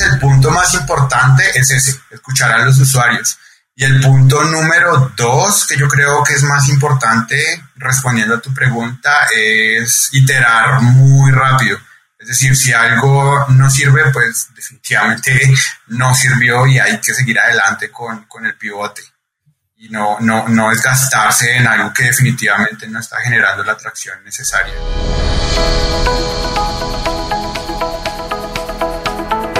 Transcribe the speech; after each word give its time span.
El 0.00 0.18
punto 0.18 0.50
más 0.50 0.72
importante 0.74 1.44
es 1.54 1.70
ese, 1.70 1.98
escuchar 2.10 2.52
a 2.52 2.64
los 2.64 2.78
usuarios. 2.78 3.38
Y 3.74 3.84
el 3.84 4.00
punto 4.00 4.44
número 4.44 5.12
dos, 5.16 5.66
que 5.66 5.76
yo 5.76 5.88
creo 5.88 6.22
que 6.22 6.34
es 6.34 6.42
más 6.42 6.68
importante, 6.68 7.64
respondiendo 7.76 8.34
a 8.34 8.40
tu 8.40 8.52
pregunta, 8.52 9.10
es 9.34 10.10
iterar 10.12 10.82
muy 10.82 11.30
rápido. 11.30 11.78
Es 12.18 12.28
decir, 12.28 12.54
si 12.54 12.72
algo 12.72 13.46
no 13.48 13.70
sirve, 13.70 14.10
pues 14.12 14.48
definitivamente 14.54 15.54
no 15.86 16.14
sirvió 16.14 16.66
y 16.66 16.78
hay 16.78 17.00
que 17.00 17.14
seguir 17.14 17.38
adelante 17.38 17.90
con, 17.90 18.24
con 18.24 18.44
el 18.44 18.56
pivote. 18.56 19.02
Y 19.76 19.88
no, 19.88 20.18
no, 20.20 20.46
no 20.46 20.70
es 20.70 20.82
gastarse 20.82 21.56
en 21.56 21.66
algo 21.66 21.94
que 21.94 22.04
definitivamente 22.04 22.86
no 22.86 23.00
está 23.00 23.18
generando 23.22 23.64
la 23.64 23.72
atracción 23.72 24.22
necesaria. 24.22 24.74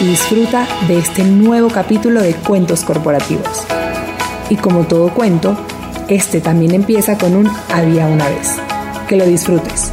y 0.00 0.06
disfruta 0.06 0.66
de 0.88 0.98
este 0.98 1.24
nuevo 1.24 1.68
capítulo 1.68 2.20
de 2.22 2.34
Cuentos 2.34 2.82
Corporativos. 2.84 3.64
Y 4.50 4.56
como 4.56 4.84
todo 4.84 5.12
cuento, 5.12 5.56
este 6.08 6.40
también 6.40 6.74
empieza 6.74 7.16
con 7.18 7.34
un 7.34 7.50
había 7.72 8.06
una 8.06 8.28
vez. 8.28 8.56
Que 9.08 9.16
lo 9.16 9.26
disfrutes. 9.26 9.92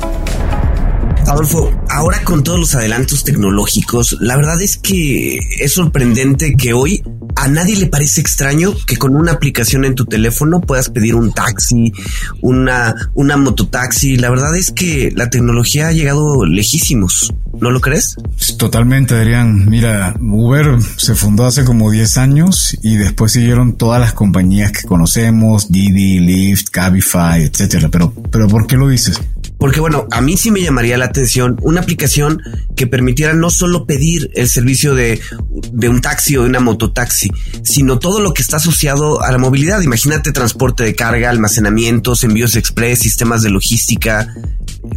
Adolfo, 1.28 1.70
ahora 1.94 2.24
con 2.24 2.44
todos 2.44 2.60
los 2.60 2.76
adelantos 2.76 3.24
tecnológicos, 3.24 4.18
la 4.20 4.38
verdad 4.38 4.62
es 4.62 4.78
que 4.78 5.40
es 5.60 5.74
sorprendente 5.74 6.56
que 6.56 6.74
hoy 6.74 7.04
a 7.36 7.48
nadie 7.48 7.76
le 7.76 7.88
parece 7.88 8.22
extraño 8.22 8.74
que 8.86 8.98
con 8.98 9.16
una 9.16 9.34
aplicación 9.34 9.86
en 9.86 9.96
tu 9.96 10.06
teléfono 10.06 10.62
puedas 10.62 10.90
pedir 10.90 11.16
un 11.16 11.34
taxi, 11.34 11.92
una, 12.42 12.96
una 13.14 13.38
mototaxi. 13.38 14.18
La 14.18 14.30
verdad 14.30 14.56
es 14.56 14.72
que 14.72 15.12
la 15.16 15.30
tecnología 15.30 15.88
ha 15.88 15.92
llegado 15.92 16.46
lejísimos. 16.46 17.34
¿No 17.60 17.70
lo 17.70 17.80
crees? 17.80 18.16
Totalmente, 18.58 19.14
Adrián. 19.14 19.70
Mira, 19.70 20.16
Uber 20.20 20.78
se 20.98 21.16
fundó 21.16 21.46
hace 21.46 21.64
como 21.64 21.92
10 21.92 22.18
años 22.18 22.78
y 22.82 22.96
después 22.96 23.34
siguieron 23.34 23.74
todas 23.74 24.00
las 24.00 24.14
compañías 24.14 24.72
que 24.72 24.88
conocemos, 24.88 25.72
Didi, 25.72 26.20
Lyft, 26.20 26.70
Cabify, 26.70 27.44
etcétera. 27.44 27.90
Pero, 27.90 28.14
pero 28.32 28.48
¿por 28.48 28.68
qué 28.68 28.78
lo 28.78 28.88
dices? 28.88 29.20
Porque 29.62 29.80
bueno, 29.80 30.08
a 30.10 30.22
mí 30.22 30.38
sí 30.38 30.50
me 30.50 30.60
llamaría 30.60 30.98
la 30.98 31.06
atención 31.06 31.56
una 31.62 31.82
aplicación 31.82 32.42
que 32.76 32.88
permitiera 32.88 33.36
no 33.36 33.52
solo 33.52 33.86
pedir 33.86 34.32
el 34.34 34.50
servicio 34.50 34.96
de, 34.96 35.22
de 35.72 35.88
un 35.88 36.02
taxi 36.02 36.36
o 36.36 36.42
de 36.42 36.50
una 36.50 36.60
mototaxi, 36.60 37.30
sino 37.64 38.00
todo 38.00 38.22
lo 38.22 38.34
que 38.34 38.42
está 38.42 38.58
asociado 38.58 39.22
a 39.22 39.32
la 39.32 39.38
movilidad. 39.38 39.80
Imagínate 39.82 40.32
transporte 40.32 40.84
de 40.84 40.96
carga, 40.96 41.30
almacenamientos, 41.30 42.24
envíos 42.24 42.56
express, 42.56 43.02
sistemas 43.02 43.44
de 43.44 43.52
logística. 43.52 44.34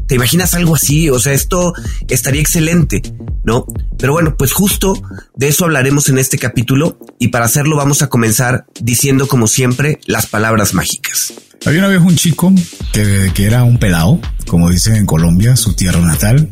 ¿Te 0.07 0.15
imaginas 0.15 0.55
algo 0.55 0.77
así? 0.77 1.11
O 1.11 1.19
sea, 1.19 1.35
esto 1.35 1.75
estaría 2.09 2.41
excelente, 2.41 3.03
¿no? 3.45 3.67
Pero 3.99 4.13
bueno, 4.13 4.37
pues 4.37 4.53
justo 4.53 4.95
de 5.37 5.49
eso 5.49 5.65
hablaremos 5.65 6.09
en 6.09 6.19
este 6.19 6.39
capítulo 6.39 6.99
y 7.19 7.29
para 7.29 7.45
hacerlo 7.45 7.77
vamos 7.77 8.03
a 8.03 8.09
comenzar 8.09 8.67
diciendo 8.81 9.29
como 9.29 9.47
siempre 9.47 9.99
las 10.07 10.27
palabras 10.27 10.75
mágicas. 10.75 11.35
Había 11.67 11.79
una 11.81 11.89
vez 11.89 12.01
un 12.01 12.17
chico 12.17 12.53
que, 12.93 13.31
que, 13.35 13.47
era 13.47 13.65
un 13.65 13.79
pelado, 13.79 14.21
como 14.47 14.71
dicen 14.71 14.97
en 14.97 15.07
Colombia, 15.07 15.57
su 15.57 15.75
tierra 15.75 16.01
natal. 16.01 16.51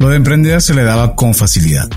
Lo 0.00 0.08
de 0.08 0.16
emprender 0.16 0.62
se 0.62 0.72
le 0.72 0.82
daba 0.82 1.14
con 1.14 1.34
facilidad. 1.34 1.90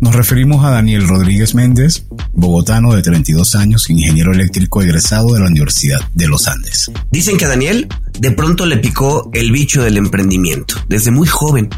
Nos 0.00 0.14
referimos 0.14 0.64
a 0.64 0.70
Daniel 0.70 1.08
Rodríguez 1.08 1.56
Méndez, 1.56 2.06
bogotano 2.32 2.94
de 2.94 3.02
32 3.02 3.56
años, 3.56 3.90
ingeniero 3.90 4.32
eléctrico 4.32 4.80
egresado 4.80 5.32
de 5.32 5.40
la 5.40 5.46
Universidad 5.46 6.00
de 6.14 6.28
los 6.28 6.46
Andes. 6.46 6.88
Dicen 7.10 7.36
que 7.36 7.46
a 7.46 7.48
Daniel 7.48 7.88
de 8.20 8.30
pronto 8.30 8.64
le 8.64 8.76
picó 8.76 9.28
el 9.32 9.50
bicho 9.50 9.82
del 9.82 9.96
emprendimiento, 9.96 10.76
desde 10.88 11.10
muy 11.10 11.26
joven. 11.26 11.68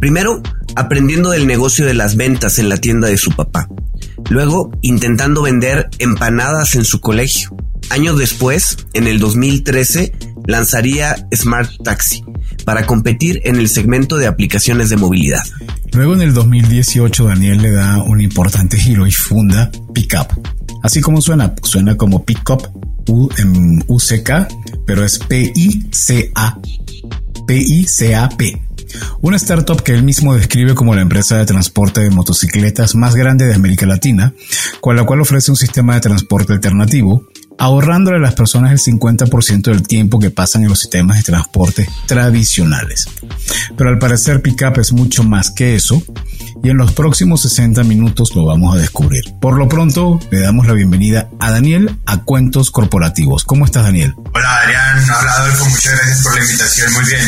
Primero, 0.00 0.42
aprendiendo 0.74 1.30
del 1.30 1.46
negocio 1.46 1.86
de 1.86 1.94
las 1.94 2.16
ventas 2.16 2.58
en 2.58 2.68
la 2.68 2.76
tienda 2.76 3.08
de 3.08 3.16
su 3.16 3.30
papá. 3.32 3.68
Luego, 4.30 4.70
intentando 4.82 5.42
vender 5.42 5.88
empanadas 5.98 6.74
en 6.74 6.84
su 6.84 7.00
colegio. 7.00 7.54
Años 7.90 8.18
después, 8.18 8.76
en 8.94 9.06
el 9.06 9.18
2013, 9.18 10.12
lanzaría 10.46 11.16
Smart 11.34 11.70
Taxi 11.82 12.24
para 12.64 12.86
competir 12.86 13.40
en 13.44 13.56
el 13.56 13.68
segmento 13.68 14.16
de 14.16 14.26
aplicaciones 14.26 14.88
de 14.88 14.96
movilidad. 14.96 15.42
Luego 15.92 16.14
en 16.14 16.22
el 16.22 16.34
2018 16.34 17.24
Daniel 17.24 17.62
le 17.62 17.70
da 17.70 18.02
un 18.02 18.20
importante 18.20 18.76
giro 18.76 19.06
y 19.06 19.12
funda 19.12 19.70
Pickup. 19.94 20.26
Así 20.82 21.00
como 21.00 21.20
suena, 21.20 21.54
suena 21.62 21.96
como 21.96 22.24
Pickup 22.24 22.68
U 23.08 23.28
en 23.38 23.84
UCK, 23.86 24.48
pero 24.84 25.04
es 25.04 25.18
P-I-C-A. 25.20 26.58
P-I-C-A-P. 27.46 28.65
Una 29.20 29.36
startup 29.36 29.82
que 29.82 29.92
él 29.92 30.02
mismo 30.02 30.34
describe 30.34 30.74
como 30.74 30.94
la 30.94 31.02
empresa 31.02 31.36
de 31.36 31.46
transporte 31.46 32.00
de 32.00 32.10
motocicletas 32.10 32.94
más 32.94 33.14
grande 33.14 33.46
de 33.46 33.54
América 33.54 33.86
Latina, 33.86 34.34
con 34.80 34.96
la 34.96 35.04
cual 35.04 35.20
ofrece 35.20 35.50
un 35.50 35.56
sistema 35.56 35.94
de 35.94 36.00
transporte 36.00 36.52
alternativo 36.52 37.26
ahorrándole 37.58 38.18
a 38.18 38.20
las 38.20 38.34
personas 38.34 38.72
el 38.72 38.94
50% 38.94 39.62
del 39.62 39.86
tiempo 39.86 40.18
que 40.18 40.30
pasan 40.30 40.62
en 40.62 40.68
los 40.68 40.80
sistemas 40.80 41.18
de 41.18 41.22
transporte 41.24 41.88
tradicionales. 42.06 43.08
Pero 43.76 43.90
al 43.90 43.98
parecer 43.98 44.42
Pickup 44.42 44.78
es 44.78 44.92
mucho 44.92 45.24
más 45.24 45.50
que 45.50 45.74
eso 45.74 46.02
y 46.62 46.70
en 46.70 46.76
los 46.76 46.92
próximos 46.92 47.42
60 47.42 47.84
minutos 47.84 48.34
lo 48.34 48.44
vamos 48.44 48.74
a 48.74 48.78
descubrir. 48.78 49.24
Por 49.40 49.58
lo 49.58 49.68
pronto, 49.68 50.20
le 50.30 50.40
damos 50.40 50.66
la 50.66 50.74
bienvenida 50.74 51.28
a 51.38 51.50
Daniel 51.50 51.98
a 52.06 52.22
Cuentos 52.22 52.70
Corporativos. 52.70 53.44
¿Cómo 53.44 53.64
estás, 53.64 53.84
Daniel? 53.84 54.14
Hola, 54.34 54.56
Adrián. 54.62 55.04
Hola, 55.04 55.32
Adolfo. 55.38 55.64
Muchas 55.66 55.92
gracias 55.92 56.22
por 56.22 56.34
la 56.34 56.44
invitación. 56.44 56.92
Muy 56.92 57.04
bien. 57.04 57.20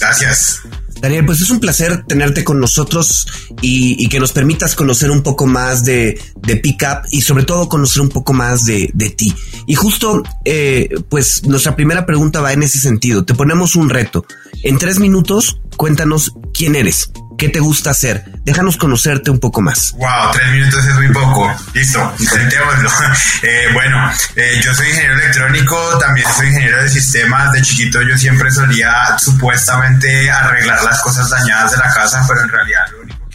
Gracias. 0.00 0.60
Daniel, 1.04 1.26
pues 1.26 1.42
es 1.42 1.50
un 1.50 1.60
placer 1.60 2.06
tenerte 2.06 2.44
con 2.44 2.58
nosotros 2.58 3.26
y, 3.60 4.08
que 4.08 4.18
nos 4.18 4.32
permitas 4.32 4.74
conocer 4.74 5.10
un 5.10 5.22
poco 5.22 5.46
más 5.46 5.84
de, 5.84 6.18
de 6.36 6.56
Pickup 6.56 7.04
y 7.10 7.20
sobre 7.20 7.44
todo 7.44 7.68
conocer 7.68 8.00
un 8.00 8.08
poco 8.08 8.32
más 8.32 8.64
de, 8.64 8.90
de 8.94 9.10
ti. 9.10 9.34
Y 9.66 9.74
justo, 9.74 10.22
eh, 10.46 10.88
pues 11.10 11.44
nuestra 11.44 11.76
primera 11.76 12.06
pregunta 12.06 12.40
va 12.40 12.54
en 12.54 12.62
ese 12.62 12.78
sentido. 12.78 13.22
Te 13.22 13.34
ponemos 13.34 13.76
un 13.76 13.90
reto. 13.90 14.24
En 14.62 14.78
tres 14.78 14.98
minutos, 14.98 15.60
cuéntanos 15.76 16.32
quién 16.54 16.74
eres. 16.74 17.10
¿Qué 17.44 17.50
te 17.50 17.60
gusta 17.60 17.90
hacer? 17.90 18.24
Déjanos 18.42 18.78
conocerte 18.78 19.30
un 19.30 19.38
poco 19.38 19.60
más. 19.60 19.92
Wow, 19.98 20.32
tres 20.32 20.50
minutos 20.50 20.82
es 20.82 20.94
muy 20.94 21.08
poco. 21.08 21.54
Listo, 21.74 22.14
intentémoslo. 22.18 22.90
Eh, 23.42 23.68
bueno, 23.74 24.10
eh, 24.36 24.60
yo 24.64 24.72
soy 24.74 24.88
ingeniero 24.88 25.14
electrónico, 25.14 25.98
también 25.98 26.26
soy 26.34 26.46
ingeniero 26.46 26.82
de 26.82 26.88
sistemas. 26.88 27.52
De 27.52 27.60
chiquito 27.60 28.00
yo 28.00 28.16
siempre 28.16 28.50
solía 28.50 29.18
supuestamente 29.18 30.30
arreglar 30.30 30.82
las 30.82 31.02
cosas 31.02 31.28
dañadas 31.28 31.72
de 31.72 31.76
la 31.76 31.92
casa, 31.92 32.24
pero 32.26 32.40
en 32.40 32.48
realidad 32.48 32.80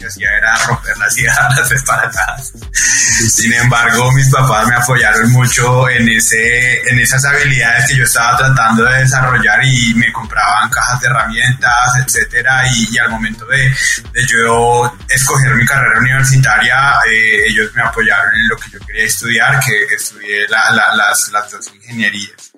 que 0.00 0.06
hacía 0.06 0.30
era 0.34 0.56
romperlas 0.66 1.18
y 1.18 1.22
dejarlas 1.22 1.68
desparatadas. 1.68 2.52
Sin 2.72 3.52
embargo, 3.52 4.10
mis 4.12 4.30
papás 4.30 4.66
me 4.66 4.74
apoyaron 4.74 5.30
mucho 5.30 5.90
en, 5.90 6.08
ese, 6.08 6.80
en 6.88 6.98
esas 6.98 7.22
habilidades 7.26 7.86
que 7.86 7.96
yo 7.96 8.04
estaba 8.04 8.38
tratando 8.38 8.84
de 8.84 9.00
desarrollar 9.00 9.62
y 9.62 9.92
me 9.94 10.10
compraban 10.10 10.70
cajas 10.70 11.00
de 11.00 11.08
herramientas, 11.08 11.96
etcétera. 12.02 12.62
Y, 12.74 12.96
al 12.98 13.10
momento 13.10 13.44
de, 13.46 13.68
de, 14.12 14.26
yo 14.26 14.90
escoger 15.08 15.54
mi 15.54 15.66
carrera 15.66 16.00
universitaria, 16.00 16.94
eh, 17.10 17.48
ellos 17.48 17.70
me 17.74 17.82
apoyaron 17.82 18.34
en 18.34 18.48
lo 18.48 18.56
que 18.56 18.70
yo 18.70 18.78
quería 18.80 19.04
estudiar, 19.04 19.60
que 19.60 19.94
estudié 19.94 20.48
la, 20.48 20.70
la, 20.70 20.94
las, 20.94 21.28
las 21.30 21.50
dos 21.50 21.70
ingenierías. 21.74 22.52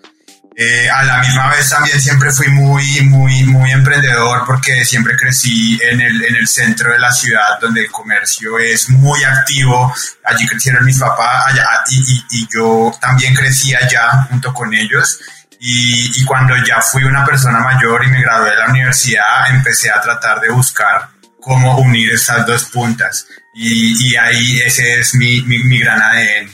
Eh, 0.54 0.88
a 0.90 1.02
la 1.04 1.18
misma 1.18 1.48
vez 1.48 1.70
también 1.70 1.98
siempre 2.00 2.30
fui 2.30 2.48
muy, 2.48 3.00
muy, 3.02 3.44
muy 3.44 3.70
emprendedor 3.70 4.44
porque 4.46 4.84
siempre 4.84 5.16
crecí 5.16 5.78
en 5.82 6.00
el, 6.00 6.24
en 6.24 6.36
el 6.36 6.46
centro 6.46 6.92
de 6.92 6.98
la 6.98 7.10
ciudad 7.10 7.58
donde 7.60 7.80
el 7.80 7.90
comercio 7.90 8.58
es 8.58 8.90
muy 8.90 9.24
activo. 9.24 9.94
Allí 10.24 10.46
crecieron 10.46 10.84
mis 10.84 10.98
papás 10.98 11.46
allá, 11.48 11.66
y, 11.90 12.24
y, 12.30 12.48
yo 12.52 12.94
también 13.00 13.34
crecí 13.34 13.74
allá 13.74 14.26
junto 14.28 14.52
con 14.52 14.74
ellos. 14.74 15.20
Y, 15.58 16.20
y, 16.20 16.24
cuando 16.24 16.54
ya 16.66 16.82
fui 16.82 17.04
una 17.04 17.24
persona 17.24 17.60
mayor 17.60 18.04
y 18.04 18.08
me 18.08 18.20
gradué 18.20 18.50
de 18.50 18.56
la 18.56 18.66
universidad, 18.66 19.48
empecé 19.50 19.90
a 19.90 20.00
tratar 20.00 20.40
de 20.40 20.50
buscar 20.50 21.08
cómo 21.40 21.78
unir 21.78 22.12
estas 22.12 22.44
dos 22.46 22.64
puntas. 22.64 23.26
Y, 23.54 24.08
y 24.08 24.16
ahí 24.16 24.60
ese 24.60 25.00
es 25.00 25.14
mi, 25.14 25.40
mi, 25.42 25.62
mi 25.64 25.78
gran 25.78 26.02
ADN. 26.02 26.50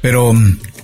Pero 0.00 0.34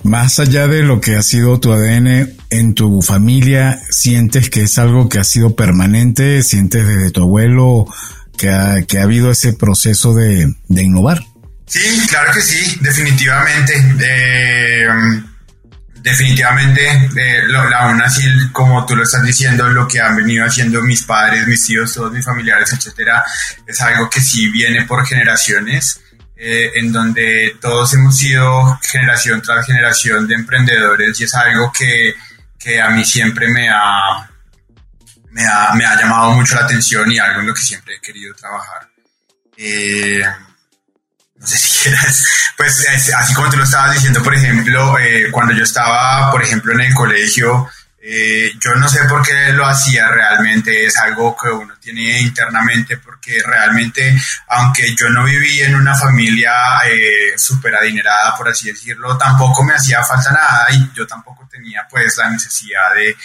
más 0.03 0.39
allá 0.39 0.67
de 0.67 0.83
lo 0.83 1.01
que 1.01 1.15
ha 1.15 1.23
sido 1.23 1.59
tu 1.59 1.71
ADN 1.71 2.29
en 2.49 2.73
tu 2.73 3.01
familia, 3.01 3.79
¿sientes 3.89 4.49
que 4.49 4.63
es 4.63 4.77
algo 4.79 5.09
que 5.09 5.19
ha 5.19 5.23
sido 5.23 5.55
permanente? 5.55 6.43
¿Sientes 6.43 6.87
desde 6.87 7.11
tu 7.11 7.21
abuelo 7.21 7.85
que 8.37 8.49
ha, 8.49 8.81
que 8.87 8.99
ha 8.99 9.03
habido 9.03 9.31
ese 9.31 9.53
proceso 9.53 10.13
de, 10.13 10.53
de 10.67 10.83
innovar? 10.83 11.23
Sí, 11.65 12.07
claro 12.07 12.31
que 12.33 12.41
sí, 12.41 12.77
definitivamente. 12.81 13.73
Eh, 13.99 14.87
definitivamente, 16.01 16.87
eh, 17.15 17.43
aún 17.77 18.01
así, 18.01 18.23
como 18.51 18.85
tú 18.85 18.95
lo 18.95 19.03
estás 19.03 19.23
diciendo, 19.23 19.69
lo 19.69 19.87
que 19.87 19.99
han 19.99 20.15
venido 20.15 20.45
haciendo 20.45 20.81
mis 20.81 21.03
padres, 21.03 21.45
mis 21.47 21.65
tíos, 21.65 21.93
todos 21.93 22.11
mis 22.11 22.25
familiares, 22.25 22.73
etcétera, 22.73 23.23
es 23.67 23.81
algo 23.81 24.09
que 24.09 24.21
sí 24.21 24.49
viene 24.49 24.85
por 24.85 25.05
generaciones. 25.05 26.01
Eh, 26.41 26.71
en 26.75 26.93
donde 26.93 27.57
todos 27.59 27.93
hemos 27.95 28.17
sido 28.17 28.79
generación 28.81 29.41
tras 29.41 29.65
generación 29.65 30.25
de 30.25 30.35
emprendedores 30.35 31.19
y 31.19 31.25
es 31.25 31.35
algo 31.35 31.69
que, 31.77 32.15
que 32.57 32.81
a 32.81 32.91
mí 32.91 33.03
siempre 33.03 33.49
me 33.49 33.67
ha, 33.67 34.25
me 35.31 35.45
ha, 35.45 35.73
me 35.73 35.85
ha, 35.85 35.99
llamado 35.99 36.31
mucho 36.31 36.55
la 36.55 36.61
atención 36.61 37.11
y 37.11 37.19
algo 37.19 37.41
en 37.41 37.47
lo 37.47 37.53
que 37.53 37.59
siempre 37.59 37.95
he 37.95 37.99
querido 37.99 38.33
trabajar. 38.35 38.87
Eh, 39.57 40.23
no 41.35 41.45
sé 41.45 41.57
si 41.57 41.83
quieras, 41.83 42.25
pues 42.55 42.87
así 43.17 43.33
como 43.33 43.49
tú 43.49 43.57
lo 43.57 43.65
estabas 43.65 43.95
diciendo, 43.95 44.23
por 44.23 44.33
ejemplo, 44.33 44.97
eh, 44.97 45.29
cuando 45.31 45.53
yo 45.53 45.65
estaba, 45.65 46.31
por 46.31 46.41
ejemplo, 46.41 46.71
en 46.71 46.79
el 46.79 46.93
colegio, 46.93 47.69
eh, 48.01 48.51
yo 48.59 48.75
no 48.75 48.87
sé 48.87 49.03
por 49.09 49.21
qué 49.21 49.51
lo 49.51 49.65
hacía 49.65 50.07
realmente, 50.09 50.85
es 50.85 50.97
algo 50.97 51.35
que 51.35 51.49
uno 51.49 51.75
tiene 51.81 52.21
internamente, 52.21 52.97
porque 52.97 53.41
realmente, 53.45 54.17
aunque 54.47 54.95
yo 54.95 55.09
no 55.09 55.25
viví 55.25 55.59
en 55.61 55.75
una 55.75 55.95
familia 55.95 56.51
eh, 56.85 57.37
súper 57.37 57.75
adinerada, 57.75 58.35
por 58.37 58.47
así 58.47 58.71
decirlo, 58.71 59.17
tampoco 59.17 59.63
me 59.63 59.73
hacía 59.73 60.03
falta 60.03 60.31
nada 60.31 60.67
y 60.71 60.91
yo 60.95 61.05
tampoco 61.05 61.47
tenía 61.51 61.85
pues 61.89 62.15
la 62.17 62.29
necesidad 62.29 62.95
de, 62.95 63.17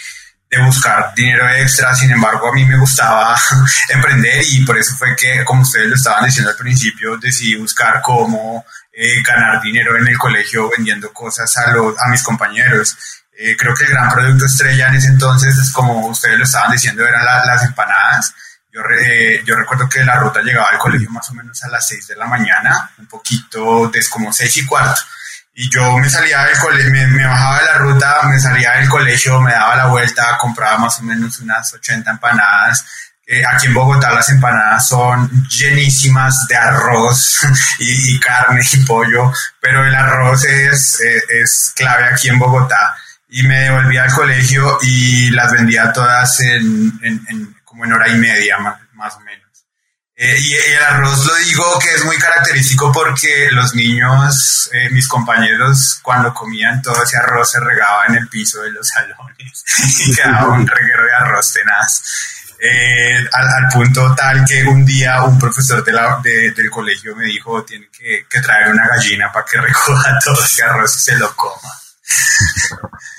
de 0.49 0.65
buscar 0.65 1.13
dinero 1.15 1.49
extra, 1.55 1.95
sin 1.95 2.11
embargo 2.11 2.49
a 2.49 2.53
mí 2.53 2.65
me 2.65 2.77
gustaba 2.77 3.39
emprender 3.89 4.43
y 4.45 4.65
por 4.65 4.77
eso 4.77 4.93
fue 4.95 5.15
que, 5.15 5.45
como 5.45 5.61
ustedes 5.61 5.87
lo 5.87 5.95
estaban 5.95 6.25
diciendo 6.25 6.51
al 6.51 6.57
principio, 6.57 7.17
decidí 7.17 7.55
buscar 7.55 8.01
cómo 8.01 8.65
eh, 8.91 9.21
ganar 9.25 9.61
dinero 9.61 9.97
en 9.97 10.07
el 10.07 10.17
colegio 10.17 10.69
vendiendo 10.69 11.11
cosas 11.11 11.55
a, 11.57 11.71
los, 11.71 11.95
a 11.99 12.09
mis 12.09 12.23
compañeros. 12.23 12.97
Eh, 13.37 13.55
creo 13.57 13.75
que 13.75 13.83
el 13.83 13.89
gran 13.89 14.09
producto 14.09 14.45
estrella 14.45 14.87
en 14.87 14.95
ese 14.95 15.07
entonces, 15.07 15.71
como 15.73 16.07
ustedes 16.07 16.37
lo 16.37 16.45
estaban 16.45 16.71
diciendo, 16.71 17.05
eran 17.05 17.25
las 17.25 17.63
empanadas. 17.63 18.33
Yo, 18.71 18.81
eh, 18.81 19.43
yo 19.45 19.55
recuerdo 19.55 19.89
que 19.89 20.03
la 20.05 20.15
ruta 20.15 20.41
llegaba 20.41 20.69
al 20.69 20.77
colegio 20.77 21.09
más 21.09 21.29
o 21.29 21.33
menos 21.33 21.61
a 21.63 21.67
las 21.67 21.85
6 21.87 22.07
de 22.07 22.15
la 22.15 22.25
mañana, 22.25 22.91
un 22.97 23.07
poquito, 23.07 23.89
desde 23.93 24.09
como 24.09 24.31
6 24.31 24.57
y 24.57 24.65
cuarto. 24.65 25.01
Y 25.53 25.69
yo 25.69 25.97
me 25.97 26.09
salía 26.09 26.43
del 26.43 26.57
colegio, 26.57 26.91
me, 26.91 27.25
bajaba 27.25 27.59
de 27.59 27.65
la 27.65 27.77
ruta, 27.77 28.21
me 28.23 28.39
salía 28.39 28.71
del 28.73 28.89
colegio, 28.89 29.39
me 29.41 29.51
daba 29.51 29.75
la 29.75 29.87
vuelta, 29.87 30.37
compraba 30.37 30.77
más 30.77 30.99
o 30.99 31.03
menos 31.03 31.39
unas 31.39 31.73
80 31.73 32.11
empanadas. 32.11 32.85
Eh, 33.27 33.43
aquí 33.45 33.67
en 33.67 33.73
Bogotá 33.73 34.11
las 34.11 34.29
empanadas 34.29 34.87
son 34.87 35.29
llenísimas 35.47 36.45
de 36.47 36.55
arroz 36.55 37.41
y, 37.79 38.19
carne 38.19 38.61
y 38.71 38.85
pollo, 38.85 39.31
pero 39.59 39.85
el 39.85 39.95
arroz 39.95 40.45
es, 40.45 40.99
es 41.01 41.73
clave 41.75 42.05
aquí 42.05 42.29
en 42.29 42.39
Bogotá 42.39 42.95
y 43.29 43.43
me 43.43 43.59
devolví 43.59 43.97
al 43.97 44.11
colegio 44.13 44.77
y 44.81 45.29
las 45.31 45.51
vendía 45.51 45.91
todas 45.91 46.39
en, 46.41 46.99
en, 47.01 47.55
como 47.63 47.85
en 47.85 47.93
hora 47.93 48.07
y 48.09 48.17
media 48.17 48.57
más, 48.59 48.79
más 48.93 49.15
o 49.15 49.19
menos. 49.21 49.45
Eh, 50.17 50.37
y 50.39 50.53
el 50.53 50.81
arroz 50.81 51.25
lo 51.25 51.35
digo 51.35 51.77
que 51.79 51.93
es 51.93 52.05
muy 52.05 52.17
característico 52.17 52.89
porque 52.89 53.49
los 53.51 53.75
niños, 53.75 54.69
eh, 54.71 54.89
mis 54.91 55.09
compañeros, 55.09 55.99
cuando 56.01 56.33
comían 56.33 56.81
todo 56.81 57.03
ese 57.03 57.17
arroz 57.17 57.51
se 57.51 57.59
regaba 57.59 58.05
en 58.05 58.15
el 58.15 58.29
piso 58.29 58.61
de 58.61 58.71
los 58.71 58.87
salones 58.95 59.65
y 59.99 60.15
quedaba 60.15 60.53
un 60.53 60.65
reguero 60.65 61.03
de 61.03 61.13
arroz 61.13 61.51
tenaz. 61.53 62.03
Eh, 62.57 63.27
al, 63.33 63.47
al, 63.49 63.67
punto 63.67 64.15
tal 64.15 64.45
que 64.45 64.63
un 64.63 64.85
día 64.85 65.21
un 65.23 65.37
profesor 65.37 65.83
de 65.83 65.91
la, 65.91 66.21
de, 66.23 66.51
del 66.51 66.69
colegio 66.69 67.13
me 67.13 67.25
dijo, 67.25 67.65
tiene 67.65 67.89
que, 67.91 68.25
que 68.29 68.39
traer 68.39 68.71
una 68.71 68.87
gallina 68.87 69.29
para 69.33 69.45
que 69.45 69.59
recoja 69.61 70.17
todo 70.23 70.41
ese 70.45 70.63
arroz 70.63 70.95
y 70.95 70.99
se 70.99 71.15
lo 71.17 71.35
coma. 71.35 71.69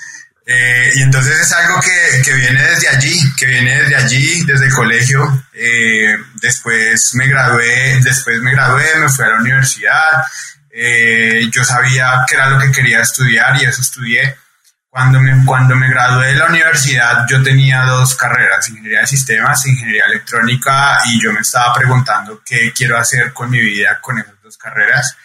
Eh, 0.49 0.93
y 0.95 1.01
entonces 1.01 1.41
es 1.41 1.51
algo 1.51 1.81
que, 1.81 2.21
que, 2.23 2.33
viene 2.33 2.63
desde 2.63 2.87
allí, 2.87 3.19
que 3.35 3.45
viene 3.47 3.81
desde 3.81 3.95
allí, 3.97 4.45
desde 4.45 4.67
el 4.67 4.73
colegio. 4.73 5.45
Eh, 5.51 6.17
después 6.35 7.13
me 7.15 7.27
gradué, 7.27 7.99
después 8.01 8.39
me 8.39 8.53
gradué, 8.53 8.95
me 8.97 9.09
fui 9.09 9.25
a 9.25 9.27
la 9.27 9.41
universidad. 9.41 10.23
Eh, 10.71 11.49
yo 11.51 11.65
sabía 11.65 12.23
que 12.25 12.35
era 12.35 12.49
lo 12.49 12.59
que 12.59 12.71
quería 12.71 13.01
estudiar 13.01 13.61
y 13.61 13.65
eso 13.65 13.81
estudié. 13.81 14.37
Cuando 14.89 15.19
me, 15.19 15.45
cuando 15.45 15.75
me 15.75 15.89
gradué 15.89 16.27
de 16.27 16.35
la 16.35 16.45
universidad 16.45 17.25
yo 17.27 17.43
tenía 17.43 17.83
dos 17.83 18.15
carreras, 18.15 18.69
ingeniería 18.69 19.01
de 19.01 19.07
sistemas 19.07 19.65
e 19.65 19.71
ingeniería 19.71 20.05
electrónica 20.05 20.99
y 21.07 21.21
yo 21.21 21.33
me 21.33 21.41
estaba 21.41 21.73
preguntando 21.73 22.41
qué 22.45 22.71
quiero 22.73 22.97
hacer 22.97 23.33
con 23.33 23.49
mi 23.49 23.59
vida 23.59 23.99
con 24.01 24.17
esas 24.17 24.41
dos 24.41 24.57
carreras 24.57 25.17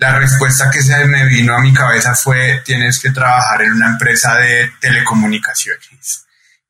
la 0.00 0.18
respuesta 0.18 0.70
que 0.70 0.82
se 0.82 1.04
me 1.04 1.26
vino 1.26 1.54
a 1.54 1.60
mi 1.60 1.74
cabeza 1.74 2.14
fue, 2.14 2.62
tienes 2.64 2.98
que 2.98 3.10
trabajar 3.10 3.60
en 3.60 3.72
una 3.72 3.88
empresa 3.88 4.34
de 4.36 4.72
telecomunicaciones, 4.80 6.24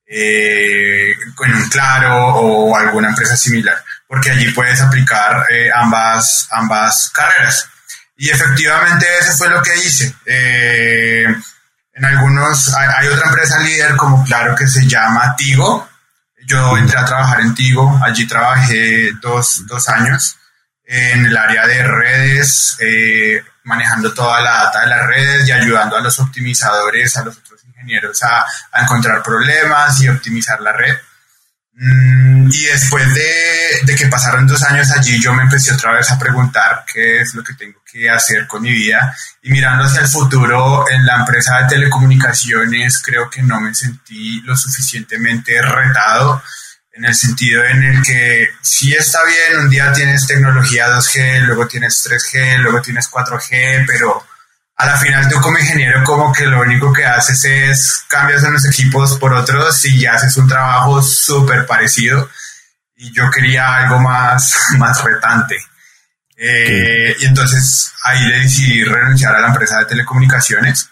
eh, 0.04 1.12
con 1.36 1.54
un 1.54 1.68
Claro 1.68 2.26
o 2.34 2.76
alguna 2.76 3.10
empresa 3.10 3.36
similar, 3.36 3.84
porque 4.08 4.32
allí 4.32 4.50
puedes 4.50 4.80
aplicar 4.80 5.46
eh, 5.48 5.70
ambas, 5.72 6.48
ambas 6.50 7.08
carreras. 7.14 7.68
Y 8.16 8.30
efectivamente 8.30 9.06
eso 9.20 9.32
fue 9.34 9.48
lo 9.48 9.62
que 9.62 9.76
hice. 9.76 10.12
Eh, 10.26 11.24
en 11.94 12.04
algunos, 12.04 12.74
hay, 12.74 13.06
otra 13.06 13.28
empresa 13.28 13.60
líder 13.60 13.94
como 13.94 14.24
Claro 14.24 14.56
que 14.56 14.66
se 14.66 14.88
llama 14.88 15.36
Tigo. 15.36 15.88
Yo 16.46 16.76
entré 16.76 16.98
a 16.98 17.04
trabajar 17.04 17.42
en 17.42 17.54
Tigo, 17.54 18.00
allí 18.04 18.26
trabajé 18.26 19.12
dos, 19.22 19.64
dos 19.68 19.88
años 19.88 20.36
en 20.92 21.25
el 21.25 21.37
área 21.37 21.69
de 21.69 21.84
redes, 21.84 22.76
eh, 22.81 23.40
manejando 23.62 24.12
toda 24.12 24.40
la 24.40 24.64
data 24.64 24.81
de 24.81 24.87
las 24.88 25.06
redes 25.06 25.48
y 25.48 25.52
ayudando 25.52 25.96
a 25.96 26.00
los 26.00 26.19
optimizadores, 26.19 27.16
a 27.16 27.25
los 27.25 27.38
otros 27.38 27.64
ingenieros 27.64 28.20
a, 28.25 28.44
encontrar 28.82 29.22
problemas 29.22 30.02
y 30.02 30.08
optimizar 30.08 30.60
la 30.60 30.72
red. 30.72 30.96
Mm, 31.75 32.48
y 32.50 32.64
después 32.64 33.14
de, 33.14 33.82
de, 33.84 33.94
que 33.94 34.08
pasaron 34.08 34.48
dos 34.48 34.64
años 34.64 34.90
allí, 34.90 35.22
yo 35.22 35.32
me 35.32 35.44
empecé 35.44 35.72
otra 35.72 35.92
vez 35.92 36.10
a 36.10 36.19
preguntar 36.19 36.84
qué 36.92 37.20
es 37.20 37.34
lo 37.34 37.44
que 37.44 37.54
tengo 37.54 37.78
que 37.90 38.10
hacer 38.10 38.48
con 38.48 38.62
mi 38.62 38.72
vida. 38.72 39.16
Y 39.42 39.52
mirando 39.52 39.84
hacia 39.84 40.00
el 40.00 40.08
futuro 40.08 40.90
en 40.90 41.06
la 41.06 41.19
empresa 41.19 41.58
de 41.58 41.69
telecomunicaciones, 41.69 42.98
creo 42.98 43.31
que 43.31 43.42
no 43.42 43.60
me 43.60 43.72
sentí 43.76 44.40
lo 44.40 44.56
suficientemente 44.56 45.62
retado 45.62 46.42
en 47.00 47.06
el 47.06 47.14
sentido 47.14 47.64
en 47.64 47.82
el 47.82 48.02
que 48.02 48.50
sí 48.61 48.93
está 48.93 49.20
bien, 49.25 49.61
un 49.61 49.70
día 49.70 49.91
tienes 49.91 50.26
tecnología 50.26 50.87
2G, 50.88 51.47
luego 51.47 51.67
tienes 51.67 52.06
3G, 52.06 52.58
luego 52.58 52.82
tienes 52.82 53.11
4G, 53.11 53.87
pero 53.87 54.26
a 54.76 54.85
la 54.85 54.99
final 54.99 55.26
tú 55.31 55.40
como 55.40 55.59
ingeniero 55.59 56.04
como 56.04 56.30
que 56.30 56.45
lo 56.45 56.61
único 56.61 56.92
que 56.92 57.07
haces 57.07 57.42
es 57.47 58.04
cambias 58.07 58.42
los 58.42 58.66
equipos 58.66 59.16
por 59.19 59.33
otros 59.33 59.83
y 59.87 60.04
haces 60.04 60.37
un 60.37 60.47
trabajo 60.47 61.00
súper 61.00 61.64
parecido. 61.66 62.28
Y 62.97 63.11
yo 63.12 63.30
quería 63.30 63.76
algo 63.76 63.99
más, 63.99 64.54
más 64.76 65.02
retante. 65.02 65.57
Eh, 66.37 67.16
y 67.19 67.25
entonces 67.25 67.92
ahí 68.04 68.30
decidí 68.30 68.85
renunciar 68.85 69.35
a 69.35 69.40
la 69.40 69.49
empresa 69.49 69.78
de 69.78 69.87
telecomunicaciones 69.87 70.89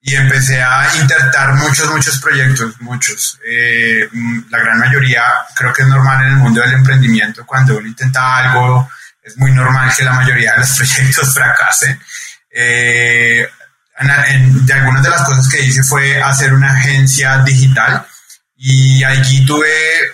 y 0.00 0.14
empecé 0.14 0.62
a 0.62 0.88
intentar 0.96 1.54
muchos, 1.54 1.90
muchos 1.90 2.18
proyectos, 2.20 2.80
muchos. 2.80 3.38
Eh, 3.44 4.08
mm, 4.10 4.40
la 4.50 4.58
gran 4.60 4.78
mayoría, 4.78 5.22
creo 5.54 5.72
que 5.72 5.82
es 5.82 5.88
normal 5.88 6.24
en 6.24 6.30
el 6.30 6.36
mundo 6.36 6.60
del 6.60 6.72
emprendimiento, 6.72 7.44
cuando 7.44 7.76
uno 7.76 7.86
intenta 7.86 8.36
algo, 8.36 8.88
es 9.22 9.36
muy 9.36 9.50
normal 9.50 9.92
que 9.96 10.04
la 10.04 10.12
mayoría 10.12 10.52
de 10.52 10.58
los 10.60 10.72
proyectos 10.76 11.34
fracasen. 11.34 12.00
Eh, 12.50 13.46
de 14.00 14.72
algunas 14.72 15.02
de 15.02 15.10
las 15.10 15.22
cosas 15.22 15.48
que 15.48 15.60
hice 15.60 15.82
fue 15.82 16.22
hacer 16.22 16.52
una 16.54 16.70
agencia 16.72 17.38
digital 17.38 18.06
y 18.56 19.02
allí 19.02 19.44
tuve 19.44 19.68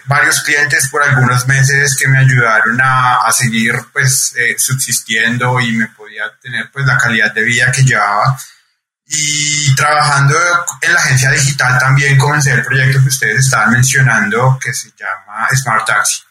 varios 0.06 0.40
clientes 0.40 0.88
por 0.88 1.02
algunos 1.02 1.46
meses 1.46 1.94
que 1.94 2.08
me 2.08 2.18
ayudaron 2.18 2.80
a, 2.80 3.16
a 3.26 3.32
seguir 3.32 3.74
pues 3.92 4.34
eh, 4.36 4.54
subsistiendo 4.58 5.60
y 5.60 5.72
me 5.72 5.88
podía 5.88 6.24
tener 6.40 6.70
pues 6.72 6.86
la 6.86 6.96
calidad 6.96 7.32
de 7.34 7.42
vida 7.42 7.70
que 7.70 7.84
llevaba 7.84 8.38
y 9.06 9.74
trabajando 9.74 10.34
en 10.80 10.94
la 10.94 11.00
agencia 11.00 11.30
digital 11.30 11.78
también 11.78 12.16
comencé 12.16 12.52
el 12.52 12.64
proyecto 12.64 13.02
que 13.02 13.08
ustedes 13.08 13.44
estaban 13.44 13.72
mencionando 13.72 14.58
que 14.62 14.72
se 14.72 14.90
llama 14.98 15.48
Smart 15.54 15.86
Taxi. 15.86 16.22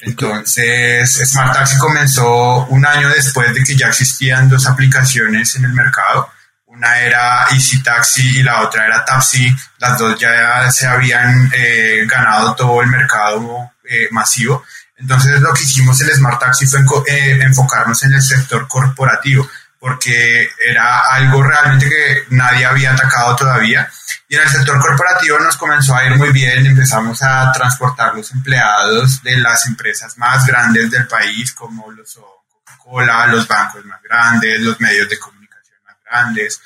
Entonces, 0.00 1.30
Smart 1.30 1.54
Taxi 1.54 1.78
comenzó 1.78 2.66
un 2.66 2.84
año 2.84 3.08
después 3.08 3.54
de 3.54 3.62
que 3.62 3.76
ya 3.76 3.88
existían 3.88 4.48
dos 4.48 4.66
aplicaciones 4.66 5.54
en 5.56 5.64
el 5.64 5.72
mercado. 5.72 6.30
Una 6.66 6.98
era 6.98 7.46
Easy 7.52 7.82
Taxi 7.82 8.40
y 8.40 8.42
la 8.42 8.62
otra 8.62 8.86
era 8.86 9.04
Taxi. 9.04 9.54
Las 9.78 9.98
dos 9.98 10.18
ya 10.18 10.70
se 10.70 10.86
habían 10.86 11.50
eh, 11.54 12.04
ganado 12.06 12.54
todo 12.54 12.82
el 12.82 12.88
mercado 12.88 13.72
eh, 13.84 14.08
masivo. 14.10 14.64
Entonces, 14.96 15.40
lo 15.40 15.52
que 15.52 15.62
hicimos 15.62 16.00
el 16.00 16.12
Smart 16.12 16.40
Taxi 16.40 16.66
fue 16.66 16.80
eh, 17.06 17.38
enfocarnos 17.42 18.02
en 18.02 18.14
el 18.14 18.22
sector 18.22 18.66
corporativo 18.68 19.48
porque 19.84 20.48
era 20.66 20.98
algo 21.12 21.42
realmente 21.42 21.86
que 21.86 22.22
nadie 22.30 22.64
había 22.64 22.94
atacado 22.94 23.36
todavía. 23.36 23.86
Y 24.30 24.34
en 24.34 24.40
el 24.40 24.48
sector 24.48 24.80
corporativo 24.80 25.38
nos 25.40 25.58
comenzó 25.58 25.94
a 25.94 26.06
ir 26.06 26.16
muy 26.16 26.30
bien, 26.32 26.64
empezamos 26.64 27.22
a 27.22 27.52
transportar 27.52 28.14
los 28.14 28.30
empleados 28.32 29.22
de 29.22 29.36
las 29.36 29.66
empresas 29.66 30.16
más 30.16 30.46
grandes 30.46 30.90
del 30.90 31.06
país, 31.06 31.52
como 31.52 31.90
lo 31.92 32.06
son 32.06 32.24
Coca-Cola, 32.64 33.26
los 33.26 33.46
bancos 33.46 33.84
más 33.84 34.00
grandes, 34.02 34.58
los 34.62 34.80
medios 34.80 35.06
de 35.10 35.18
comunicación 35.18 35.76
más 35.86 35.96
grandes, 36.10 36.58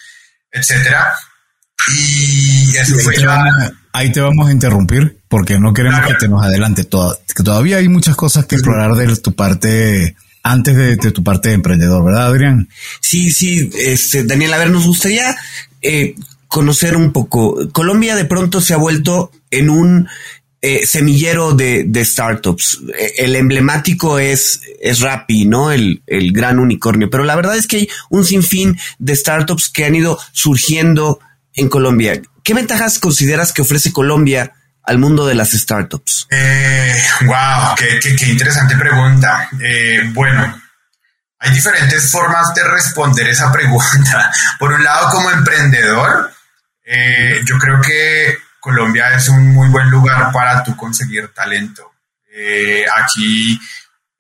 etcétera. 0.53 1.13
Y 1.93 2.77
eso 2.77 2.95
ahí, 2.95 3.01
fue 3.03 3.15
te 3.15 3.27
ahí 3.95 4.13
te 4.13 4.21
vamos 4.21 4.49
a 4.49 4.53
interrumpir 4.53 5.19
porque 5.29 5.59
no 5.59 5.75
queremos 5.75 5.99
Claro. 5.99 6.15
que 6.15 6.21
te 6.21 6.29
nos 6.29 6.45
adelante. 6.45 6.85
Toda- 6.85 7.17
que 7.35 7.43
todavía 7.43 7.79
hay 7.79 7.89
muchas 7.89 8.15
cosas 8.15 8.47
que 8.47 8.55
explorar 8.55 8.93
de 8.93 9.17
tu 9.17 9.35
parte 9.35 10.15
antes 10.51 10.77
de, 10.77 10.97
tu 10.97 11.23
parte 11.23 11.51
de 11.51 11.57
emprendedor, 11.57 12.05
¿verdad, 12.05 12.29
Adrián? 12.29 12.69
Sí, 13.01 13.31
sí, 13.31 13.71
este, 13.77 14.25
Daniel, 14.25 14.55
a 14.55 14.59
ver, 14.59 14.71
nos 14.71 14.87
gustaría 14.87 15.37
eh, 15.83 16.15
conocer 16.47 16.97
un 16.97 17.13
poco. 17.13 17.69
Colombia 17.73 18.17
de 18.17 18.25
pronto 18.25 18.61
se 18.61 18.73
ha 18.73 18.79
vuelto 18.79 19.31
en 19.51 19.69
un 19.69 20.09
eh, 20.63 20.87
semillero 20.87 21.53
de, 21.53 22.05
startups. 22.05 22.81
Eh, 22.99 23.15
El 23.19 23.37
emblemático 23.37 24.19
es, 24.19 24.63
es 24.81 25.01
Rappi, 25.01 25.45
¿no? 25.45 25.71
El, 25.71 26.03
el 26.07 26.33
gran 26.33 26.59
unicornio. 26.59 27.11
Pero 27.11 27.25
la 27.25 27.37
verdad 27.37 27.57
es 27.57 27.67
que 27.67 27.77
hay 27.77 27.89
un 28.09 28.25
sinfín 28.25 28.79
de 28.99 29.17
startups 29.17 29.69
que 29.69 29.85
han 29.85 29.95
ido 29.95 30.19
surgiendo 30.33 31.21
en 31.55 31.69
Colombia. 31.69 32.23
¿Qué 32.43 32.55
ventajas 32.55 32.99
consideras 32.99 33.53
que 33.53 33.63
ofrece 33.63 33.93
Colombia 33.93 34.55
al 34.89 34.99
mundo 34.99 35.27
de 35.27 35.35
las 35.35 35.51
startups? 35.53 36.27
Eh, 36.31 36.97
wow, 37.23 37.75
qué, 37.77 37.99
qué- 38.03 38.17
qué 38.17 38.27
interesante 38.27 38.77
pregunta. 38.77 39.49
Eh, 39.61 40.01
bueno, 40.15 40.61
hay 41.39 41.51
diferentes 41.53 42.11
formas 42.11 42.55
de 42.55 42.65
responder 42.65 43.29
esa 43.29 43.53
pregunta. 43.53 44.33
Por 44.59 44.73
un 44.73 44.83
lado, 44.83 45.11
como 45.11 45.31
emprendedor, 45.31 46.33
eh, 46.85 47.41
yo 47.45 47.59
creo 47.59 47.81
que 47.81 48.39
Colombia 48.61 49.13
es 49.15 49.29
un 49.29 49.49
muy 49.53 49.69
buen 49.69 49.91
lugar 49.91 50.33
para 50.33 50.63
tú 50.65 50.75
conseguir 50.77 51.29
talento. 51.35 51.93
Eh, 52.35 52.85
aquí 53.05 53.61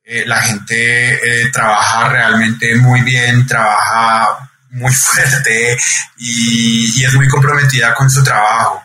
eh, 0.04 0.24
la 0.26 0.40
gente 0.42 1.42
eh, 1.44 1.50
trabaja 1.50 2.08
realmente 2.08 2.74
muy 2.76 3.00
bien, 3.02 3.46
trabaja 3.46 4.50
muy 4.70 4.92
fuerte 4.94 5.76
y 6.18 7.04
es 7.04 7.14
muy 7.14 7.26
comprometida 7.28 7.94
con 7.94 8.10
su 8.10 8.22
trabajo. 8.22 8.84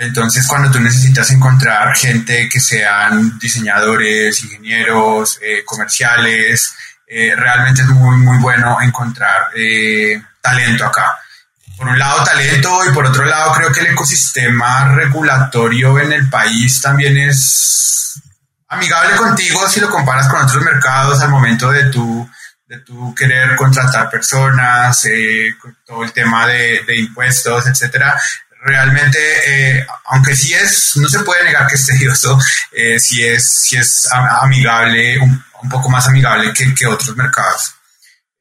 Entonces, 0.00 0.46
cuando 0.46 0.70
tú 0.70 0.80
necesitas 0.80 1.30
encontrar 1.30 1.94
gente 1.94 2.48
que 2.48 2.58
sean 2.58 3.38
diseñadores, 3.38 4.42
ingenieros, 4.42 5.38
eh, 5.42 5.62
comerciales, 5.62 6.74
eh, 7.06 7.34
realmente 7.36 7.82
es 7.82 7.88
muy, 7.88 8.16
muy 8.16 8.38
bueno 8.38 8.80
encontrar 8.80 9.50
eh, 9.54 10.22
talento 10.40 10.86
acá. 10.86 11.18
Por 11.76 11.86
un 11.86 11.98
lado, 11.98 12.24
talento 12.24 12.80
y 12.88 12.94
por 12.94 13.04
otro 13.04 13.26
lado, 13.26 13.52
creo 13.52 13.70
que 13.70 13.80
el 13.80 13.88
ecosistema 13.88 14.88
regulatorio 14.94 15.98
en 15.98 16.12
el 16.12 16.30
país 16.30 16.80
también 16.80 17.18
es 17.18 18.22
amigable 18.68 19.16
contigo 19.16 19.68
si 19.68 19.80
lo 19.80 19.90
comparas 19.90 20.28
con 20.28 20.40
otros 20.40 20.64
mercados 20.64 21.20
al 21.20 21.28
momento 21.28 21.70
de 21.70 21.90
tu, 21.90 22.26
de 22.66 22.82
querer 23.14 23.54
contratar 23.54 24.08
personas, 24.08 25.06
todo 25.84 26.04
el 26.04 26.12
tema 26.12 26.46
de, 26.46 26.84
de 26.86 27.00
impuestos, 27.00 27.66
etcétera 27.66 28.18
realmente, 28.62 29.18
eh, 29.78 29.86
aunque 30.06 30.36
sí 30.36 30.52
es, 30.52 30.96
no 30.96 31.08
se 31.08 31.20
puede 31.20 31.44
negar 31.44 31.66
que 31.66 31.74
es 31.74 31.86
tedioso, 31.86 32.38
eh, 32.72 32.98
sí 32.98 33.24
es, 33.26 33.50
sí 33.50 33.76
es 33.76 34.08
amigable, 34.12 35.18
un, 35.18 35.44
poco 35.68 35.90
más 35.90 36.08
amigable 36.08 36.52
que, 36.54 36.74
que 36.74 36.86
otros 36.86 37.14
mercados. 37.16 37.74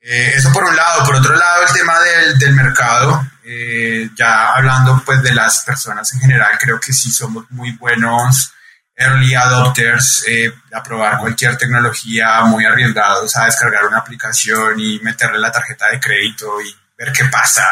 Eh, 0.01 0.31
eso 0.35 0.51
por 0.53 0.63
un 0.63 0.75
lado. 0.75 1.03
Por 1.05 1.15
otro 1.15 1.35
lado, 1.35 1.63
el 1.67 1.73
tema 1.73 1.99
del, 1.99 2.39
del 2.39 2.53
mercado, 2.53 3.29
eh, 3.43 4.09
ya 4.15 4.53
hablando 4.53 5.03
pues 5.05 5.21
de 5.21 5.33
las 5.33 5.63
personas 5.63 6.13
en 6.13 6.21
general, 6.21 6.57
creo 6.57 6.79
que 6.79 6.93
sí 6.93 7.11
somos 7.11 7.45
muy 7.51 7.71
buenos 7.73 8.53
early 8.95 9.33
adopters, 9.35 10.25
a 10.73 10.83
probar 10.83 11.19
cualquier 11.19 11.57
tecnología, 11.57 12.41
muy 12.41 12.65
arriesgados 12.65 13.35
a 13.37 13.45
descargar 13.45 13.85
una 13.85 13.99
aplicación 13.99 14.77
y 14.77 14.99
meterle 14.99 15.39
la 15.39 15.51
tarjeta 15.51 15.89
de 15.89 15.99
crédito 16.01 16.61
y 16.61 16.75
ver 16.99 17.13
qué 17.13 17.25
pasa. 17.25 17.63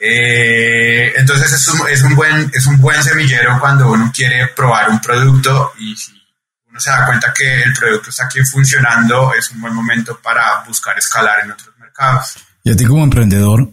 Eh, 0.00 1.12
entonces 1.16 1.52
es 1.52 1.68
un, 1.68 1.88
es, 1.88 2.02
un 2.02 2.16
buen, 2.16 2.50
es 2.52 2.66
un 2.66 2.80
buen 2.80 3.02
semillero 3.02 3.60
cuando 3.60 3.92
uno 3.92 4.10
quiere 4.14 4.48
probar 4.48 4.88
un 4.88 5.00
producto 5.00 5.74
y 5.78 5.94
si 5.94 6.12
uno 6.66 6.80
se 6.80 6.90
da 6.90 7.06
cuenta 7.06 7.32
que 7.32 7.62
el 7.62 7.74
producto 7.74 8.10
está 8.10 8.24
aquí 8.24 8.40
funcionando, 8.44 9.32
es 9.34 9.50
un 9.50 9.60
buen 9.60 9.74
momento 9.74 10.18
para 10.20 10.64
buscar 10.66 10.98
escalar 10.98 11.44
en 11.44 11.52
otros 11.52 11.76
mercados. 11.78 12.36
Y 12.64 12.72
a 12.72 12.76
ti 12.76 12.86
como 12.86 13.04
emprendedor, 13.04 13.68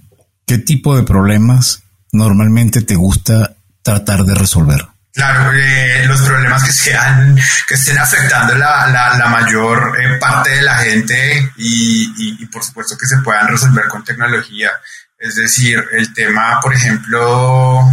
¿qué 0.46 0.58
tipo 0.58 0.96
de 0.96 1.04
problemas 1.04 1.84
normalmente 2.12 2.82
te 2.82 2.96
gusta 2.96 3.56
tratar 3.82 4.26
de 4.26 4.36
resolver? 4.36 4.91
Claro, 5.14 5.52
eh, 5.54 6.06
los 6.08 6.22
problemas 6.22 6.64
que 6.64 6.72
sean, 6.72 7.38
que 7.68 7.76
estén 7.76 7.98
afectando 7.98 8.56
la, 8.56 8.88
la, 8.88 9.28
mayor 9.28 9.98
eh, 10.02 10.18
parte 10.18 10.52
de 10.52 10.62
la 10.62 10.78
gente 10.78 11.52
y, 11.58 12.14
y, 12.18 12.44
y, 12.44 12.46
por 12.46 12.64
supuesto 12.64 12.98
que 12.98 13.06
se 13.06 13.18
puedan 13.18 13.48
resolver 13.48 13.88
con 13.90 14.06
tecnología. 14.06 14.72
Es 15.20 15.36
decir, 15.36 15.84
el 15.92 16.14
tema, 16.14 16.60
por 16.62 16.74
ejemplo, 16.74 17.92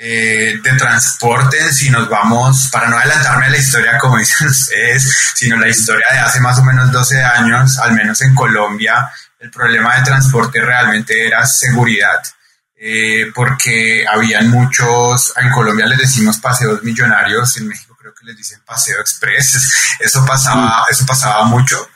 eh, 0.00 0.60
de 0.62 0.72
transporte, 0.74 1.72
si 1.72 1.90
nos 1.90 2.08
vamos, 2.08 2.68
para 2.70 2.88
no 2.88 2.96
adelantarme 2.96 3.46
a 3.46 3.50
la 3.50 3.58
historia 3.58 3.98
como 3.98 4.16
dicen 4.18 4.46
ustedes, 4.46 5.32
sino 5.34 5.56
la 5.56 5.68
historia 5.68 6.06
de 6.12 6.18
hace 6.20 6.40
más 6.40 6.56
o 6.58 6.62
menos 6.62 6.92
12 6.92 7.22
años, 7.22 7.78
al 7.78 7.92
menos 7.94 8.22
en 8.22 8.32
Colombia, 8.34 9.10
el 9.40 9.50
problema 9.50 9.96
de 9.96 10.04
transporte 10.04 10.60
realmente 10.60 11.26
era 11.26 11.44
seguridad. 11.44 12.22
Eh, 12.80 13.32
porque 13.34 14.04
habían 14.08 14.50
muchos, 14.50 15.32
en 15.36 15.50
Colombia 15.50 15.86
les 15.86 15.98
decimos 15.98 16.38
paseos 16.38 16.82
millonarios, 16.84 17.56
en 17.56 17.66
México 17.66 17.96
creo 17.98 18.14
que 18.14 18.24
les 18.24 18.36
dicen 18.36 18.60
paseo 18.64 19.00
express, 19.00 19.96
eso 19.98 20.24
pasaba, 20.24 20.84
eso 20.88 21.04
pasaba 21.04 21.44
mucho. 21.44 21.88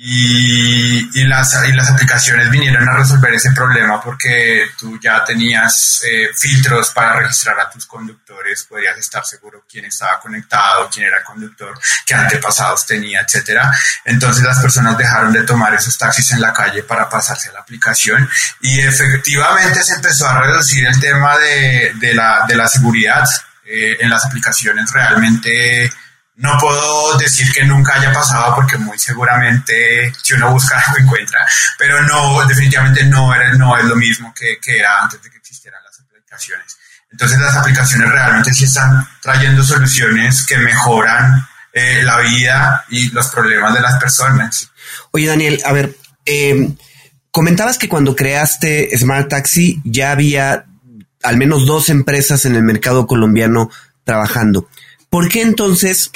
Y, 0.00 1.24
las, 1.24 1.58
y 1.66 1.72
las 1.72 1.90
aplicaciones 1.90 2.48
vinieron 2.50 2.88
a 2.88 2.96
resolver 2.98 3.34
ese 3.34 3.50
problema 3.50 4.00
porque 4.00 4.70
tú 4.78 4.96
ya 5.00 5.24
tenías 5.24 6.02
eh, 6.04 6.28
filtros 6.36 6.90
para 6.90 7.18
registrar 7.18 7.58
a 7.58 7.68
tus 7.68 7.84
conductores, 7.84 8.62
podrías 8.62 8.96
estar 8.96 9.26
seguro 9.26 9.64
quién 9.68 9.86
estaba 9.86 10.20
conectado, 10.20 10.88
quién 10.88 11.06
era 11.06 11.24
conductor, 11.24 11.76
qué 12.06 12.14
antepasados 12.14 12.86
tenía, 12.86 13.22
etcétera. 13.22 13.72
Entonces 14.04 14.44
las 14.44 14.60
personas 14.60 14.96
dejaron 14.96 15.32
de 15.32 15.42
tomar 15.42 15.74
esos 15.74 15.98
taxis 15.98 16.30
en 16.30 16.42
la 16.42 16.52
calle 16.52 16.84
para 16.84 17.08
pasarse 17.08 17.48
a 17.48 17.54
la 17.54 17.60
aplicación 17.60 18.30
y 18.60 18.78
efectivamente 18.78 19.82
se 19.82 19.94
empezó 19.94 20.28
a 20.28 20.40
reducir 20.42 20.86
el 20.86 21.00
tema 21.00 21.36
de, 21.38 21.92
de, 21.96 22.14
la, 22.14 22.44
de 22.46 22.54
la 22.54 22.68
seguridad 22.68 23.24
eh, 23.64 23.96
en 23.98 24.10
las 24.10 24.24
aplicaciones 24.24 24.92
realmente 24.92 25.92
no 26.38 26.56
puedo 26.60 27.18
decir 27.18 27.52
que 27.52 27.64
nunca 27.64 27.94
haya 27.94 28.12
pasado 28.12 28.54
porque 28.54 28.78
muy 28.78 28.96
seguramente 28.98 30.12
si 30.22 30.34
uno 30.34 30.52
busca 30.52 30.82
lo 30.92 31.04
encuentra, 31.04 31.40
pero 31.76 32.00
no, 32.02 32.46
definitivamente 32.46 33.04
no, 33.04 33.34
era, 33.34 33.52
no 33.54 33.76
es 33.76 33.84
lo 33.84 33.96
mismo 33.96 34.32
que, 34.32 34.58
que 34.60 34.78
era 34.78 35.02
antes 35.02 35.20
de 35.22 35.30
que 35.30 35.38
existieran 35.38 35.82
las 35.82 35.98
aplicaciones. 36.00 36.78
Entonces 37.10 37.38
las 37.40 37.56
aplicaciones 37.56 38.08
realmente 38.08 38.54
sí 38.54 38.64
están 38.64 39.06
trayendo 39.20 39.64
soluciones 39.64 40.46
que 40.46 40.58
mejoran 40.58 41.44
eh, 41.72 42.02
la 42.04 42.18
vida 42.20 42.84
y 42.88 43.10
los 43.10 43.28
problemas 43.28 43.74
de 43.74 43.80
las 43.80 43.98
personas. 43.98 44.70
Oye 45.10 45.26
Daniel, 45.26 45.60
a 45.64 45.72
ver, 45.72 45.96
eh, 46.24 46.72
comentabas 47.32 47.78
que 47.78 47.88
cuando 47.88 48.14
creaste 48.14 48.96
Smart 48.96 49.28
Taxi 49.28 49.80
ya 49.84 50.12
había 50.12 50.66
al 51.24 51.36
menos 51.36 51.66
dos 51.66 51.88
empresas 51.88 52.44
en 52.44 52.54
el 52.54 52.62
mercado 52.62 53.08
colombiano 53.08 53.70
trabajando. 54.04 54.68
¿Por 55.10 55.28
qué 55.28 55.42
entonces 55.42 56.10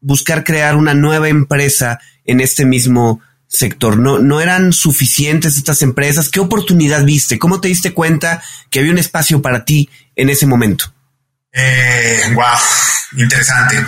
buscar 0.00 0.44
crear 0.44 0.76
una 0.76 0.94
nueva 0.94 1.28
empresa 1.28 2.00
en 2.24 2.40
este 2.40 2.64
mismo 2.64 3.20
sector? 3.46 3.98
¿No, 3.98 4.18
¿No 4.18 4.40
eran 4.40 4.72
suficientes 4.72 5.56
estas 5.56 5.82
empresas? 5.82 6.28
¿Qué 6.28 6.40
oportunidad 6.40 7.04
viste? 7.04 7.38
¿Cómo 7.38 7.60
te 7.60 7.68
diste 7.68 7.92
cuenta 7.92 8.42
que 8.70 8.80
había 8.80 8.92
un 8.92 8.98
espacio 8.98 9.42
para 9.42 9.64
ti 9.64 9.88
en 10.16 10.30
ese 10.30 10.46
momento? 10.46 10.92
Eh, 11.52 12.30
wow, 12.34 12.58
interesante. 13.16 13.84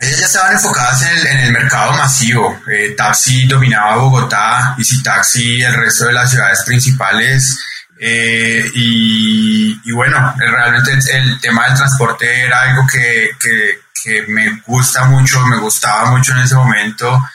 Ellas 0.00 0.20
ya 0.20 0.26
estaban 0.26 0.52
enfocadas 0.52 1.02
en 1.02 1.40
el, 1.40 1.52
mercado 1.52 1.92
masivo. 1.92 2.60
Eh, 2.72 2.94
Taxi 2.96 3.46
dominaba 3.46 3.96
Bogotá, 3.96 4.76
Easy 4.78 5.02
Taxi 5.02 5.60
el 5.60 5.74
resto 5.74 6.06
de 6.06 6.12
las 6.12 6.30
ciudades 6.30 6.62
principales. 6.64 7.58
Eh, 8.00 8.64
y, 8.74 9.90
bueno, 9.90 10.34
realmente 10.38 10.92
el, 10.92 11.40
tema 11.40 11.66
del 11.66 11.76
transporte 11.76 12.44
era 12.44 12.60
algo 12.60 12.86
que, 12.86 13.30
que, 14.02 14.22
me 14.28 14.60
gusta 14.66 15.04
mucho, 15.04 15.44
me 15.46 15.58
gustaba 15.58 16.10
mucho 16.10 16.32
en 16.32 16.40
ese 16.40 16.54
momento. 16.54 17.28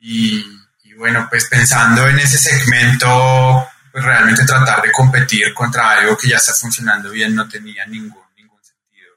Y, 0.00 0.44
y 0.84 0.94
bueno, 0.94 1.26
pues 1.30 1.46
pensando 1.46 2.08
en 2.08 2.18
ese 2.18 2.38
segmento, 2.38 3.68
pues 3.92 4.04
realmente 4.04 4.44
tratar 4.44 4.82
de 4.82 4.92
competir 4.92 5.52
contra 5.54 5.90
algo 5.90 6.16
que 6.16 6.28
ya 6.28 6.36
está 6.36 6.52
funcionando 6.54 7.10
bien 7.10 7.34
no 7.34 7.48
tenía 7.48 7.84
ningún, 7.86 8.22
ningún 8.36 8.62
sentido. 8.62 9.12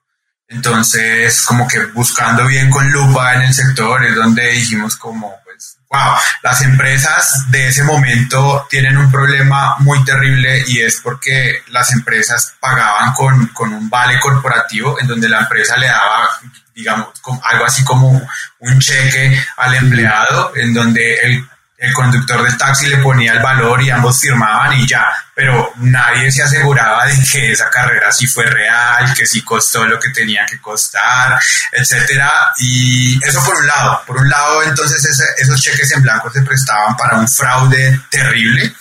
Entonces, 0.47 1.41
como 1.41 1.67
que 1.67 1.85
buscando 1.87 2.45
bien 2.47 2.69
con 2.69 2.91
lupa 2.91 3.35
en 3.35 3.43
el 3.43 3.53
sector 3.53 4.03
es 4.03 4.15
donde 4.15 4.51
dijimos 4.51 4.95
como, 4.95 5.35
pues, 5.43 5.77
wow, 5.89 6.15
las 6.41 6.61
empresas 6.63 7.51
de 7.51 7.67
ese 7.67 7.83
momento 7.83 8.65
tienen 8.69 8.97
un 8.97 9.11
problema 9.11 9.75
muy 9.79 10.03
terrible 10.03 10.63
y 10.67 10.81
es 10.81 10.99
porque 11.01 11.63
las 11.67 11.91
empresas 11.93 12.55
pagaban 12.59 13.13
con, 13.13 13.47
con 13.49 13.73
un 13.73 13.89
vale 13.89 14.19
corporativo 14.19 14.99
en 14.99 15.07
donde 15.07 15.29
la 15.29 15.41
empresa 15.41 15.77
le 15.77 15.87
daba 15.87 16.29
digamos, 16.73 17.09
algo 17.43 17.65
así 17.65 17.83
como 17.83 18.21
un 18.59 18.79
cheque 18.79 19.37
al 19.57 19.75
empleado 19.75 20.53
en 20.55 20.73
donde 20.73 21.15
el 21.15 21.47
el 21.83 21.93
conductor 21.93 22.41
del 22.41 22.57
taxi 22.57 22.87
le 22.87 22.99
ponía 22.99 23.33
el 23.33 23.41
valor 23.41 23.81
y 23.81 23.89
ambos 23.89 24.17
firmaban 24.17 24.71
y 24.79 24.87
ya, 24.87 25.05
pero 25.35 25.73
nadie 25.77 26.31
se 26.31 26.41
aseguraba 26.41 27.05
de 27.05 27.15
que 27.29 27.51
esa 27.51 27.69
carrera 27.69 28.09
sí 28.09 28.25
fue 28.25 28.45
real, 28.45 29.13
que 29.13 29.25
sí 29.25 29.41
costó 29.41 29.85
lo 29.85 29.99
que 29.99 30.09
tenía 30.11 30.45
que 30.45 30.61
costar, 30.61 31.37
etcétera. 31.73 32.31
Y 32.57 33.19
eso 33.27 33.43
por 33.43 33.57
un 33.57 33.67
lado. 33.67 34.01
Por 34.07 34.15
un 34.15 34.29
lado, 34.29 34.63
entonces 34.63 35.03
esos 35.37 35.61
cheques 35.61 35.91
en 35.91 36.01
blanco 36.01 36.31
se 36.31 36.41
prestaban 36.43 36.95
para 36.95 37.17
un 37.17 37.27
fraude 37.27 37.99
terrible, 38.09 38.73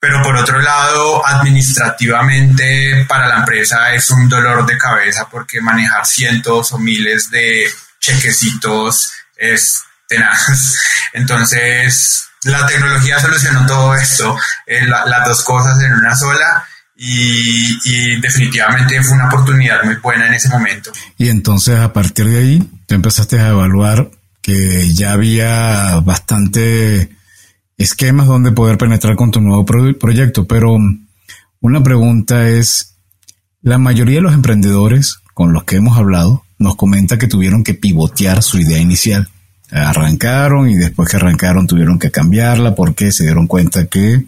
pero 0.00 0.22
por 0.22 0.36
otro 0.36 0.60
lado, 0.60 1.26
administrativamente 1.26 3.04
para 3.08 3.26
la 3.26 3.38
empresa 3.38 3.92
es 3.94 4.10
un 4.10 4.28
dolor 4.28 4.64
de 4.64 4.78
cabeza 4.78 5.28
porque 5.28 5.60
manejar 5.60 6.06
cientos 6.06 6.72
o 6.72 6.78
miles 6.78 7.30
de 7.30 7.64
chequecitos 7.98 9.12
es 9.36 9.82
tenaz. 10.08 10.78
Entonces, 11.12 12.28
la 12.44 12.64
tecnología 12.66 13.18
solucionó 13.18 13.66
todo 13.66 13.94
esto, 13.94 14.36
eh, 14.66 14.86
las 14.86 15.26
dos 15.26 15.42
cosas 15.42 15.80
en 15.82 15.92
una 15.92 16.14
sola. 16.14 16.64
Y, 17.00 18.20
definitivamente 18.20 19.00
fue 19.04 19.14
una 19.14 19.28
oportunidad 19.28 19.84
muy 19.84 19.94
buena 19.96 20.26
en 20.26 20.34
ese 20.34 20.48
momento. 20.48 20.90
Y 21.16 21.28
entonces 21.28 21.78
a 21.78 21.92
partir 21.92 22.26
de 22.26 22.38
ahí, 22.38 22.70
tú 22.86 22.96
empezaste 22.96 23.38
a 23.38 23.50
evaluar 23.50 24.10
que 24.42 24.92
ya 24.92 25.12
había 25.12 26.00
bastante 26.00 27.16
esquemas 27.78 28.26
donde 28.26 28.52
poder 28.52 28.76
penetrar 28.76 29.16
con 29.16 29.30
tu 29.30 29.40
nuevo 29.40 29.64
proyecto, 29.64 30.46
pero 30.46 30.76
una 31.60 31.82
pregunta 31.82 32.48
es, 32.48 32.96
la 33.62 33.78
mayoría 33.78 34.16
de 34.16 34.22
los 34.22 34.34
emprendedores 34.34 35.18
con 35.34 35.52
los 35.52 35.64
que 35.64 35.76
hemos 35.76 35.96
hablado 35.96 36.44
nos 36.58 36.76
comenta 36.76 37.18
que 37.18 37.28
tuvieron 37.28 37.64
que 37.64 37.74
pivotear 37.74 38.42
su 38.42 38.58
idea 38.58 38.78
inicial 38.78 39.28
arrancaron 39.70 40.68
y 40.70 40.76
después 40.76 41.08
que 41.08 41.16
arrancaron 41.16 41.66
tuvieron 41.66 41.98
que 41.98 42.10
cambiarla 42.10 42.74
porque 42.74 43.12
se 43.12 43.24
dieron 43.24 43.46
cuenta 43.46 43.86
que 43.86 44.24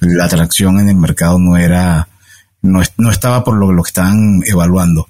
la 0.00 0.24
atracción 0.24 0.80
en 0.80 0.88
el 0.88 0.96
mercado 0.96 1.38
no 1.38 1.56
era, 1.56 2.08
no, 2.62 2.80
no 2.98 3.10
estaba 3.10 3.44
por 3.44 3.56
lo, 3.56 3.72
lo, 3.72 3.82
que 3.82 3.88
estaban 3.88 4.42
evaluando. 4.46 5.08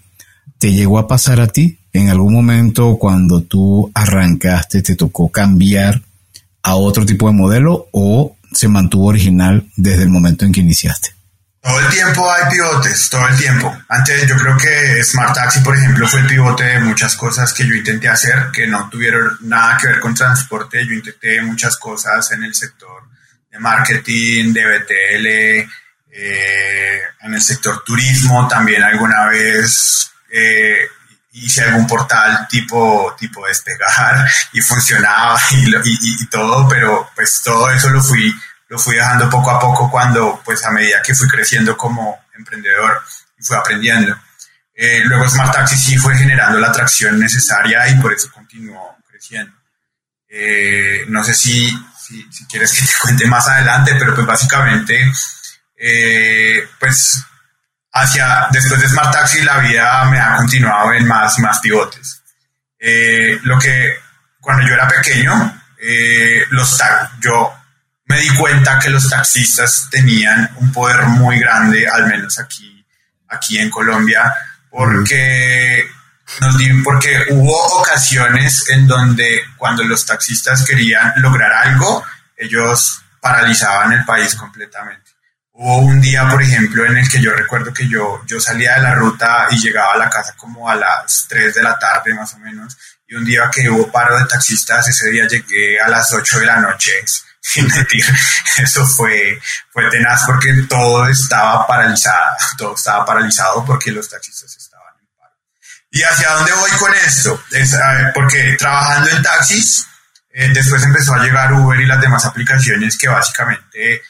¿Te 0.59 0.73
llegó 0.73 0.99
a 0.99 1.09
pasar 1.09 1.41
a 1.41 1.47
ti 1.47 1.79
en 1.93 2.09
algún 2.09 2.35
momento 2.35 2.99
cuando 2.99 3.43
tú 3.43 3.91
arrancaste, 3.95 4.83
te 4.83 4.97
tocó 4.97 5.31
cambiar 5.31 6.03
a 6.63 6.75
otro 6.75 7.07
tipo 7.07 7.29
de 7.29 7.35
modelo 7.35 7.89
o 7.93 8.37
se 8.53 8.69
mantuvo 8.69 9.09
original 9.09 9.67
desde 9.77 10.03
el 10.03 10.11
momento 10.11 10.45
en 10.45 10.53
que 10.53 10.61
iniciaste? 10.61 11.15
Todo 11.63 11.79
el 11.79 11.89
tiempo 11.91 12.33
hay 12.33 12.51
pivotes, 12.51 13.11
todo 13.11 13.29
el 13.29 13.37
tiempo. 13.37 13.77
Antes 13.89 14.27
yo 14.27 14.35
creo 14.37 14.57
que 14.57 15.05
Smart 15.05 15.35
Taxi, 15.35 15.61
por 15.61 15.77
ejemplo, 15.77 16.09
fue 16.09 16.21
el 16.21 16.27
pivote 16.27 16.65
de 16.65 16.81
muchas 16.81 17.17
cosas 17.17 17.53
que 17.53 17.67
yo 17.67 17.75
intenté 17.75 18.09
hacer 18.09 18.47
que 18.51 18.67
no 18.67 18.89
tuvieron 18.89 19.37
nada 19.43 19.77
que 19.77 19.89
ver 19.89 20.01
con 20.01 20.15
transporte. 20.15 20.85
Yo 20.87 20.95
intenté 20.95 21.43
muchas 21.43 21.77
cosas 21.77 22.33
en 22.33 22.45
el 22.45 22.55
sector 22.55 23.03
de 23.51 23.59
marketing, 23.59 24.55
de 24.55 24.65
BTL, 24.65 25.71
eh, 26.13 27.01
en 27.21 27.35
el 27.35 27.43
sector 27.43 27.85
turismo 27.85 28.49
también 28.49 28.83
alguna 28.83 29.27
vez 29.27 30.11
eh, 30.33 30.89
hice 31.33 31.63
algún 31.63 31.87
portal 31.87 32.47
tipo, 32.49 33.15
tipo 33.19 33.47
despegar 33.47 34.29
y 34.53 34.61
funcionaba 34.61 35.41
y, 35.51 36.23
y 36.23 36.27
todo, 36.27 36.69
pero 36.69 37.11
pues 37.15 37.41
todo 37.43 37.71
eso 37.71 37.91
lo 37.91 38.03
fui 38.03 38.35
lo 38.71 38.79
fui 38.79 38.95
dejando 38.95 39.29
poco 39.29 39.51
a 39.51 39.59
poco 39.59 39.91
cuando, 39.91 40.41
pues 40.45 40.65
a 40.65 40.71
medida 40.71 41.03
que 41.03 41.15
fui 41.15 41.29
creciendo 41.29 41.77
como 41.77 42.25
emprendedor 42.37 43.03
y 43.37 43.43
fui 43.43 43.57
aprendiendo. 43.57 44.17
Eh, 44.73 45.03
luego 45.05 45.29
Smart 45.29 45.53
Taxi 45.53 45.77
sí 45.77 45.99
fue 45.99 46.17
generando 46.17 46.59
la 46.61 46.69
atracción 46.69 47.19
necesaria 47.19 47.89
y 47.89 47.97
por 47.97 48.13
eso 48.13 48.31
continuó 48.31 48.97
creciendo. 49.11 49.53
Eh, 50.29 51.05
no 51.09 51.25
sé 51.25 51.35
si, 51.35 51.69
si, 52.01 52.47
quieres 52.47 52.73
que 52.73 52.87
te 52.87 52.93
cuente 53.03 53.27
más 53.27 53.49
adelante, 53.49 53.97
pero 53.99 54.15
pues 54.15 54.27
básicamente, 54.27 55.13
eh, 55.77 56.69
pues 56.79 57.25
hacia, 57.93 58.49
después 58.51 58.81
de 58.81 58.89
Smart 58.89 59.13
Taxi 59.13 59.43
la 59.43 59.59
vida 59.59 60.05
me 60.05 60.19
ha 60.21 60.37
continuado 60.37 60.93
en 60.93 61.07
más 61.07 61.39
más 61.39 61.61
pivotes. 61.61 62.23
lo 63.43 63.59
que, 63.59 63.97
cuando 64.41 64.67
yo 64.67 64.75
era 64.75 64.89
pequeño, 64.89 65.63
los 66.51 66.79
yo 67.21 67.61
me 68.11 68.19
di 68.19 68.29
cuenta 68.31 68.81
que 68.81 68.91
los 68.91 69.09
taxistas 69.09 69.87
tenían 69.89 70.51
un 70.57 70.73
poder 70.73 71.03
muy 71.03 71.39
grande, 71.39 71.87
al 71.89 72.09
menos 72.09 72.41
aquí, 72.41 72.85
aquí 73.29 73.59
en 73.59 73.71
Colombia, 73.71 74.35
porque, 74.69 75.89
porque 76.83 77.27
hubo 77.31 77.81
ocasiones 77.81 78.69
en 78.69 78.89
donde 78.89 79.43
cuando 79.57 79.85
los 79.85 80.05
taxistas 80.05 80.65
querían 80.65 81.13
lograr 81.17 81.53
algo, 81.53 82.05
ellos 82.37 83.01
paralizaban 83.21 83.93
el 83.93 84.05
país 84.05 84.35
completamente. 84.35 85.13
Hubo 85.53 85.79
un 85.79 86.01
día, 86.01 86.29
por 86.29 86.43
ejemplo, 86.43 86.87
en 86.87 86.97
el 86.97 87.09
que 87.09 87.21
yo 87.21 87.33
recuerdo 87.33 87.73
que 87.75 87.89
yo, 87.89 88.23
yo 88.27 88.41
salía 88.41 88.77
de 88.77 88.83
la 88.83 88.95
ruta 88.95 89.47
y 89.51 89.59
llegaba 89.59 89.95
a 89.95 89.99
la 89.99 90.09
casa 90.09 90.35
como 90.37 90.69
a 90.71 90.75
las 90.75 91.27
3 91.29 91.55
de 91.55 91.63
la 91.63 91.79
tarde 91.79 92.15
más 92.15 92.33
o 92.35 92.39
menos, 92.39 92.77
y 93.07 93.15
un 93.15 93.25
día 93.25 93.51
que 93.53 93.69
hubo 93.69 93.91
paro 93.91 94.17
de 94.19 94.27
taxistas, 94.27 94.89
ese 94.89 95.11
día 95.11 95.27
llegué 95.27 95.81
a 95.81 95.89
las 95.89 96.13
8 96.13 96.39
de 96.39 96.47
la 96.47 96.61
noche 96.61 96.93
sin 97.41 97.67
mentir, 97.67 98.05
eso 98.59 98.87
fue, 98.87 99.41
fue 99.71 99.91
tenaz 99.91 100.23
porque 100.25 100.53
todo 100.69 101.09
estaba 101.09 101.67
paralizado, 101.67 102.37
todo 102.57 102.75
estaba 102.75 103.05
paralizado 103.05 103.65
porque 103.65 103.91
los 103.91 104.09
taxistas 104.09 104.57
estaban 104.57 104.95
en 105.01 105.09
paro. 105.19 105.35
¿Y 105.91 106.03
hacia 106.03 106.31
dónde 106.31 106.53
voy 106.53 106.71
con 106.73 106.95
esto? 106.95 107.43
Es, 107.51 107.77
porque 108.15 108.57
trabajando 108.57 109.11
en 109.11 109.23
taxis, 109.23 109.87
eh, 110.31 110.49
después 110.55 110.85
empezó 110.85 111.15
a 111.15 111.25
llegar 111.25 111.53
Uber 111.53 111.81
y 111.81 111.87
las 111.87 112.01
demás 112.01 112.25
aplicaciones 112.25 112.97
que 112.97 113.09
básicamente 113.09 114.03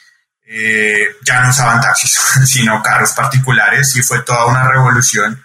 eh, 0.53 1.07
ya 1.25 1.41
no 1.41 1.49
usaban 1.49 1.79
taxis, 1.79 2.19
sino 2.45 2.83
carros 2.83 3.11
particulares 3.13 3.95
y 3.95 4.03
fue 4.03 4.21
toda 4.23 4.47
una 4.47 4.67
revolución 4.67 5.41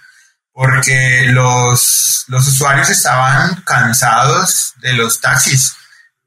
porque 0.53 1.27
los, 1.29 2.25
los 2.29 2.49
usuarios 2.49 2.88
estaban 2.88 3.62
cansados 3.62 4.73
de 4.79 4.95
los 4.95 5.21
taxis 5.21 5.77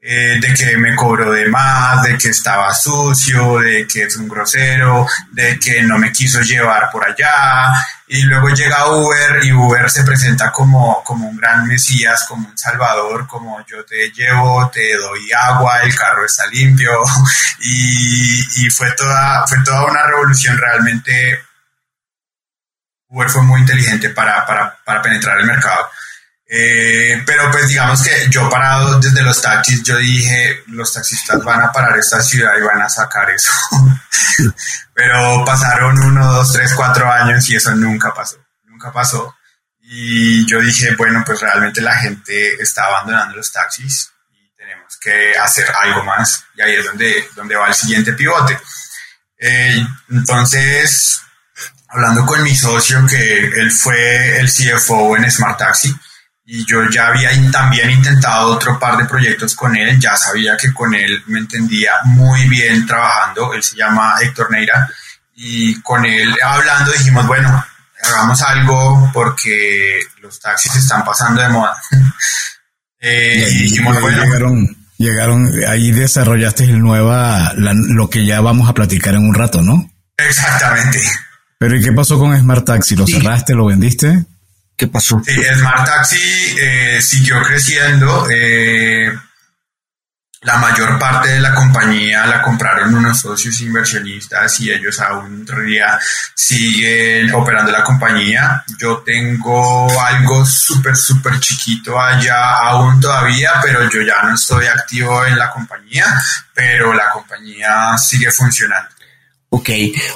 eh, 0.01 0.39
de 0.39 0.53
que 0.53 0.77
me 0.77 0.95
cobró 0.95 1.31
de 1.31 1.49
más, 1.49 2.03
de 2.03 2.17
que 2.17 2.29
estaba 2.29 2.73
sucio, 2.73 3.57
de 3.57 3.85
que 3.85 4.03
es 4.03 4.15
un 4.15 4.29
grosero, 4.29 5.07
de 5.31 5.59
que 5.59 5.81
no 5.81 5.97
me 5.97 6.11
quiso 6.11 6.41
llevar 6.41 6.89
por 6.91 7.05
allá. 7.05 7.73
Y 8.11 8.23
luego 8.23 8.49
llega 8.49 8.87
Uber 8.87 9.45
y 9.45 9.53
Uber 9.53 9.87
se 9.87 10.03
presenta 10.03 10.51
como, 10.51 11.03
como 11.03 11.29
un 11.29 11.37
gran 11.37 11.67
mesías, 11.67 12.25
como 12.27 12.49
un 12.49 12.57
salvador, 12.57 13.27
como 13.27 13.63
yo 13.67 13.85
te 13.85 14.09
llevo, 14.09 14.67
te 14.73 14.97
doy 14.97 15.31
agua, 15.31 15.83
el 15.83 15.95
carro 15.95 16.25
está 16.25 16.47
limpio. 16.47 16.91
Y, 17.61 18.65
y 18.65 18.69
fue, 18.69 18.89
toda, 18.93 19.45
fue 19.45 19.57
toda 19.65 19.83
una 19.85 20.01
revolución 20.07 20.57
realmente. 20.57 21.43
Uber 23.09 23.29
fue 23.29 23.43
muy 23.43 23.59
inteligente 23.59 24.09
para, 24.09 24.45
para, 24.45 24.77
para 24.83 25.01
penetrar 25.01 25.39
el 25.41 25.45
mercado. 25.45 25.89
Eh, 26.51 27.21
pero 27.27 27.51
pues 27.51 27.67
digamos 27.67 28.01
que 28.01 28.27
yo 28.27 28.49
parado 28.49 28.99
desde 28.99 29.21
los 29.21 29.39
taxis, 29.39 29.83
yo 29.83 29.97
dije, 29.97 30.63
los 30.67 30.91
taxistas 30.91 31.43
van 31.43 31.61
a 31.61 31.71
parar 31.71 31.95
esta 31.99 32.19
ciudad 32.23 32.53
y 32.57 32.61
van 32.61 32.81
a 32.81 32.89
sacar 32.89 33.29
eso. 33.29 33.51
pero 34.95 35.45
pasaron 35.45 35.99
uno, 35.99 36.33
dos, 36.33 36.51
tres, 36.51 36.73
cuatro 36.73 37.11
años 37.11 37.47
y 37.49 37.55
eso 37.55 37.75
nunca 37.75 38.11
pasó, 38.15 38.37
nunca 38.63 38.91
pasó. 38.91 39.35
Y 39.79 40.43
yo 40.47 40.59
dije, 40.59 40.95
bueno, 40.95 41.23
pues 41.23 41.39
realmente 41.39 41.81
la 41.81 41.95
gente 41.95 42.55
está 42.61 42.85
abandonando 42.85 43.35
los 43.35 43.51
taxis 43.51 44.11
y 44.31 44.51
tenemos 44.57 44.97
que 44.97 45.37
hacer 45.37 45.67
algo 45.83 46.03
más. 46.03 46.45
Y 46.55 46.61
ahí 46.63 46.75
es 46.75 46.85
donde, 46.85 47.29
donde 47.35 47.55
va 47.55 47.67
el 47.67 47.75
siguiente 47.75 48.13
pivote. 48.13 48.59
Eh, 49.37 49.85
entonces, 50.09 51.21
hablando 51.87 52.25
con 52.25 52.41
mi 52.41 52.55
socio, 52.55 53.05
que 53.05 53.45
él 53.45 53.71
fue 53.71 54.39
el 54.39 54.49
CFO 54.49 55.15
en 55.15 55.29
Smart 55.29 55.59
Taxi, 55.59 55.95
y 56.51 56.65
yo 56.65 56.89
ya 56.89 57.09
había 57.09 57.29
también 57.51 57.91
intentado 57.91 58.53
otro 58.53 58.79
par 58.79 58.97
de 58.97 59.05
proyectos 59.05 59.53
con 59.53 59.75
él, 59.75 59.99
ya 59.99 60.17
sabía 60.17 60.57
que 60.57 60.73
con 60.73 60.95
él 60.95 61.21
me 61.27 61.37
entendía 61.37 61.91
muy 62.05 62.49
bien 62.49 62.87
trabajando, 62.87 63.53
él 63.53 63.61
se 63.61 63.77
llama 63.77 64.15
Héctor 64.19 64.49
Neira, 64.49 64.89
y 65.35 65.79
con 65.81 66.03
él 66.03 66.35
hablando 66.43 66.91
dijimos, 66.91 67.27
bueno, 67.27 67.63
hagamos 68.01 68.41
algo 68.41 69.11
porque 69.13 69.99
los 70.23 70.39
taxis 70.39 70.75
están 70.75 71.05
pasando 71.05 71.39
de 71.39 71.49
moda. 71.49 71.79
eh, 72.99 73.47
y, 73.47 73.63
dijimos, 73.65 74.01
bueno, 74.01 74.23
llegaron, 74.23 74.77
llegaron, 74.97 75.51
ahí 75.67 75.91
desarrollaste 75.91 76.63
el 76.63 76.79
nueva, 76.79 77.53
lo 77.57 78.09
que 78.09 78.25
ya 78.25 78.41
vamos 78.41 78.67
a 78.67 78.73
platicar 78.73 79.13
en 79.13 79.21
un 79.21 79.35
rato, 79.35 79.61
¿no? 79.61 79.87
Exactamente. 80.17 80.99
Pero 81.59 81.77
¿y 81.77 81.81
qué 81.83 81.91
pasó 81.91 82.17
con 82.17 82.35
Smart 82.35 82.65
Taxi? 82.65 82.95
¿Lo 82.95 83.05
cerraste, 83.05 83.53
lo 83.53 83.67
vendiste? 83.67 84.25
¿Qué 84.79 84.87
pasó? 84.87 85.21
Sí, 85.25 85.33
Smart 85.55 85.85
Taxi 85.85 86.55
eh, 86.57 87.01
siguió 87.01 87.43
creciendo. 87.43 88.29
Eh, 88.31 89.11
la 90.43 90.55
mayor 90.55 90.97
parte 90.97 91.27
de 91.27 91.41
la 91.41 91.53
compañía 91.53 92.25
la 92.25 92.41
compraron 92.41 92.95
unos 92.95 93.19
socios 93.19 93.59
inversionistas 93.59 94.57
y 94.61 94.71
ellos 94.71 94.97
aún 95.01 95.45
día 95.65 95.99
siguen 96.33 97.29
operando 97.33 97.73
la 97.73 97.83
compañía. 97.83 98.63
Yo 98.79 98.99
tengo 98.99 99.89
algo 100.01 100.45
súper, 100.45 100.95
súper 100.95 101.41
chiquito 101.41 101.99
allá 101.99 102.59
aún 102.59 103.01
todavía, 103.01 103.55
pero 103.61 103.89
yo 103.89 104.01
ya 104.01 104.23
no 104.23 104.35
estoy 104.35 104.65
activo 104.65 105.25
en 105.25 105.37
la 105.37 105.51
compañía, 105.51 106.05
pero 106.53 106.93
la 106.93 107.09
compañía 107.09 107.97
sigue 107.97 108.31
funcionando. 108.31 108.91
Ok, 109.49 109.69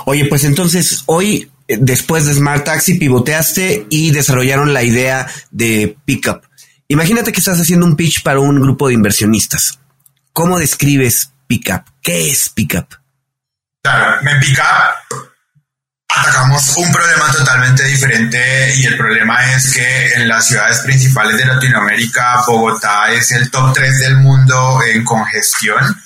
oye, 0.06 0.26
pues 0.26 0.46
entonces 0.46 1.04
hoy, 1.08 1.52
después 1.68 2.26
de 2.26 2.34
Smart 2.34 2.64
Taxi, 2.64 2.96
pivoteaste 2.96 3.88
y 3.90 4.12
desarrollaron 4.12 4.74
la 4.74 4.84
idea 4.84 5.28
de 5.52 5.98
Pickup. 6.06 6.42
Imagínate 6.88 7.32
que 7.32 7.40
estás 7.40 7.60
haciendo 7.60 7.86
un 7.86 7.96
pitch 7.96 8.24
para 8.24 8.40
un 8.40 8.62
grupo 8.62 8.88
de 8.88 8.94
inversionistas 8.94 9.80
¿Cómo 10.34 10.58
describes 10.58 11.32
Pickup? 11.46 11.84
¿Qué 12.02 12.32
es 12.32 12.50
Pickup? 12.50 12.88
Claro, 13.84 14.28
en 14.28 14.40
Pickup 14.40 15.30
atacamos 16.10 16.78
un 16.78 16.92
problema 16.92 17.32
totalmente 17.32 17.84
diferente 17.86 18.76
y 18.78 18.86
el 18.86 18.98
problema 18.98 19.54
es 19.54 19.74
que 19.74 20.14
en 20.14 20.28
las 20.28 20.48
ciudades 20.48 20.80
principales 20.80 21.38
de 21.38 21.46
Latinoamérica, 21.46 22.44
Bogotá 22.48 23.12
es 23.12 23.32
el 23.32 23.52
top 23.52 23.74
3 23.76 24.00
del 24.00 24.18
mundo 24.18 24.80
en 24.84 25.04
congestión. 25.04 26.02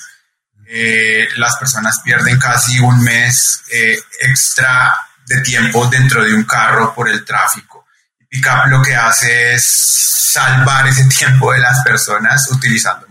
Eh, 0.66 1.26
las 1.38 1.56
personas 1.56 2.02
pierden 2.04 2.38
casi 2.38 2.80
un 2.80 3.02
mes 3.02 3.64
eh, 3.72 3.98
extra 4.20 4.94
de 5.28 5.42
tiempo 5.42 5.88
dentro 5.88 6.24
de 6.24 6.34
un 6.34 6.44
carro 6.44 6.94
por 6.96 7.10
el 7.10 7.24
tráfico. 7.24 7.86
Pickup 8.30 8.68
lo 8.68 8.82
que 8.82 8.96
hace 8.96 9.54
es 9.54 9.64
salvar 9.64 10.88
ese 10.88 11.06
tiempo 11.06 11.54
de 11.54 11.60
las 11.60 11.82
personas 11.84 12.50
utilizando 12.52 13.08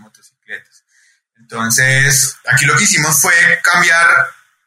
entonces, 1.49 2.35
aquí 2.51 2.65
lo 2.65 2.75
que 2.75 2.83
hicimos 2.83 3.21
fue 3.21 3.31
cambiar 3.63 4.05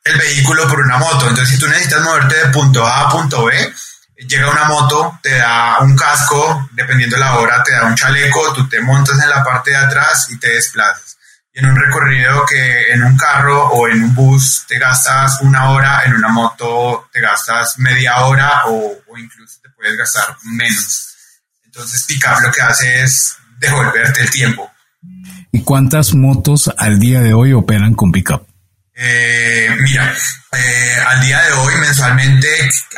el 0.03 0.17
vehículo 0.17 0.67
por 0.67 0.81
una 0.81 0.97
moto. 0.97 1.29
Entonces, 1.29 1.55
si 1.55 1.59
tú 1.59 1.69
necesitas 1.69 2.01
moverte 2.01 2.37
de 2.37 2.47
punto 2.47 2.87
A 2.87 3.03
a 3.03 3.11
punto 3.11 3.45
B, 3.45 3.75
llega 4.17 4.51
una 4.51 4.65
moto, 4.65 5.19
te 5.23 5.37
da 5.37 5.81
un 5.81 5.95
casco, 5.95 6.71
dependiendo 6.73 7.17
de 7.17 7.21
la 7.21 7.37
hora, 7.37 7.63
te 7.63 7.73
da 7.73 7.85
un 7.85 7.95
chaleco, 7.95 8.55
tú 8.55 8.67
te 8.67 8.81
montas 8.81 9.23
en 9.23 9.29
la 9.29 9.45
parte 9.45 9.73
de 9.73 9.77
atrás 9.77 10.29
y 10.31 10.39
te 10.39 10.55
desplazas. 10.55 11.10
En 11.53 11.67
un 11.67 11.77
recorrido 11.77 12.45
que 12.47 12.93
en 12.93 13.03
un 13.03 13.17
carro 13.17 13.69
o 13.71 13.89
en 13.89 14.03
un 14.03 14.15
bus 14.15 14.65
te 14.69 14.79
gastas 14.79 15.41
una 15.43 15.71
hora, 15.71 16.03
en 16.07 16.15
una 16.15 16.29
moto 16.29 17.09
te 17.13 17.21
gastas 17.21 17.79
media 17.79 18.25
hora 18.25 18.67
o, 18.67 18.93
o 19.09 19.19
incluso 19.19 19.61
te 19.63 19.71
puedes 19.71 19.97
gastar 19.97 20.37
menos. 20.45 21.17
Entonces, 21.65 22.05
Pickup 22.05 22.41
lo 22.43 22.53
que 22.53 22.63
hace 22.63 23.03
es 23.03 23.37
devolverte 23.59 24.23
el 24.23 24.31
tiempo. 24.31 24.71
¿Y 25.53 25.63
cuántas 25.63 26.15
motos 26.15 26.71
al 26.79 26.99
día 26.99 27.21
de 27.21 27.33
hoy 27.33 27.53
operan 27.53 27.95
con 27.95 28.13
pickup? 28.13 28.47
Eh, 28.95 29.69
mira, 29.81 30.13
eh, 30.53 30.95
al 31.09 31.25
día 31.25 31.41
de 31.43 31.53
hoy 31.53 31.75
mensualmente 31.81 32.49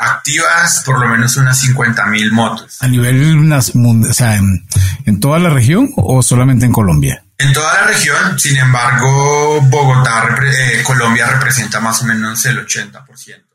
activas 0.01 0.83
por 0.85 0.99
lo 0.99 1.07
menos 1.07 1.37
unas 1.37 1.61
50 1.61 2.07
mil 2.07 2.33
motos. 2.33 2.83
¿A 2.83 2.89
nivel, 2.89 3.39
unas, 3.39 3.73
o 3.75 4.13
sea, 4.13 4.37
en, 4.37 5.21
toda 5.21 5.39
la 5.39 5.51
región 5.51 5.91
o 5.97 6.23
solamente 6.23 6.67
en 6.67 6.73
Colombia? 6.73 7.23
En 7.43 7.53
toda 7.53 7.75
la 7.75 7.87
región, 7.89 8.39
sin 8.39 8.57
embargo, 8.57 9.61
Bogotá, 9.63 10.37
eh, 10.45 10.83
Colombia 10.85 11.27
representa 11.27 11.81
más 11.81 12.01
o 12.03 12.05
menos 12.05 12.45
el 12.47 12.65
80%. 12.65 13.49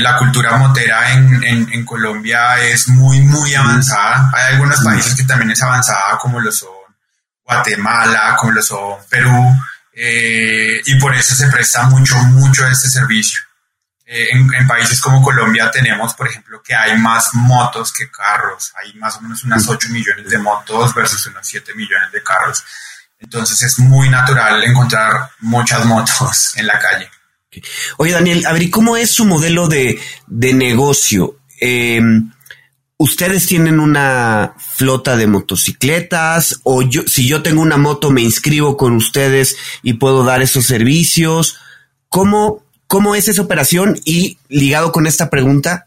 la 0.00 0.16
cultura 0.18 0.56
motera 0.56 1.12
en, 1.12 1.42
en, 1.44 1.84
Colombia 1.86 2.60
es 2.60 2.88
muy, 2.88 3.20
muy 3.20 3.54
avanzada. 3.54 4.30
Hay 4.34 4.54
algunos 4.54 4.80
países 4.82 5.14
que 5.14 5.22
también 5.22 5.52
es 5.52 5.62
avanzada, 5.62 6.18
como 6.18 6.40
lo 6.40 6.50
son 6.50 6.68
Guatemala, 7.44 8.36
como 8.38 8.52
lo 8.52 8.62
son 8.62 8.98
Perú, 9.08 9.54
eh, 9.92 10.80
y 10.84 10.98
por 10.98 11.14
eso 11.14 11.34
se 11.34 11.48
presta 11.48 11.84
mucho, 11.84 12.16
mucho 12.16 12.66
este 12.66 12.88
servicio. 12.88 13.40
Eh, 14.06 14.28
en, 14.32 14.68
países 14.68 15.00
como 15.00 15.22
Colombia 15.22 15.70
tenemos, 15.70 16.12
por 16.14 16.28
ejemplo, 16.28 16.62
que 16.62 16.74
hay 16.74 16.98
más 16.98 17.34
motos 17.34 17.92
que 17.92 18.10
carros, 18.10 18.72
hay 18.82 18.92
más 18.94 19.16
o 19.16 19.22
menos 19.22 19.42
unas 19.44 19.66
8 19.66 19.88
millones 19.90 20.28
de 20.28 20.38
motos 20.38 20.94
versus 20.94 21.26
unos 21.26 21.46
7 21.46 21.74
millones 21.74 22.12
de 22.12 22.22
carros. 22.22 22.62
Entonces 23.18 23.62
es 23.62 23.78
muy 23.78 24.10
natural 24.10 24.62
encontrar 24.62 25.30
muchas 25.40 25.84
motos 25.86 26.52
en 26.56 26.66
la 26.66 26.78
calle. 26.78 27.08
Oye, 27.96 28.12
Daniel, 28.12 28.44
a 28.46 28.52
ver, 28.52 28.64
¿y 28.64 28.70
cómo 28.70 28.96
es 28.96 29.12
su 29.12 29.24
modelo 29.24 29.68
de, 29.68 30.00
de 30.26 30.52
negocio? 30.52 31.38
Eh, 31.60 32.02
ustedes 32.96 33.46
tienen 33.46 33.78
una 33.78 34.54
flota 34.58 35.16
de 35.16 35.28
motocicletas 35.28 36.60
o 36.64 36.82
yo, 36.82 37.02
si 37.06 37.28
yo 37.28 37.42
tengo 37.42 37.62
una 37.62 37.76
moto 37.76 38.10
me 38.10 38.22
inscribo 38.22 38.76
con 38.76 38.96
ustedes 38.96 39.56
y 39.82 39.94
puedo 39.94 40.24
dar 40.24 40.42
esos 40.42 40.66
servicios. 40.66 41.58
¿Cómo, 42.08 42.63
cómo 42.86 43.14
es 43.14 43.28
esa 43.28 43.42
operación? 43.42 44.00
Y 44.04 44.38
ligado 44.48 44.92
con 44.92 45.06
esta 45.06 45.30
pregunta, 45.30 45.86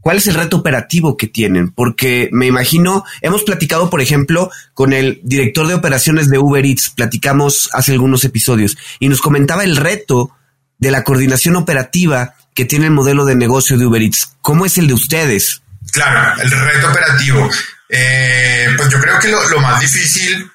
¿cuál 0.00 0.18
es 0.18 0.26
el 0.26 0.34
reto 0.34 0.56
operativo 0.58 1.16
que 1.16 1.26
tienen? 1.26 1.70
Porque 1.70 2.28
me 2.32 2.46
imagino, 2.46 3.04
hemos 3.20 3.42
platicado, 3.42 3.90
por 3.90 4.00
ejemplo, 4.00 4.50
con 4.74 4.92
el 4.92 5.20
director 5.22 5.66
de 5.66 5.74
operaciones 5.74 6.28
de 6.28 6.38
Uber 6.38 6.64
Eats, 6.64 6.90
platicamos 6.90 7.70
hace 7.72 7.92
algunos 7.92 8.24
episodios, 8.24 8.76
y 8.98 9.08
nos 9.08 9.20
comentaba 9.20 9.64
el 9.64 9.76
reto 9.76 10.30
de 10.78 10.90
la 10.90 11.04
coordinación 11.04 11.56
operativa 11.56 12.34
que 12.54 12.64
tiene 12.64 12.86
el 12.86 12.92
modelo 12.92 13.24
de 13.24 13.36
negocio 13.36 13.76
de 13.78 13.86
Uber 13.86 14.02
Eats. 14.02 14.36
¿Cómo 14.40 14.66
es 14.66 14.78
el 14.78 14.86
de 14.88 14.94
ustedes? 14.94 15.62
Claro, 15.92 16.42
el 16.42 16.50
reto 16.50 16.90
operativo. 16.90 17.48
Eh, 17.88 18.66
pues 18.76 18.90
yo 18.90 19.00
creo 19.00 19.18
que 19.18 19.28
lo, 19.28 19.60
más 19.60 19.80
difícil 19.80 20.50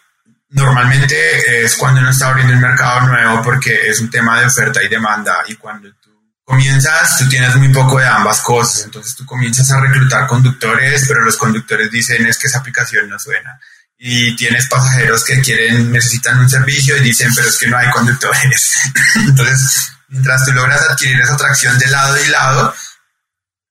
normalmente 0.54 1.64
es 1.64 1.76
cuando 1.76 2.00
uno 2.00 2.10
está 2.10 2.30
abriendo 2.30 2.54
un 2.54 2.62
mercado 2.62 3.08
nuevo 3.08 3.42
porque 3.42 3.90
es 3.90 4.00
un 4.00 4.10
tema 4.10 4.40
de 4.40 4.46
oferta 4.46 4.82
y 4.82 4.88
demanda 4.88 5.44
y 5.48 5.56
cuando 5.56 5.90
tú 5.96 6.12
comienzas, 6.44 7.18
tú 7.18 7.28
tienes 7.28 7.56
muy 7.56 7.70
poco 7.70 8.00
de 8.00 8.08
ambas 8.08 8.42
cosas, 8.42 8.86
entonces 8.86 9.16
tú 9.16 9.26
comienzas 9.26 9.70
a 9.72 9.80
reclutar 9.80 10.28
conductores, 10.28 11.06
pero 11.08 11.22
los 11.22 11.38
conductores 11.38 11.90
dicen 11.90 12.26
es 12.26 12.38
que 12.38 12.48
esa 12.48 12.60
aplicación 12.60 13.10
no 13.10 13.18
suena 13.18 13.60
y 13.98 14.36
tienes 14.36 14.68
pasajeros 14.68 15.24
que 15.24 15.42
quieren, 15.42 15.92
necesitan 15.92 16.40
un 16.40 16.50
servicio 16.50 16.98
y 16.98 17.02
dicen 17.02 17.32
pero 17.36 17.48
es 17.48 17.58
que 17.58 17.68
no 17.68 17.78
hay 17.78 17.90
conductores. 17.90 18.78
entonces, 19.16 19.92
mientras 20.10 20.46
tú 20.46 20.52
logras 20.52 20.82
adquirir 20.90 21.20
esa 21.22 21.34
atracción 21.34 21.80
de 21.80 21.88
lado 21.88 22.24
y 22.24 22.28
lado, 22.28 22.76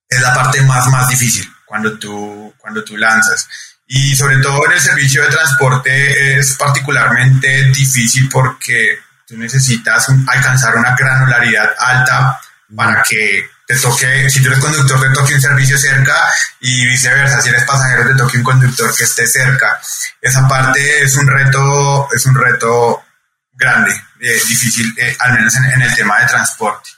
es 0.08 0.20
la 0.20 0.34
parte 0.34 0.62
más, 0.62 0.88
más 0.88 1.08
difícil 1.08 1.48
cuando 1.64 1.98
tú, 1.98 2.54
cuando 2.58 2.82
tú 2.82 2.96
lanzas. 2.96 3.48
Y 3.94 4.16
sobre 4.16 4.38
todo 4.38 4.64
en 4.64 4.72
el 4.72 4.80
servicio 4.80 5.22
de 5.22 5.28
transporte 5.28 6.38
es 6.38 6.54
particularmente 6.54 7.64
difícil 7.64 8.26
porque 8.26 8.98
tú 9.26 9.36
necesitas 9.36 10.08
alcanzar 10.28 10.76
una 10.76 10.96
granularidad 10.96 11.74
alta 11.78 12.40
para 12.74 13.02
que 13.02 13.50
te 13.66 13.76
toque, 13.76 14.30
si 14.30 14.40
tú 14.40 14.48
eres 14.48 14.60
conductor, 14.60 14.98
te 14.98 15.10
toque 15.10 15.34
un 15.34 15.42
servicio 15.42 15.76
cerca 15.76 16.14
y 16.60 16.86
viceversa, 16.86 17.42
si 17.42 17.50
eres 17.50 17.64
pasajero, 17.64 18.08
te 18.08 18.14
toque 18.14 18.38
un 18.38 18.44
conductor 18.44 18.96
que 18.96 19.04
esté 19.04 19.26
cerca. 19.26 19.78
Esa 20.22 20.48
parte 20.48 21.02
es 21.02 21.14
un 21.16 21.26
reto, 21.26 22.08
es 22.14 22.24
un 22.24 22.34
reto 22.34 23.04
grande, 23.52 23.92
eh, 24.20 24.40
difícil, 24.48 24.90
eh, 24.96 25.14
al 25.18 25.34
menos 25.34 25.54
en, 25.56 25.82
el 25.82 25.94
tema 25.94 26.18
de 26.18 26.28
transporte. 26.28 26.88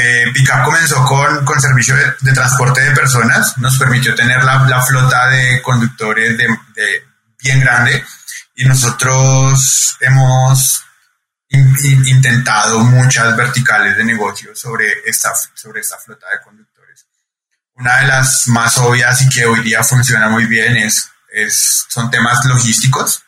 Eh, 0.00 0.30
Pickup 0.32 0.62
comenzó 0.62 1.04
con, 1.04 1.44
con 1.44 1.60
servicio 1.60 1.92
de, 1.96 2.32
transporte 2.32 2.82
de 2.82 2.92
personas, 2.92 3.58
nos 3.58 3.76
permitió 3.80 4.14
tener 4.14 4.44
la, 4.44 4.64
la 4.68 4.80
flota 4.80 5.26
de 5.26 5.60
conductores 5.60 6.38
de, 6.38 6.46
bien 7.40 7.58
grande 7.58 8.04
y 8.54 8.64
nosotros 8.64 9.96
hemos 9.98 10.84
intentado 11.48 12.78
muchas 12.78 13.36
verticales 13.36 13.96
de 13.96 14.04
negocio 14.04 14.54
sobre 14.54 14.86
esta, 15.04 15.32
sobre 15.54 15.80
esta 15.80 15.98
flota 15.98 16.28
de 16.30 16.44
conductores. 16.44 17.06
Una 17.74 17.98
de 17.98 18.06
las 18.06 18.46
más 18.46 18.78
obvias 18.78 19.20
y 19.22 19.28
que 19.28 19.46
hoy 19.46 19.64
día 19.64 19.82
funciona 19.82 20.28
muy 20.28 20.46
bien 20.46 20.76
es, 20.76 21.10
es, 21.32 21.86
son 21.88 22.08
temas 22.08 22.44
logísticos. 22.44 23.24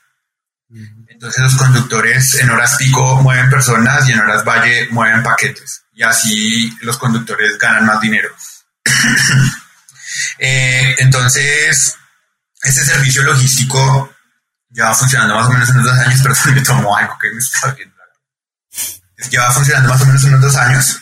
Entonces 1.20 1.42
los 1.42 1.56
conductores 1.56 2.34
en 2.36 2.48
horas 2.48 2.76
pico 2.78 3.20
mueven 3.20 3.50
personas 3.50 4.08
y 4.08 4.12
en 4.12 4.20
horas 4.20 4.42
valle 4.42 4.88
mueven 4.90 5.22
paquetes 5.22 5.82
y 5.92 6.02
así 6.02 6.74
los 6.80 6.96
conductores 6.96 7.58
ganan 7.58 7.84
más 7.84 8.00
dinero. 8.00 8.30
Eh, 10.38 10.96
entonces, 10.98 11.96
este 12.62 12.84
servicio 12.84 13.22
logístico 13.22 14.12
lleva 14.70 14.92
funcionando 14.92 15.36
más 15.36 15.46
o 15.46 15.52
menos 15.52 15.68
unos 15.68 15.84
dos 15.84 15.98
años, 15.98 16.20
pero 16.22 16.34
me 16.54 16.60
tomó 16.62 16.96
algo 16.96 17.16
que 17.18 17.30
me 17.30 17.38
estaba 17.38 17.74
viendo. 17.74 17.96
Lleva 19.30 19.50
funcionando 19.52 19.88
más 19.88 20.02
o 20.02 20.06
menos 20.06 20.24
unos 20.24 20.40
dos 20.40 20.56
años 20.56 21.00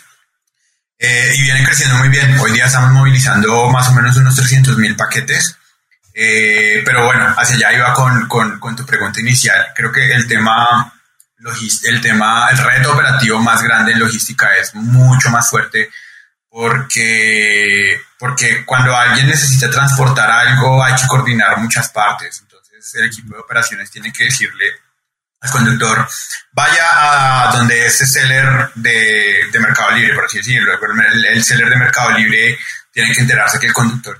eh, 0.98 1.32
y 1.36 1.42
viene 1.42 1.64
creciendo 1.64 1.96
muy 1.96 2.08
bien. 2.08 2.38
Hoy 2.38 2.52
día 2.52 2.66
estamos 2.66 2.92
movilizando 2.92 3.70
más 3.70 3.88
o 3.88 3.92
menos 3.92 4.16
unos 4.16 4.36
300 4.36 4.76
mil 4.76 4.94
paquetes. 4.94 5.57
Eh, 6.20 6.82
pero 6.84 7.04
bueno, 7.04 7.32
hacia 7.36 7.54
allá 7.54 7.78
iba 7.78 7.92
con, 7.94 8.26
con, 8.26 8.58
con 8.58 8.74
tu 8.74 8.84
pregunta 8.84 9.20
inicial. 9.20 9.68
Creo 9.72 9.92
que 9.92 10.12
el 10.12 10.26
tema 10.26 10.92
el 11.84 12.00
tema, 12.00 12.50
el 12.50 12.58
reto 12.58 12.92
operativo 12.92 13.38
más 13.40 13.62
grande 13.62 13.92
en 13.92 14.00
logística 14.00 14.56
es 14.56 14.74
mucho 14.74 15.30
más 15.30 15.48
fuerte 15.48 15.90
porque, 16.50 18.02
porque 18.18 18.64
cuando 18.64 18.96
alguien 18.96 19.28
necesita 19.28 19.70
transportar 19.70 20.28
algo 20.28 20.82
hay 20.82 20.96
que 20.96 21.06
coordinar 21.06 21.58
muchas 21.58 21.90
partes. 21.90 22.40
Entonces 22.40 22.94
el 22.96 23.04
equipo 23.04 23.34
de 23.34 23.40
operaciones 23.40 23.88
tiene 23.90 24.12
que 24.12 24.24
decirle 24.24 24.66
al 25.40 25.50
conductor, 25.50 26.08
vaya 26.50 27.46
a 27.46 27.52
donde 27.56 27.86
ese 27.86 28.04
seller 28.04 28.72
de, 28.74 29.48
de 29.52 29.60
Mercado 29.60 29.92
Libre, 29.92 30.16
por 30.16 30.24
así 30.24 30.38
decirlo. 30.38 30.72
El, 31.12 31.24
el 31.26 31.44
seller 31.44 31.70
de 31.70 31.76
Mercado 31.76 32.10
Libre 32.10 32.58
tiene 32.92 33.14
que 33.14 33.20
enterarse 33.20 33.60
que 33.60 33.68
el 33.68 33.72
conductor 33.72 34.18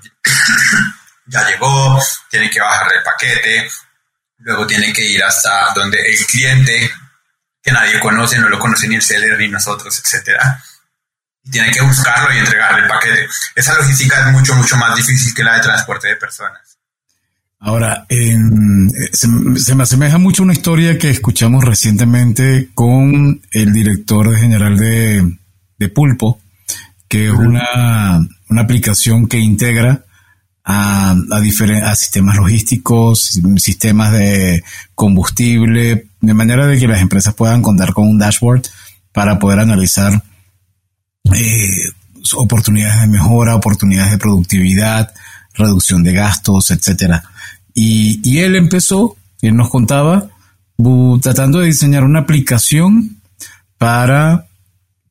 ya 1.29 1.49
llegó, 1.49 2.01
tiene 2.31 2.51
que 2.51 2.61
bajar 2.61 2.93
el 2.97 3.03
paquete, 3.03 3.71
luego 4.39 4.67
tiene 4.67 4.93
que 4.93 5.05
ir 5.05 5.23
hasta 5.23 5.73
donde 5.75 5.99
el 5.99 6.27
cliente, 6.27 6.91
que 7.63 7.73
nadie 7.73 8.01
conoce, 8.01 8.39
no 8.39 8.49
lo 8.49 8.59
conoce 8.59 8.89
ni 8.89 8.97
el 8.97 9.03
seller 9.03 9.39
ni 9.39 9.49
nosotros, 9.49 10.01
etcétera, 10.03 10.63
y 11.45 11.51
tiene 11.51 11.71
que 11.71 11.83
buscarlo 11.83 12.35
y 12.35 12.39
entregarle 12.39 12.83
el 12.83 12.89
paquete. 12.89 13.29
Esa 13.55 13.75
logística 13.75 14.21
es 14.21 14.33
mucho, 14.33 14.55
mucho 14.55 14.77
más 14.77 14.97
difícil 14.97 15.35
que 15.35 15.45
la 15.45 15.57
de 15.57 15.63
transporte 15.63 16.09
de 16.09 16.17
personas. 16.17 16.79
Ahora, 17.61 18.07
se, 19.13 19.75
me 19.75 19.83
asemeja 19.83 20.19
mucho 20.19 20.45
una 20.45 20.53
historia 20.53 20.97
que 20.97 21.11
escuchamos 21.11 21.65
recientemente 21.65 22.69
con 22.73 23.41
el 23.51 23.73
director 23.73 24.37
general 24.37 24.77
de, 24.77 25.89
Pulpo, 25.89 26.41
que 27.09 27.27
es 27.27 27.33
una, 27.33 28.21
aplicación 28.57 29.27
que 29.27 29.39
integra 29.39 30.05
a, 30.71 31.95
sistemas 31.95 32.37
logísticos, 32.37 33.41
sistemas 33.57 34.13
de 34.13 34.63
combustible, 34.95 36.09
de 36.21 36.35
manera 36.35 36.67
de 36.67 36.79
que 36.79 36.87
las 36.87 37.01
empresas 37.01 37.33
puedan 37.33 37.63
contar 37.63 37.95
con 37.95 38.07
un 38.07 38.19
dashboard 38.19 38.65
para 39.11 39.39
poder 39.39 39.61
analizar 39.61 40.23
eh, 41.35 41.91
oportunidades 42.37 43.01
de 43.01 43.09
mejora, 43.09 43.57
oportunidades 43.57 44.13
de 44.13 44.19
productividad, 44.19 45.15
reducción 45.55 46.03
de 46.03 46.13
gastos, 46.13 46.71
etcétera. 46.71 47.25
Y, 47.73 48.39
él 48.39 48.55
empezó, 48.55 49.17
él 49.41 49.57
nos 49.57 49.71
contaba, 49.71 50.29
tratando 51.23 51.61
de 51.61 51.67
diseñar 51.67 52.05
una 52.05 52.21
aplicación 52.21 53.17
para 53.79 54.47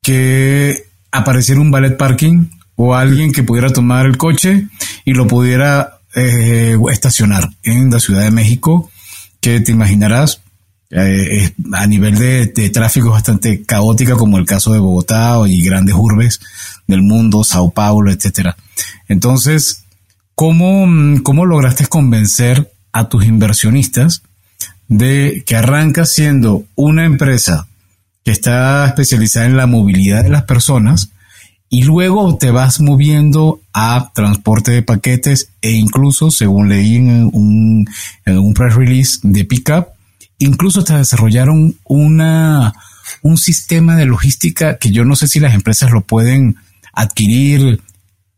que 0.02 0.84
apareciera 1.10 1.60
un 1.60 1.72
ballet 1.72 1.96
parking 1.96 2.46
o 2.78 2.94
alguien 2.94 3.32
que 3.32 3.42
pudiera 3.42 3.68
tomar 3.68 4.06
el 4.06 4.16
coche 4.16 4.68
y 5.04 5.12
lo 5.12 5.26
pudiera 5.26 5.98
eh, 6.14 6.78
estacionar 6.90 7.50
en 7.62 7.90
la 7.90 8.00
Ciudad 8.00 8.22
de 8.22 8.30
México, 8.30 8.90
que 9.42 9.60
te 9.60 9.72
imaginarás, 9.72 10.40
eh, 10.90 11.52
a 11.74 11.86
nivel 11.86 12.16
de, 12.16 12.70
tráfico 12.70 13.10
bastante 13.10 13.62
caótica 13.64 14.14
como 14.14 14.38
el 14.38 14.46
caso 14.46 14.72
de 14.72 14.78
Bogotá 14.78 15.36
y 15.46 15.62
grandes 15.62 15.94
urbes 15.94 16.40
del 16.86 17.02
mundo, 17.02 17.44
Sao 17.44 17.70
Paulo, 17.70 18.10
etcétera. 18.10 18.56
Entonces, 19.06 19.84
Mm, 20.40 21.18
¿Cómo, 21.18 21.46
lograste 21.46 21.86
convencer 21.86 22.70
a 22.92 23.08
tus 23.08 23.24
inversionistas 23.24 24.22
de 24.86 25.42
que 25.44 25.56
arranca 25.56 26.06
siendo 26.06 26.64
una 26.76 27.04
empresa 27.04 27.66
que 28.24 28.30
está 28.30 28.86
especializada 28.86 29.46
en 29.46 29.56
la 29.56 29.66
movilidad 29.66 30.22
de 30.22 30.28
las 30.28 30.44
personas 30.44 31.10
y 31.70 31.82
luego 31.82 32.38
te 32.38 32.50
vas 32.50 32.80
moviendo 32.80 33.60
a 33.74 34.10
transporte 34.14 34.70
de 34.70 34.82
paquetes 34.82 35.50
e 35.60 35.72
incluso, 35.72 36.30
según 36.30 36.68
leí 36.68 36.96
en 36.96 37.30
un, 37.32 37.86
en 38.24 38.38
un 38.38 38.54
press 38.54 38.74
release 38.74 39.18
de 39.22 39.44
Pickup, 39.44 39.88
incluso 40.38 40.82
te 40.84 40.94
desarrollaron 40.94 41.76
una, 41.84 42.72
un 43.22 43.36
sistema 43.36 43.96
de 43.96 44.06
logística 44.06 44.78
que 44.78 44.90
yo 44.90 45.04
no 45.04 45.16
sé 45.16 45.28
si 45.28 45.40
las 45.40 45.54
empresas 45.54 45.90
lo 45.90 46.00
pueden 46.00 46.56
adquirir 46.92 47.82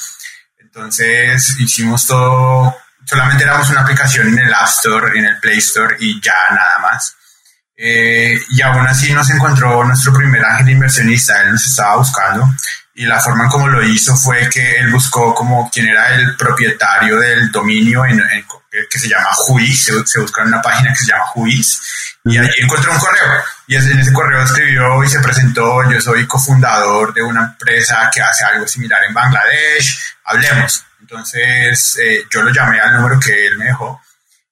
Entonces 0.58 1.56
hicimos 1.60 2.04
todo 2.04 2.76
solamente 3.06 3.44
éramos 3.44 3.70
una 3.70 3.82
aplicación 3.82 4.28
en 4.28 4.38
el 4.38 4.52
App 4.52 4.68
Store, 4.68 5.18
en 5.18 5.24
el 5.24 5.38
Play 5.38 5.58
Store 5.58 5.96
y 5.98 6.20
ya 6.20 6.34
nada 6.50 6.78
más. 6.80 7.16
Eh, 7.76 8.40
y 8.50 8.62
aún 8.62 8.86
así 8.86 9.12
nos 9.12 9.30
encontró 9.30 9.84
nuestro 9.84 10.12
primer 10.12 10.44
ángel 10.44 10.70
inversionista, 10.70 11.42
él 11.42 11.52
nos 11.52 11.66
estaba 11.66 11.96
buscando 11.96 12.48
y 12.96 13.04
la 13.04 13.20
forma 13.20 13.44
en 13.44 13.50
cómo 13.50 13.68
lo 13.68 13.86
hizo 13.86 14.16
fue 14.16 14.48
que 14.48 14.78
él 14.78 14.90
buscó 14.90 15.34
como 15.34 15.70
quien 15.70 15.86
era 15.88 16.14
el 16.14 16.34
propietario 16.34 17.18
del 17.20 17.52
dominio 17.52 18.06
en, 18.06 18.22
que 18.90 18.98
se 18.98 19.08
llama 19.08 19.28
Juiz, 19.34 19.84
se, 19.84 20.18
buscó 20.18 20.40
en 20.40 20.48
una 20.48 20.62
página 20.62 20.94
que 20.94 21.00
se 21.00 21.06
llama 21.06 21.26
Juiz 21.26 21.82
y 22.24 22.38
allí 22.38 22.48
encontró 22.62 22.92
un 22.92 22.98
correo. 22.98 23.44
Y 23.66 23.76
en 23.76 23.98
ese 23.98 24.12
correo 24.14 24.42
escribió 24.42 25.04
y 25.04 25.08
se 25.10 25.20
presentó, 25.20 25.82
yo 25.90 26.00
soy 26.00 26.26
cofundador 26.26 27.12
de 27.12 27.22
una 27.22 27.42
empresa 27.42 28.10
que 28.12 28.22
hace 28.22 28.44
algo 28.44 28.66
similar 28.66 29.04
en 29.04 29.12
Bangladesh, 29.12 30.14
hablemos. 30.24 30.85
Entonces 31.06 31.98
eh, 32.02 32.24
yo 32.28 32.42
lo 32.42 32.52
llamé 32.52 32.80
al 32.80 32.94
número 32.94 33.20
que 33.20 33.46
él 33.46 33.56
me 33.56 33.66
dejó 33.66 34.00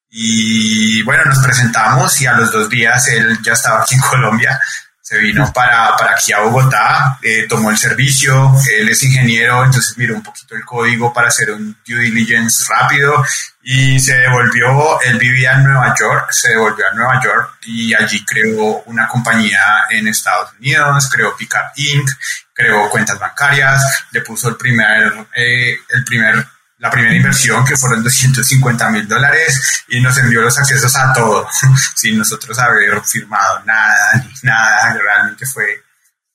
y 0.09 1.03
bueno, 1.03 1.25
nos 1.25 1.41
presentamos 1.41 2.21
y 2.21 2.27
a 2.27 2.35
los 2.35 2.53
dos 2.53 2.71
días 2.71 3.09
él 3.09 3.37
ya 3.43 3.55
estaba 3.55 3.83
aquí 3.83 3.97
en 3.97 4.01
Colombia, 4.11 4.61
se 5.01 5.19
vino 5.19 5.53
para, 5.53 5.97
para 5.97 6.13
aquí 6.13 6.33
a 6.33 6.39
Bogotá, 6.39 7.19
eh, 7.21 7.47
tomó 7.49 7.73
el 7.73 7.77
servicio, 7.77 8.55
él 8.73 8.89
es 8.89 9.03
ingeniero, 9.03 9.65
entonces 9.65 9.99
miró 9.99 10.15
un 10.15 10.23
poquito 10.23 10.55
el 10.55 10.65
código 10.65 11.13
para 11.13 11.27
hacer 11.29 11.51
un 11.51 11.77
due 11.85 11.99
diligence 12.03 12.65
rápido 12.73 13.25
y 13.61 13.99
se 13.99 14.15
devolvió, 14.15 15.01
él 15.01 15.19
vivía 15.19 15.55
en 15.55 15.65
Nueva 15.65 15.93
York, 15.99 16.29
se 16.31 16.51
devolvió 16.51 16.87
a 16.87 16.95
Nueva 16.95 17.21
York 17.21 17.59
y 17.63 17.93
allí 17.93 18.25
creó 18.25 18.85
una 18.87 19.09
compañía 19.09 19.61
en 19.91 20.07
Estados 20.07 20.53
Unidos, 20.61 21.11
creó 21.13 21.37
Pickup 21.37 21.73
Inc., 21.75 22.09
creó 22.55 22.89
cuentas 22.89 23.19
bancarias, 23.19 24.07
le 24.13 24.21
puso 24.21 24.49
el 24.49 24.57
primer, 24.57 25.27
eh, 25.37 25.77
el 25.89 26.05
primer, 26.05 26.47
la 26.79 26.91
primera 26.91 27.15
inversión 27.15 27.65
que 27.65 27.77
fueron 27.77 28.05
250 28.05 28.91
mil 28.91 29.09
dólares 29.09 29.85
y 29.89 30.01
nos 30.01 30.17
envió 30.19 30.41
los 30.41 30.57
accesos 30.57 30.95
a 30.97 31.13
todo, 31.13 31.47
sin 31.97 32.17
nosotros 32.17 32.57
haber 32.59 33.03
firmado 33.03 33.63
nada, 33.65 34.25
ni 34.25 34.33
nada, 34.43 34.95
realmente 34.95 35.45
fue, 35.47 35.83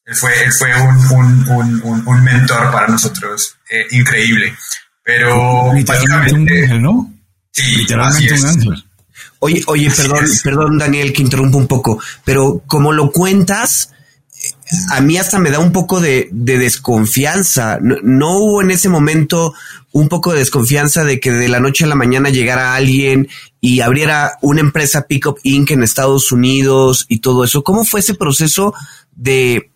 él 0.06 0.16
fue, 0.16 0.44
él 0.44 0.52
fue 0.52 0.76
un, 0.82 1.12
un, 1.12 1.82
un, 1.84 2.08
un 2.08 2.24
mentor 2.24 2.70
para 2.72 2.88
nosotros 2.88 3.56
eh, 3.70 3.88
increíble. 3.92 4.56
Pero 5.04 5.74
literalmente 5.74 6.34
un 6.34 6.50
ángel, 6.50 6.82
¿no? 6.82 7.14
Sí, 7.52 7.78
literalmente 7.78 8.34
un 8.34 8.46
ángel. 8.46 8.86
Oye, 9.40 9.64
oye, 9.68 9.90
perdón, 9.90 10.26
perdón, 10.44 10.78
Daniel, 10.78 11.14
que 11.14 11.22
interrumpo 11.22 11.58
un 11.58 11.68
poco, 11.68 12.02
pero 12.26 12.62
como 12.68 12.92
lo 12.92 13.10
cuentas, 13.12 13.92
a 14.92 15.02
mí 15.02 15.18
hasta 15.18 15.40
me 15.40 15.52
da 15.52 15.60
un 15.60 15.72
poco 15.72 16.00
de, 16.00 16.30
desconfianza. 16.32 17.80
No, 17.82 18.38
hubo 18.38 18.62
en 18.62 18.72
ese 18.72 18.90
momento 18.90 19.54
un 19.92 20.08
poco 20.08 20.32
de 20.32 20.40
desconfianza 20.40 21.04
de 21.04 21.20
que 21.20 21.32
de 21.32 21.48
la 21.48 21.60
noche 21.60 21.86
a 21.86 21.88
la 21.88 21.96
mañana 21.96 22.30
llegara 22.30 22.76
alguien 22.76 23.28
y 23.60 23.82
abriera 23.82 24.34
una 24.42 24.62
empresa 24.62 25.08
Pickup 25.08 25.40
Inc. 25.44 25.72
en 25.72 25.84
Estados 25.84 26.32
Unidos 26.32 27.06
y 27.10 27.20
todo 27.20 27.44
eso. 27.44 27.64
¿Cómo 27.64 27.84
fue 27.84 28.02
ese 28.02 28.14
proceso 28.14 28.74
de, 29.16 29.72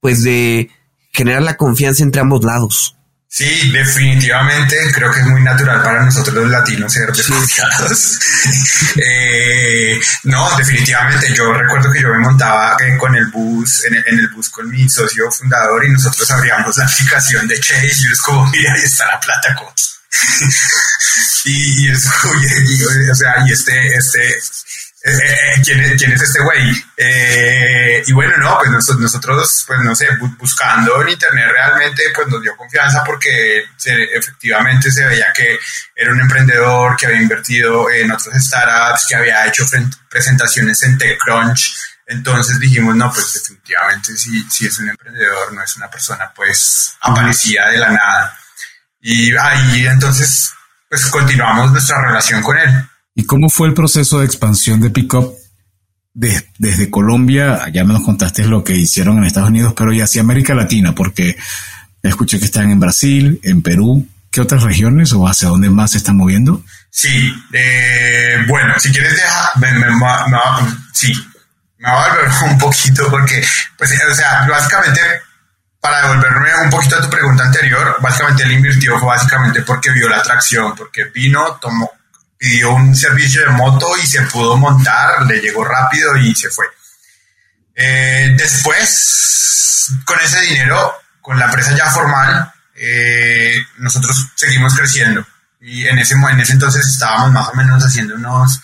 pues 0.00 0.22
de 0.22 0.70
generar 1.18 1.42
la 1.42 1.56
confianza 1.56 2.04
entre 2.04 2.20
ambos 2.20 2.44
lados. 2.44 2.97
Sí, 3.30 3.70
definitivamente 3.70 4.90
creo 4.92 5.12
que 5.12 5.20
es 5.20 5.26
muy 5.26 5.42
natural 5.42 5.82
para 5.82 6.02
nosotros 6.02 6.34
los 6.34 6.48
latinos 6.48 6.90
ser 6.90 7.12
desconfiados. 7.12 8.18
eh, 8.96 10.00
no, 10.24 10.56
definitivamente. 10.56 11.34
Yo 11.34 11.52
recuerdo 11.52 11.92
que 11.92 12.00
yo 12.00 12.08
me 12.08 12.20
montaba 12.20 12.76
eh, 12.80 12.96
con 12.96 13.14
el 13.14 13.26
bus, 13.26 13.84
en 13.84 13.94
el, 13.94 14.28
bus 14.28 14.48
con 14.48 14.70
mi 14.70 14.88
socio 14.88 15.30
fundador 15.30 15.84
y 15.84 15.90
nosotros 15.90 16.28
abríamos 16.30 16.76
la 16.78 16.86
aplicación 16.86 17.46
de 17.46 17.60
Chase 17.60 17.86
y 17.86 18.06
yo 18.06 18.12
es 18.12 18.20
como, 18.22 18.46
mira, 18.46 18.72
ahí 18.72 18.82
está 18.82 19.06
la 19.06 19.20
plata. 19.20 19.54
y, 21.44 21.86
y, 21.86 21.92
eso, 21.92 22.10
y, 22.40 23.10
o 23.10 23.14
sea, 23.14 23.34
y 23.46 23.52
este, 23.52 23.94
este, 23.94 24.40
eh, 25.00 25.60
¿quién, 25.64 25.80
es, 25.80 25.94
¿quién, 25.96 26.12
es, 26.12 26.22
este 26.22 26.40
güey? 26.42 26.72
Eh, 26.96 28.02
y 28.04 28.12
bueno, 28.12 28.36
no, 28.38 28.58
pues 28.58 28.98
nosotros, 28.98 29.64
pues 29.66 29.80
no 29.80 29.94
sé, 29.94 30.08
buscando 30.38 31.00
en 31.02 31.10
internet 31.10 31.46
realmente, 31.52 32.02
pues 32.12 32.26
nos 32.26 32.42
dio 32.42 32.56
confianza 32.56 33.04
porque 33.04 33.64
efectivamente 34.12 34.90
se 34.90 35.04
veía 35.04 35.32
que 35.32 35.56
era 35.94 36.10
un 36.10 36.20
emprendedor 36.20 36.96
que 36.96 37.06
había 37.06 37.22
invertido 37.22 37.88
en 37.90 38.10
otros 38.10 38.34
startups, 38.34 39.06
que 39.08 39.14
había 39.14 39.46
hecho 39.46 39.64
presentaciones 40.10 40.82
en 40.82 40.98
TechCrunch. 40.98 41.76
Entonces 42.06 42.58
dijimos, 42.58 42.96
no, 42.96 43.12
pues 43.12 43.34
definitivamente 43.34 44.16
sí, 44.16 44.44
sí 44.50 44.66
es 44.66 44.78
un 44.78 44.88
emprendedor, 44.88 45.52
no 45.52 45.62
es 45.62 45.76
una 45.76 45.88
persona 45.88 46.32
pues 46.34 46.96
aparecida 47.02 47.68
de 47.68 47.78
la 47.78 47.90
nada. 47.90 48.38
Y 49.00 49.36
ahí 49.36 49.86
entonces, 49.86 50.52
pues 50.88 51.06
continuamos 51.06 51.70
nuestra 51.70 52.00
relación 52.02 52.42
con 52.42 52.58
él. 52.58 52.88
¿Y 53.18 53.24
cómo 53.24 53.48
fue 53.48 53.66
el 53.66 53.74
proceso 53.74 54.20
de 54.20 54.26
expansión 54.26 54.80
de 54.80 54.90
Pickup 54.90 55.34
desde 56.14 56.88
Colombia? 56.88 57.68
Ya 57.72 57.82
me 57.82 57.92
nos 57.92 58.04
contaste 58.04 58.44
lo 58.44 58.62
que 58.62 58.76
hicieron 58.76 59.18
en 59.18 59.24
Estados 59.24 59.48
Unidos, 59.48 59.74
pero 59.76 59.92
y 59.92 60.00
hacia 60.00 60.20
América 60.20 60.54
Latina, 60.54 60.94
porque 60.94 61.36
escuché 62.00 62.38
que 62.38 62.44
están 62.44 62.70
en 62.70 62.78
Brasil, 62.78 63.40
en 63.42 63.60
Perú. 63.60 64.06
¿Qué 64.30 64.40
otras 64.40 64.62
regiones 64.62 65.12
o 65.14 65.26
hacia 65.26 65.48
dónde 65.48 65.68
más 65.68 65.90
se 65.90 65.98
están 65.98 66.16
moviendo? 66.16 66.62
Sí, 66.90 67.34
eh, 67.52 68.36
bueno, 68.46 68.78
si 68.78 68.92
quieres 68.92 69.16
dejar, 69.16 69.50
me, 69.56 69.68
sí, 70.92 71.12
me 71.78 71.90
voy 71.90 72.00
a 72.00 72.08
volver 72.10 72.30
un 72.52 72.58
poquito 72.58 73.10
porque, 73.10 73.44
pues, 73.76 74.00
o 74.08 74.14
sea, 74.14 74.46
básicamente, 74.48 75.00
para 75.80 76.02
devolverme 76.02 76.50
un 76.62 76.70
poquito 76.70 76.94
a 76.94 77.02
tu 77.02 77.10
pregunta 77.10 77.42
anterior, 77.42 77.96
básicamente 78.00 78.44
él 78.44 78.52
invirtió 78.52 78.96
básicamente 79.04 79.62
porque 79.62 79.90
vio 79.90 80.08
la 80.08 80.18
atracción, 80.18 80.76
porque 80.76 81.06
vino, 81.12 81.58
tomó, 81.60 81.90
pidió 82.38 82.72
un 82.74 82.94
servicio 82.94 83.42
de 83.42 83.50
moto 83.50 83.88
y 84.02 84.06
se 84.06 84.22
pudo 84.22 84.56
montar, 84.56 85.26
le 85.26 85.40
llegó 85.40 85.64
rápido 85.64 86.16
y 86.16 86.34
se 86.34 86.48
fue. 86.48 86.66
Eh, 87.74 88.34
después, 88.36 89.92
con 90.04 90.18
ese 90.20 90.40
dinero, 90.42 90.94
con 91.20 91.38
la 91.38 91.46
empresa 91.46 91.76
ya 91.76 91.90
formal, 91.90 92.52
eh, 92.76 93.56
nosotros 93.78 94.28
seguimos 94.36 94.76
creciendo. 94.76 95.26
Y 95.60 95.86
en 95.86 95.98
ese, 95.98 96.14
en 96.14 96.40
ese 96.40 96.52
entonces 96.52 96.86
estábamos 96.86 97.32
más 97.32 97.48
o 97.48 97.54
menos 97.54 97.82
haciendo 97.84 98.14
unos 98.14 98.60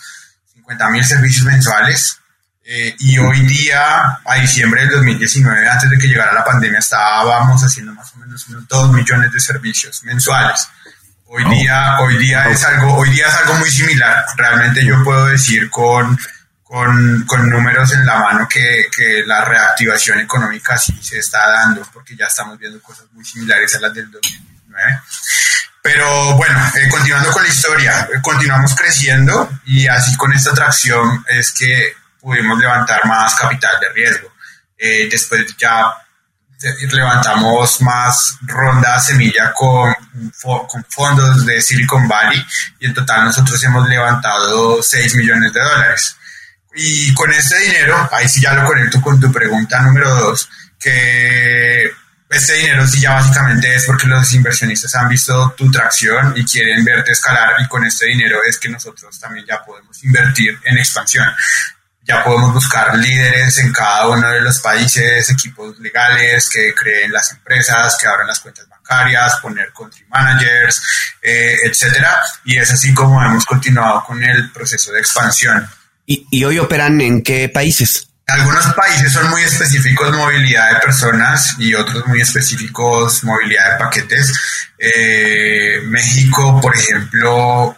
50 0.53 0.89
mil 0.89 1.03
servicios 1.03 1.45
mensuales. 1.45 2.19
Eh, 2.67 2.95
y 2.97 3.19
hoy 3.19 3.41
día, 3.41 4.19
a 4.25 4.35
diciembre 4.41 4.81
del 4.81 4.91
2019, 4.91 5.69
antes 5.69 5.89
de 5.89 5.97
que 5.97 6.07
llegara 6.07 6.33
la 6.33 6.43
pandemia, 6.43 6.79
estábamos 6.79 7.61
haciendo 7.61 7.93
más 7.93 8.11
o 8.13 8.17
menos 8.17 8.47
unos 8.47 8.67
2 8.67 8.93
millones 8.93 9.31
de 9.31 9.39
servicios 9.39 10.03
mensuales. 10.03 10.67
Hoy 11.27 11.43
día, 11.49 11.99
hoy 12.01 12.17
día 12.17 12.45
es 12.49 12.63
algo, 12.63 12.97
hoy 12.97 13.09
día 13.09 13.27
es 13.27 13.33
algo 13.35 13.55
muy 13.55 13.69
similar. 13.69 14.23
Realmente 14.37 14.85
yo 14.85 15.03
puedo 15.03 15.25
decir 15.25 15.69
con, 15.71 16.17
con, 16.61 17.23
con 17.25 17.49
números 17.49 17.93
en 17.93 18.05
la 18.05 18.19
mano 18.19 18.47
que, 18.47 18.85
que, 18.95 19.23
la 19.25 19.43
reactivación 19.43 20.19
económica 20.19 20.77
sí 20.77 20.95
se 21.01 21.17
está 21.17 21.49
dando, 21.49 21.81
porque 21.91 22.15
ya 22.15 22.27
estamos 22.27 22.59
viendo 22.59 22.79
cosas 22.79 23.07
muy 23.13 23.25
similares 23.25 23.75
a 23.75 23.79
las 23.79 23.93
del 23.93 24.11
2019. 24.11 25.01
Pero 25.81 26.35
bueno, 26.35 26.59
eh, 26.75 26.87
continuando 26.89 27.31
con 27.31 27.41
la 27.41 27.49
historia, 27.49 28.07
eh, 28.13 28.21
continuamos 28.21 28.75
creciendo 28.75 29.49
y 29.65 29.87
así 29.87 30.15
con 30.17 30.31
esta 30.31 30.51
atracción 30.51 31.25
es 31.27 31.51
que 31.51 31.93
pudimos 32.19 32.59
levantar 32.59 33.03
más 33.05 33.33
capital 33.35 33.79
de 33.79 33.89
riesgo. 33.89 34.31
Eh, 34.77 35.07
después 35.09 35.55
ya 35.57 35.91
levantamos 36.91 37.81
más 37.81 38.37
ronda 38.41 38.99
semilla 38.99 39.51
con, 39.53 39.93
con 40.41 40.85
fondos 40.89 41.45
de 41.45 41.61
Silicon 41.61 42.07
Valley 42.07 42.43
y 42.79 42.85
en 42.87 42.93
total 42.93 43.25
nosotros 43.25 43.63
hemos 43.63 43.87
levantado 43.87 44.81
6 44.81 45.15
millones 45.15 45.53
de 45.53 45.59
dólares. 45.59 46.17
Y 46.75 47.13
con 47.13 47.31
este 47.31 47.57
dinero, 47.59 48.09
ahí 48.11 48.27
sí 48.27 48.41
ya 48.41 48.53
lo 48.53 48.65
conecto 48.65 49.01
con 49.01 49.19
tu 49.19 49.31
pregunta 49.31 49.79
número 49.81 50.09
2, 50.13 50.49
que 50.79 51.89
este 52.29 52.53
dinero 52.55 52.85
sí 52.87 52.99
ya 52.99 53.13
básicamente 53.13 53.73
es 53.75 53.85
porque 53.85 54.07
los 54.07 54.33
inversionistas 54.33 54.93
han 54.95 55.07
visto 55.07 55.53
tu 55.55 55.71
tracción 55.71 56.33
y 56.35 56.43
quieren 56.43 56.83
verte 56.83 57.11
escalar 57.11 57.53
y 57.59 57.67
con 57.67 57.85
este 57.85 58.07
dinero 58.07 58.39
es 58.47 58.57
que 58.57 58.67
nosotros 58.67 59.17
también 59.19 59.45
ya 59.45 59.63
podemos 59.63 60.03
invertir 60.03 60.59
en 60.65 60.77
expansión 60.77 61.25
ya 62.07 62.23
podemos 62.23 62.53
buscar 62.53 62.95
líderes 62.95 63.57
en 63.57 63.73
cada 63.73 64.07
uno 64.09 64.29
de 64.29 64.41
los 64.41 64.59
países, 64.59 65.27
equipos 65.29 65.79
legales 65.79 66.47
que 66.49 66.73
creen 66.75 67.11
las 67.11 67.31
empresas, 67.31 67.97
que 67.99 68.07
abran 68.07 68.27
las 68.27 68.39
cuentas 68.39 68.69
bancarias, 68.69 69.37
poner 69.41 69.73
country 69.73 70.05
managers, 70.09 70.81
eh, 71.21 71.55
etcétera. 71.65 72.21
Y 72.43 72.57
es 72.57 72.71
así 72.71 72.93
como 72.93 73.23
hemos 73.23 73.45
continuado 73.45 74.03
con 74.05 74.23
el 74.23 74.51
proceso 74.51 74.91
de 74.91 74.99
expansión. 74.99 75.67
¿Y, 76.05 76.43
hoy 76.43 76.59
operan 76.59 77.01
en 77.01 77.23
qué 77.23 77.49
países? 77.49 78.07
Algunos 78.27 78.65
países 78.75 79.11
son 79.11 79.27
muy 79.31 79.41
específicos 79.41 80.15
movilidad 80.15 80.73
de 80.73 80.79
personas 80.81 81.55
y 81.57 81.73
otros 81.73 82.05
muy 82.05 82.21
específicos 82.21 83.23
movilidad 83.23 83.71
de 83.71 83.83
paquetes. 83.83 84.33
Eh, 84.77 85.81
México, 85.85 86.59
por 86.61 86.75
ejemplo, 86.75 87.75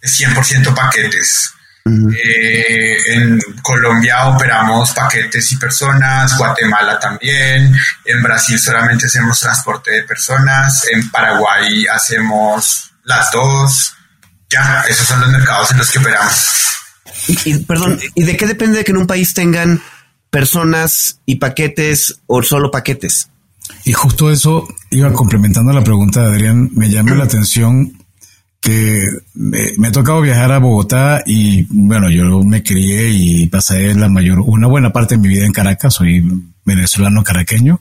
es 0.00 0.18
100% 0.18 0.74
paquetes. 0.74 1.52
Eh, 1.86 2.96
en 3.14 3.40
Colombia 3.62 4.28
operamos 4.28 4.92
paquetes 4.92 5.52
y 5.52 5.56
personas, 5.56 6.36
Guatemala 6.36 6.98
también, 6.98 7.74
en 8.04 8.22
Brasil 8.22 8.58
solamente 8.58 9.06
hacemos 9.06 9.40
transporte 9.40 9.90
de 9.90 10.02
personas, 10.02 10.86
en 10.90 11.10
Paraguay 11.10 11.86
hacemos 11.92 12.92
las 13.04 13.30
dos. 13.30 13.94
Ya, 14.50 14.82
esos 14.88 15.06
son 15.06 15.20
los 15.20 15.30
mercados 15.30 15.70
en 15.70 15.78
los 15.78 15.90
que 15.90 16.00
operamos. 16.00 16.70
Y, 17.44 17.58
perdón, 17.58 18.00
¿y 18.14 18.24
de 18.24 18.36
qué 18.36 18.46
depende 18.46 18.78
de 18.78 18.84
que 18.84 18.90
en 18.90 18.98
un 18.98 19.06
país 19.06 19.32
tengan 19.32 19.80
personas 20.30 21.20
y 21.24 21.36
paquetes 21.36 22.20
o 22.26 22.42
solo 22.42 22.70
paquetes? 22.70 23.28
Y 23.84 23.92
justo 23.92 24.30
eso 24.30 24.66
iba 24.90 25.12
complementando 25.12 25.72
la 25.72 25.84
pregunta 25.84 26.22
de 26.22 26.28
Adrián, 26.28 26.70
me 26.74 26.90
llama 26.90 27.14
la 27.14 27.24
atención 27.24 27.99
que 28.60 29.06
me, 29.34 29.88
ha 29.88 29.92
tocado 29.92 30.20
viajar 30.20 30.52
a 30.52 30.58
Bogotá 30.58 31.22
y 31.24 31.66
bueno, 31.70 32.10
yo 32.10 32.42
me 32.44 32.62
crié 32.62 33.10
y 33.10 33.46
pasé 33.46 33.94
la 33.94 34.08
mayor, 34.08 34.40
una 34.40 34.66
buena 34.66 34.92
parte 34.92 35.16
de 35.16 35.22
mi 35.22 35.28
vida 35.28 35.46
en 35.46 35.52
Caracas, 35.52 35.94
soy 35.94 36.22
venezolano 36.64 37.24
caraqueño, 37.24 37.80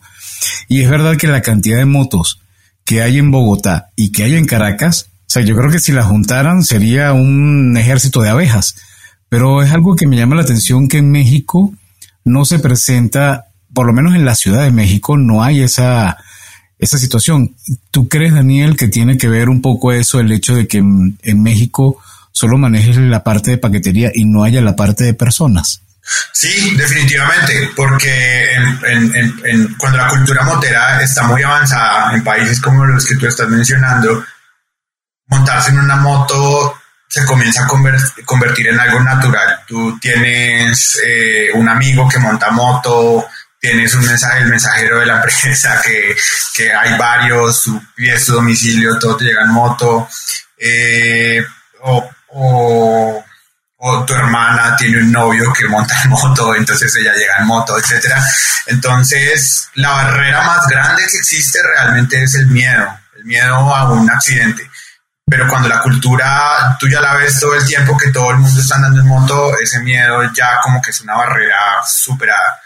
y 0.69 0.81
es 0.81 0.89
verdad 0.89 1.17
que 1.17 1.27
la 1.27 1.41
cantidad 1.41 1.77
de 1.77 1.85
motos 1.85 2.41
que 2.85 3.01
hay 3.01 3.17
en 3.17 3.29
Bogotá 3.29 3.89
y 3.95 4.11
que 4.11 4.23
hay 4.23 4.35
en 4.35 4.45
Caracas, 4.45 5.09
o 5.13 5.31
sea, 5.31 5.43
yo 5.43 5.55
creo 5.55 5.69
que 5.69 5.79
si 5.79 5.91
las 5.91 6.05
juntaran 6.05 6.63
sería 6.63 7.11
un 7.13 7.75
ejército 7.77 8.21
de 8.21 8.29
abejas, 8.29 8.75
pero 9.27 9.61
es 9.61 9.71
algo 9.71 9.95
que 9.95 10.07
me 10.07 10.15
llama 10.15 10.35
la 10.35 10.43
atención 10.43 10.87
que 10.87 10.99
en 10.99 11.11
México 11.11 11.73
no 12.23 12.45
se 12.45 12.57
presenta, 12.57 13.47
por 13.73 13.85
lo 13.85 13.93
menos 13.93 14.15
en 14.15 14.25
la 14.25 14.33
Ciudad 14.33 14.63
de 14.63 14.71
México, 14.71 15.17
no 15.17 15.43
hay 15.43 15.61
esa, 15.61 16.17
esa 16.79 16.97
situación. 16.97 17.55
¿Tú 17.91 18.07
crees, 18.07 18.33
Daniel, 18.33 18.77
que 18.77 18.87
tiene 18.87 19.17
que 19.17 19.27
ver 19.27 19.49
un 19.49 19.61
poco 19.61 19.91
eso, 19.91 20.19
el 20.19 20.31
hecho 20.31 20.55
de 20.55 20.67
que 20.67 20.77
en, 20.77 21.43
México 21.43 22.01
solo 22.31 22.57
manejes 22.57 22.95
la 22.97 23.23
parte 23.23 23.51
de 23.51 23.57
paquetería 23.57 24.11
y 24.13 24.25
no 24.25 24.43
haya 24.43 24.61
la 24.61 24.75
parte 24.75 25.03
de 25.03 25.13
personas? 25.13 25.81
Sí, 26.33 26.75
definitivamente, 26.75 27.69
porque 27.75 28.47
cuando 29.77 29.97
la 29.97 30.07
cultura 30.07 30.43
motera 30.43 31.03
está 31.03 31.23
muy 31.23 31.43
avanzada 31.43 32.15
en 32.15 32.23
países 32.23 32.61
como 32.61 32.85
los 32.85 33.05
que 33.05 33.15
tú 33.15 33.27
estás 33.27 33.49
mencionando, 33.49 34.23
montarse 35.27 35.69
en 35.71 35.79
una 35.79 35.97
moto 35.97 36.75
se 37.07 37.25
comienza 37.25 37.63
a 37.63 37.67
convertir 37.67 38.67
en 38.67 38.79
algo 38.79 38.99
natural. 39.01 39.61
Tú 39.67 39.99
tienes 39.99 40.99
eh, 41.03 41.49
un 41.55 41.67
amigo 41.67 42.07
que 42.07 42.19
monta 42.19 42.51
moto, 42.51 43.27
tienes 43.59 43.93
un 43.93 44.05
mensaje, 44.05 44.39
el 44.39 44.47
mensajero 44.49 44.99
de 44.99 45.05
la 45.05 45.15
empresa, 45.23 45.81
que, 45.83 46.15
que 46.53 46.73
hay 46.73 46.97
varios, 46.97 47.61
su 47.61 47.81
pides 47.95 48.23
su 48.25 48.33
domicilio, 48.33 48.97
todo 48.97 49.17
te 49.17 49.25
llega 49.25 49.43
en 49.43 49.49
moto, 49.49 50.07
eh, 50.57 51.45
o, 51.81 52.09
o, 52.31 53.25
tu 54.05 54.13
hermana 54.13 54.75
tiene 54.75 54.99
un 54.99 55.11
novio 55.11 55.53
que 55.53 55.67
monta 55.67 55.95
en 56.03 56.09
moto, 56.09 56.55
entonces 56.55 56.93
ella 56.95 57.13
llega 57.13 57.35
en 57.39 57.47
moto, 57.47 57.77
etcétera. 57.77 58.21
Entonces, 58.67 59.69
la 59.75 59.89
barrera 59.89 60.43
más 60.43 60.67
grande 60.67 61.03
que 61.09 61.17
existe 61.17 61.59
realmente 61.63 62.21
es 62.21 62.35
el 62.35 62.47
miedo, 62.47 62.99
el 63.17 63.25
miedo 63.25 63.55
a 63.55 63.91
un 63.91 64.09
accidente. 64.09 64.69
Pero 65.29 65.47
cuando 65.47 65.69
la 65.69 65.81
cultura 65.81 66.75
tú 66.79 66.87
ya 66.89 66.99
la 66.99 67.15
ves 67.15 67.39
todo 67.39 67.53
el 67.53 67.65
tiempo 67.65 67.95
que 67.95 68.11
todo 68.11 68.31
el 68.31 68.37
mundo 68.37 68.59
está 68.59 68.75
andando 68.75 69.01
en 69.01 69.07
moto, 69.07 69.57
ese 69.59 69.79
miedo 69.79 70.23
ya 70.33 70.59
como 70.63 70.81
que 70.81 70.89
es 70.89 71.01
una 71.01 71.15
barrera 71.15 71.83
superada. 71.87 72.59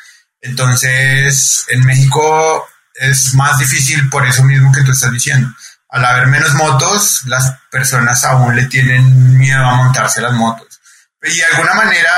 Entonces, 0.44 1.66
en 1.70 1.86
México 1.86 2.68
es 2.96 3.34
más 3.34 3.58
difícil 3.58 4.10
por 4.10 4.28
eso 4.28 4.44
mismo 4.44 4.72
que 4.72 4.84
tú 4.84 4.92
estás 4.92 5.12
diciendo. 5.12 5.50
Al 5.90 6.06
haber 6.06 6.28
menos 6.28 6.54
motos, 6.54 7.22
las 7.26 7.60
personas 7.72 8.24
aún 8.26 8.56
le 8.56 8.66
tienen 8.66 9.38
miedo 9.38 9.66
a 9.66 9.76
montarse 9.76 10.22
las 10.22 10.34
motos. 10.34 10.82
Y 11.24 11.38
de 11.38 11.46
alguna 11.46 11.74
manera, 11.76 12.12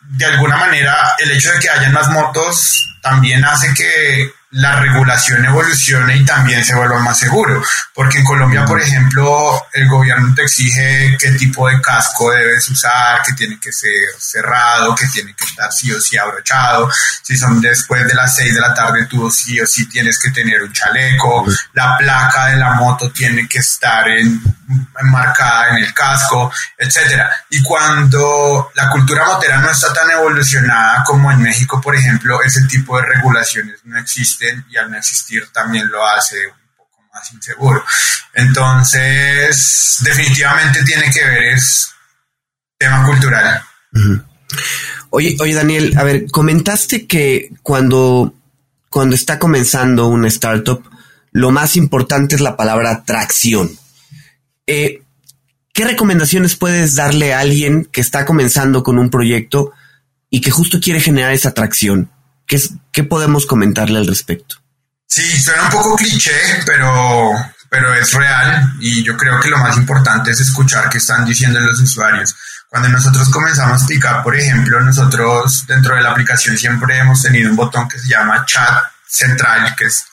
de 0.00 0.24
alguna 0.26 0.56
manera, 0.56 1.14
el 1.18 1.30
hecho 1.30 1.52
de 1.52 1.60
que 1.60 1.70
haya 1.70 1.88
más 1.90 2.08
motos 2.08 2.98
también 3.00 3.44
hace 3.44 3.72
que 3.74 4.32
la 4.50 4.80
regulación 4.80 5.44
evolucione 5.44 6.16
y 6.16 6.24
también 6.24 6.64
se 6.64 6.74
vuelva 6.74 7.00
más 7.00 7.18
seguro. 7.18 7.62
Porque 7.94 8.18
en 8.18 8.24
Colombia, 8.24 8.64
por 8.64 8.80
ejemplo, 8.80 9.66
el 9.72 9.88
gobierno 9.88 10.34
te 10.34 10.42
exige 10.42 11.16
qué 11.18 11.32
tipo 11.32 11.68
de 11.68 11.80
casco 11.80 12.30
debes 12.30 12.68
usar, 12.70 13.22
que 13.22 13.34
tiene 13.34 13.58
que 13.60 13.72
ser 13.72 13.92
cerrado, 14.18 14.94
que 14.94 15.06
tiene 15.08 15.34
que 15.34 15.44
estar 15.44 15.70
sí 15.72 15.92
o 15.92 16.00
sí 16.00 16.16
abrochado. 16.16 16.90
Si 17.22 17.36
son 17.36 17.60
después 17.60 18.06
de 18.06 18.14
las 18.14 18.34
6 18.36 18.54
de 18.54 18.60
la 18.60 18.74
tarde, 18.74 19.06
tú 19.06 19.30
sí 19.30 19.60
o 19.60 19.66
sí 19.66 19.88
tienes 19.88 20.18
que 20.18 20.30
tener 20.30 20.62
un 20.62 20.72
chaleco. 20.72 21.46
La 21.74 21.96
placa 21.98 22.46
de 22.46 22.56
la 22.56 22.74
moto 22.74 23.10
tiene 23.10 23.46
que 23.46 23.58
estar 23.58 24.08
en, 24.08 24.40
enmarcada 25.00 25.70
en 25.70 25.84
el 25.84 25.94
casco, 25.94 26.52
etcétera. 26.76 27.30
Y 27.50 27.62
cuando 27.62 28.70
la 28.74 28.90
cultura 28.90 29.26
motera 29.26 29.58
no 29.58 29.70
está 29.70 29.92
tan 29.92 30.10
evolucionada 30.10 31.02
como 31.04 31.30
en 31.32 31.42
México, 31.42 31.80
por 31.80 31.96
ejemplo, 31.96 32.42
ese 32.42 32.62
tipo 32.64 32.98
de 32.98 33.06
regulaciones 33.06 33.80
no 33.84 33.98
existen 33.98 34.64
y 34.68 34.76
al 34.76 34.90
no 34.90 34.98
existir 34.98 35.48
también 35.52 35.88
lo 35.88 36.04
hace 36.06 36.36
un 36.46 36.76
poco 36.76 37.02
más 37.12 37.32
inseguro. 37.32 37.84
Entonces, 38.34 39.96
definitivamente 40.00 40.82
tiene 40.84 41.10
que 41.10 41.24
ver 41.24 41.44
es 41.54 41.94
tema 42.78 43.04
cultural. 43.04 43.62
Oye, 45.10 45.36
oye 45.40 45.54
Daniel, 45.54 45.94
a 45.96 46.04
ver, 46.04 46.26
comentaste 46.30 47.06
que 47.06 47.50
cuando, 47.62 48.34
cuando 48.90 49.16
está 49.16 49.38
comenzando 49.38 50.08
una 50.08 50.28
startup, 50.28 50.82
lo 51.32 51.50
más 51.50 51.76
importante 51.76 52.34
es 52.34 52.40
la 52.40 52.56
palabra 52.56 53.04
tracción. 53.04 53.70
Eh, 54.68 55.02
¿Qué 55.72 55.84
recomendaciones 55.84 56.56
puedes 56.56 56.94
darle 56.94 57.32
a 57.32 57.40
alguien 57.40 57.86
que 57.86 58.00
está 58.00 58.24
comenzando 58.24 58.82
con 58.82 58.98
un 58.98 59.10
proyecto 59.10 59.72
y 60.28 60.40
que 60.40 60.50
justo 60.50 60.78
quiere 60.80 61.00
generar 61.00 61.32
esa 61.32 61.54
tracción? 61.54 62.10
¿Qué, 62.46 63.04
podemos 63.04 63.46
comentarle 63.46 63.98
al 63.98 64.06
respecto? 64.06 64.56
Sí, 65.06 65.22
suena 65.40 65.64
un 65.64 65.70
poco 65.70 65.96
cliché, 65.96 66.32
pero, 66.66 67.32
pero 67.70 67.94
es 67.94 68.12
real 68.12 68.74
y 68.80 69.02
yo 69.04 69.16
creo 69.16 69.40
que 69.40 69.50
lo 69.50 69.58
más 69.58 69.76
importante 69.76 70.32
es 70.32 70.40
escuchar 70.40 70.90
qué 70.90 70.98
están 70.98 71.24
diciendo 71.24 71.60
los 71.60 71.80
usuarios. 71.80 72.34
Cuando 72.68 72.88
nosotros 72.88 73.28
comenzamos 73.30 73.82
explicar, 73.82 74.22
por 74.22 74.36
ejemplo, 74.36 74.80
nosotros 74.80 75.66
dentro 75.66 75.94
de 75.94 76.02
la 76.02 76.10
aplicación 76.10 76.58
siempre 76.58 76.98
hemos 76.98 77.22
tenido 77.22 77.50
un 77.50 77.56
botón 77.56 77.88
que 77.88 77.98
se 77.98 78.08
llama 78.08 78.44
chat 78.44 78.84
central, 79.06 79.74
que 79.76 79.86
es 79.86 80.04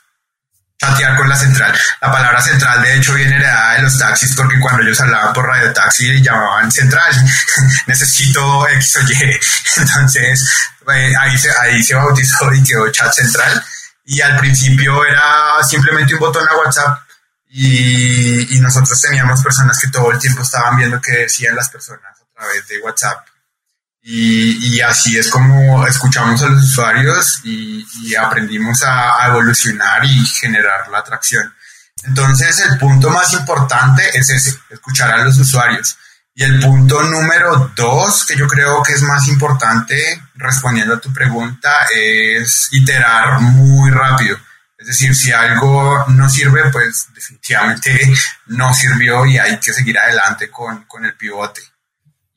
chatear 0.77 1.15
con 1.15 1.29
la 1.29 1.35
central. 1.35 1.77
La 2.01 2.11
palabra 2.11 2.41
central, 2.41 2.81
de 2.81 2.97
hecho, 2.97 3.13
viene 3.13 3.35
heredada 3.35 3.75
de 3.75 3.81
los 3.83 3.97
taxis 3.97 4.35
porque 4.35 4.59
cuando 4.59 4.83
ellos 4.83 4.99
hablaban 4.99 5.33
por 5.33 5.45
radio 5.45 5.71
taxi 5.73 6.21
llamaban 6.21 6.71
central. 6.71 7.13
Necesito 7.87 8.67
X 8.69 8.95
o 8.97 9.01
Y. 9.01 9.39
Entonces, 9.77 10.49
eh, 10.93 11.13
ahí, 11.19 11.37
se, 11.37 11.51
ahí 11.61 11.83
se 11.83 11.95
bautizó 11.95 12.53
y 12.53 12.63
quedó 12.63 12.91
chat 12.91 13.11
central. 13.13 13.63
Y 14.05 14.21
al 14.21 14.37
principio 14.37 15.03
era 15.05 15.63
simplemente 15.63 16.13
un 16.13 16.19
botón 16.19 16.47
a 16.47 16.57
WhatsApp 16.57 16.99
y, 17.49 18.55
y 18.55 18.59
nosotros 18.59 18.99
teníamos 19.01 19.41
personas 19.41 19.79
que 19.79 19.87
todo 19.87 20.11
el 20.11 20.19
tiempo 20.19 20.43
estaban 20.43 20.77
viendo 20.77 21.01
qué 21.01 21.11
decían 21.19 21.55
las 21.55 21.69
personas 21.69 22.19
a 22.21 22.39
través 22.39 22.67
de 22.67 22.79
WhatsApp. 22.79 23.25
Y, 24.07 24.79
así 24.81 25.17
es 25.17 25.29
como 25.29 25.87
escuchamos 25.87 26.43
a 26.43 26.49
los 26.49 26.63
usuarios 26.63 27.41
y, 27.43 27.83
y 28.03 28.13
aprendimos 28.13 28.83
a, 28.83 29.23
a, 29.23 29.29
evolucionar 29.29 30.05
y 30.05 30.23
generar 30.27 30.87
la 30.89 30.99
atracción. 30.99 31.51
Entonces 32.03 32.59
el 32.59 32.77
punto 32.77 33.09
más 33.09 33.33
importante 33.33 34.03
es 34.13 34.29
ese, 34.29 34.55
escuchar 34.69 35.09
a 35.09 35.23
los 35.23 35.39
usuarios. 35.39 35.97
Y 36.35 36.43
el 36.43 36.59
punto 36.59 37.01
número 37.01 37.71
dos, 37.75 38.25
que 38.25 38.35
yo 38.35 38.45
creo 38.45 38.83
que 38.83 38.93
es 38.93 39.01
más 39.01 39.27
importante, 39.27 40.21
respondiendo 40.35 40.93
a 40.93 41.01
tu 41.01 41.11
pregunta, 41.11 41.71
es 41.95 42.67
iterar 42.73 43.39
muy 43.39 43.89
rápido. 43.89 44.37
Es 44.77 44.85
decir, 44.85 45.15
si 45.15 45.31
algo 45.31 46.05
no 46.09 46.29
sirve, 46.29 46.69
pues 46.71 47.07
definitivamente 47.11 48.13
no 48.47 48.71
sirvió 48.71 49.25
y 49.25 49.39
hay 49.39 49.57
que 49.59 49.73
seguir 49.73 49.97
adelante 49.97 50.51
con, 50.51 50.83
con 50.83 51.05
el 51.05 51.15
pivote. 51.15 51.61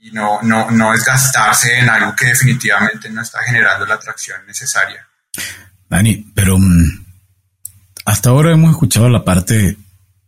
Y 0.00 0.12
no, 0.12 0.40
no, 0.42 0.70
no 0.70 0.92
desgastarse 0.92 1.78
en 1.78 1.88
algo 1.88 2.14
que 2.14 2.26
definitivamente 2.26 3.10
no 3.10 3.22
está 3.22 3.40
generando 3.42 3.84
la 3.84 3.94
atracción 3.94 4.46
necesaria. 4.46 5.06
Dani, 5.88 6.30
pero 6.34 6.56
mm, 6.58 7.06
hasta 8.04 8.30
ahora 8.30 8.52
hemos 8.52 8.70
escuchado 8.70 9.08
la 9.08 9.24
parte 9.24 9.76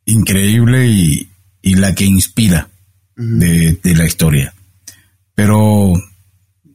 increíble 0.06 0.86
y, 0.86 1.30
y 1.62 1.74
la 1.74 1.94
que 1.94 2.04
inspira 2.04 2.68
de, 3.16 3.94
la 3.94 4.06
historia. 4.06 4.54
Pero 5.34 5.92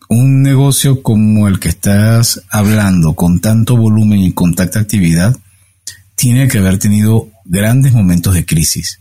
un 0.10 0.42
negocio 0.42 1.02
como 1.02 1.48
el 1.48 1.60
que 1.60 1.70
estás 1.70 2.42
hablando, 2.50 3.16
con 3.16 3.42
tanto 3.42 3.76
volumen 3.78 4.20
y 4.20 4.34
con 4.34 4.54
tanta 4.54 4.80
actividad, 4.80 5.36
tiene 6.16 6.48
que 6.48 6.60
haber 6.60 6.78
tenido 6.78 7.30
grandes 7.46 7.94
momentos 7.94 8.34
de 8.34 8.46
crisis. 8.46 9.00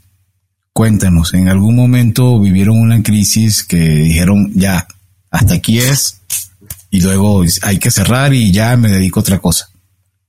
Cuéntanos, 0.74 1.34
¿en 1.34 1.48
algún 1.48 1.76
momento 1.76 2.40
vivieron 2.40 2.80
una 2.80 3.00
crisis 3.00 3.62
que 3.62 3.76
dijeron, 3.76 4.50
ya, 4.54 4.88
hasta 5.30 5.54
aquí 5.54 5.78
es, 5.78 6.20
y 6.90 7.00
luego 7.00 7.44
hay 7.62 7.78
que 7.78 7.92
cerrar 7.92 8.34
y 8.34 8.50
ya 8.50 8.76
me 8.76 8.88
dedico 8.88 9.20
a 9.20 9.22
otra 9.22 9.38
cosa? 9.38 9.68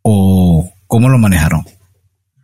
¿O 0.04 0.72
cómo 0.86 1.10
lo 1.10 1.18
manejaron? 1.18 1.66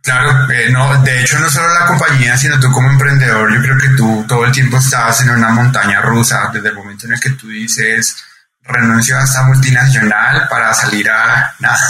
Claro, 0.02 0.52
eh, 0.52 0.68
no, 0.72 1.00
de 1.04 1.22
hecho 1.22 1.38
no 1.38 1.48
solo 1.48 1.68
la 1.72 1.86
compañía, 1.86 2.36
sino 2.36 2.58
tú 2.58 2.72
como 2.72 2.90
emprendedor, 2.90 3.54
yo 3.54 3.62
creo 3.62 3.78
que 3.78 3.96
tú 3.96 4.24
todo 4.26 4.46
el 4.46 4.50
tiempo 4.50 4.78
estás 4.78 5.20
en 5.20 5.30
una 5.30 5.50
montaña 5.50 6.00
rusa, 6.00 6.50
desde 6.52 6.70
el 6.70 6.74
momento 6.74 7.06
en 7.06 7.12
el 7.12 7.20
que 7.20 7.30
tú 7.30 7.46
dices, 7.46 8.16
renuncio 8.64 9.18
a 9.18 9.24
esta 9.24 9.42
multinacional 9.42 10.48
para 10.48 10.72
salir 10.72 11.10
a 11.10 11.54
nada. 11.58 11.86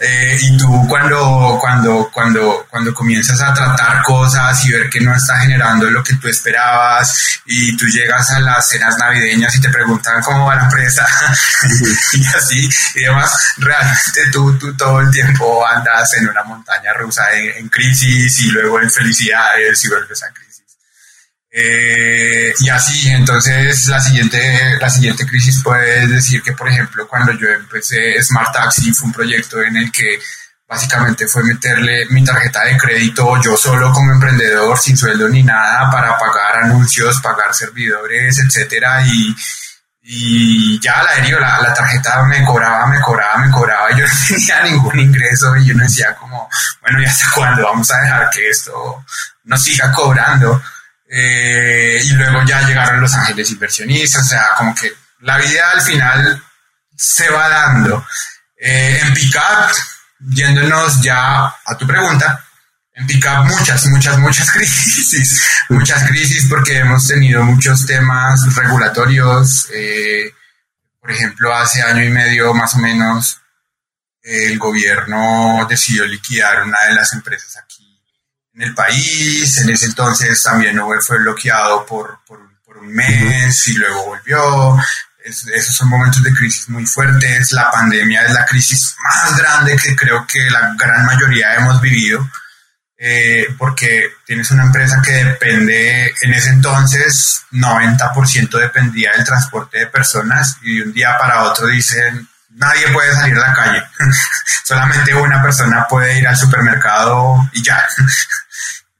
Eh, 0.00 0.36
y 0.40 0.56
tú 0.56 0.86
cuando, 0.88 1.58
cuando, 1.60 2.10
cuando, 2.12 2.66
cuando 2.70 2.94
comienzas 2.94 3.40
a 3.40 3.52
tratar 3.54 4.02
cosas 4.02 4.64
y 4.64 4.72
ver 4.72 4.88
que 4.88 5.00
no 5.00 5.14
está 5.14 5.38
generando 5.38 5.90
lo 5.90 6.02
que 6.02 6.14
tú 6.14 6.28
esperabas 6.28 7.40
y 7.46 7.76
tú 7.76 7.86
llegas 7.86 8.30
a 8.30 8.40
las 8.40 8.68
cenas 8.68 8.96
navideñas 8.98 9.54
y 9.56 9.60
te 9.60 9.68
preguntan 9.68 10.22
cómo 10.22 10.46
va 10.46 10.56
la 10.56 10.64
empresa 10.64 11.06
y 12.12 12.26
así 12.26 12.68
y 12.94 13.00
demás, 13.00 13.54
realmente 13.58 14.30
tú, 14.32 14.56
tú 14.58 14.76
todo 14.76 15.00
el 15.00 15.10
tiempo 15.10 15.66
andas 15.66 16.12
en 16.14 16.28
una 16.28 16.42
montaña 16.44 16.92
rusa 16.94 17.24
en 17.32 17.68
crisis 17.68 18.40
y 18.40 18.50
luego 18.50 18.80
en 18.80 18.90
felicidades 18.90 19.84
y 19.84 19.88
vuelves 19.88 20.22
a 20.22 20.32
crisis. 20.32 20.47
Eh, 21.50 22.52
y 22.60 22.68
así, 22.68 23.08
entonces 23.10 23.86
la 23.88 24.00
siguiente, 24.00 24.76
la 24.78 24.90
siguiente 24.90 25.26
crisis 25.26 25.62
puede 25.62 26.06
decir 26.06 26.42
que, 26.42 26.52
por 26.52 26.68
ejemplo, 26.68 27.08
cuando 27.08 27.32
yo 27.32 27.48
empecé 27.48 28.22
Smart 28.22 28.52
Taxi 28.52 28.92
fue 28.92 29.06
un 29.06 29.14
proyecto 29.14 29.62
en 29.62 29.76
el 29.76 29.90
que 29.90 30.18
básicamente 30.68 31.26
fue 31.26 31.42
meterle 31.44 32.06
mi 32.10 32.22
tarjeta 32.22 32.64
de 32.64 32.76
crédito 32.76 33.40
yo 33.42 33.56
solo 33.56 33.90
como 33.92 34.12
emprendedor, 34.12 34.78
sin 34.78 34.96
sueldo 34.96 35.28
ni 35.28 35.42
nada, 35.42 35.90
para 35.90 36.18
pagar 36.18 36.64
anuncios, 36.64 37.20
pagar 37.22 37.54
servidores, 37.54 38.38
etcétera, 38.38 39.02
y, 39.06 39.34
ya 40.80 41.02
la, 41.02 41.60
la 41.60 41.74
tarjeta 41.74 42.22
me 42.24 42.42
cobraba, 42.42 42.86
me 42.86 42.98
cobraba, 43.00 43.36
me 43.38 43.50
cobraba, 43.50 43.90
yo 43.90 44.06
no 44.06 44.12
tenía 44.26 44.62
ningún 44.62 44.98
ingreso 45.00 45.54
y 45.56 45.66
yo 45.66 45.74
no 45.74 45.82
decía 45.82 46.14
como, 46.14 46.48
bueno, 46.80 47.02
¿y 47.02 47.04
hasta 47.04 47.26
cuándo 47.34 47.64
vamos 47.64 47.90
a 47.90 48.00
dejar 48.00 48.30
que 48.30 48.48
esto 48.48 49.04
nos 49.44 49.62
siga 49.62 49.92
cobrando? 49.92 50.62
Eh, 51.10 52.00
y 52.04 52.12
luego 52.12 52.44
ya 52.44 52.60
llegaron 52.66 53.00
los 53.00 53.14
ángeles 53.14 53.50
inversionistas, 53.50 54.26
o 54.26 54.28
sea, 54.28 54.50
como 54.58 54.74
que 54.74 54.92
la 55.20 55.38
vida 55.38 55.70
al 55.70 55.80
final 55.80 56.42
se 56.94 57.30
va 57.30 57.48
dando. 57.48 58.06
Eh, 58.56 59.00
en 59.02 59.14
Pickup, 59.14 59.72
yéndonos 60.18 61.00
ya 61.00 61.46
a 61.46 61.78
tu 61.78 61.86
pregunta, 61.86 62.44
en 62.92 63.06
Pickup 63.06 63.46
muchas, 63.46 63.86
muchas, 63.86 64.18
muchas 64.18 64.50
crisis, 64.52 65.42
muchas 65.70 66.06
crisis 66.08 66.46
porque 66.48 66.78
hemos 66.78 67.06
tenido 67.06 67.42
muchos 67.42 67.86
temas 67.86 68.54
regulatorios. 68.54 69.68
Eh, 69.72 70.30
por 71.00 71.10
ejemplo, 71.10 71.54
hace 71.54 71.80
año 71.80 72.04
y 72.04 72.10
medio 72.10 72.52
más 72.52 72.74
o 72.74 72.78
menos, 72.78 73.40
el 74.20 74.58
gobierno 74.58 75.66
decidió 75.70 76.04
liquidar 76.04 76.64
una 76.64 76.84
de 76.84 76.94
las 76.94 77.14
empresas 77.14 77.56
aquí 77.56 77.87
en 78.58 78.62
el 78.64 78.74
país. 78.74 79.58
En 79.58 79.70
ese 79.70 79.86
entonces 79.86 80.42
también 80.42 80.78
Uber 80.78 81.00
fue 81.00 81.18
bloqueado 81.18 81.86
por, 81.86 82.18
por, 82.26 82.46
un 82.80 82.94
mes 82.94 83.66
y 83.66 83.74
luego 83.74 84.04
volvió. 84.04 84.78
esos 85.24 85.74
son 85.74 85.88
momentos 85.88 86.22
de 86.22 86.32
crisis 86.32 86.68
muy 86.68 86.86
fuertes. 86.86 87.50
La 87.50 87.72
pandemia 87.72 88.22
es 88.22 88.32
la 88.32 88.46
crisis 88.46 88.94
más 89.02 89.36
grande 89.36 89.76
que 89.76 89.96
creo 89.96 90.24
que 90.24 90.48
la 90.48 90.76
gran 90.78 91.04
mayoría 91.04 91.56
hemos 91.56 91.80
vivido. 91.80 92.30
Eh, 92.96 93.48
porque 93.58 94.12
tienes 94.24 94.50
una 94.52 94.64
empresa 94.64 95.02
que 95.04 95.12
depende, 95.24 96.14
en 96.22 96.34
ese 96.34 96.50
entonces 96.50 97.42
90% 97.50 98.58
dependía 98.58 99.12
del 99.12 99.24
transporte 99.24 99.78
de 99.78 99.86
personas 99.86 100.56
y 100.62 100.76
de 100.76 100.82
un 100.84 100.92
día 100.92 101.16
para 101.18 101.44
otro 101.44 101.66
dicen 101.66 102.28
nadie 102.58 102.88
puede 102.92 103.14
salir 103.14 103.36
a 103.36 103.48
la 103.48 103.54
calle. 103.54 103.82
Solamente 104.64 105.14
una 105.14 105.42
persona 105.42 105.86
puede 105.88 106.18
ir 106.18 106.28
al 106.28 106.36
supermercado 106.36 107.48
y 107.52 107.62
ya. 107.62 107.86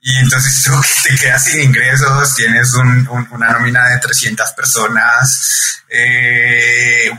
Y 0.00 0.16
entonces 0.16 0.62
tú 0.62 0.72
te 1.04 1.16
quedas 1.16 1.44
sin 1.44 1.60
ingresos, 1.60 2.34
tienes 2.34 2.72
una 2.72 3.50
nómina 3.52 3.88
de 3.88 3.98
300 3.98 4.52
personas, 4.52 5.82
eh, 5.88 7.10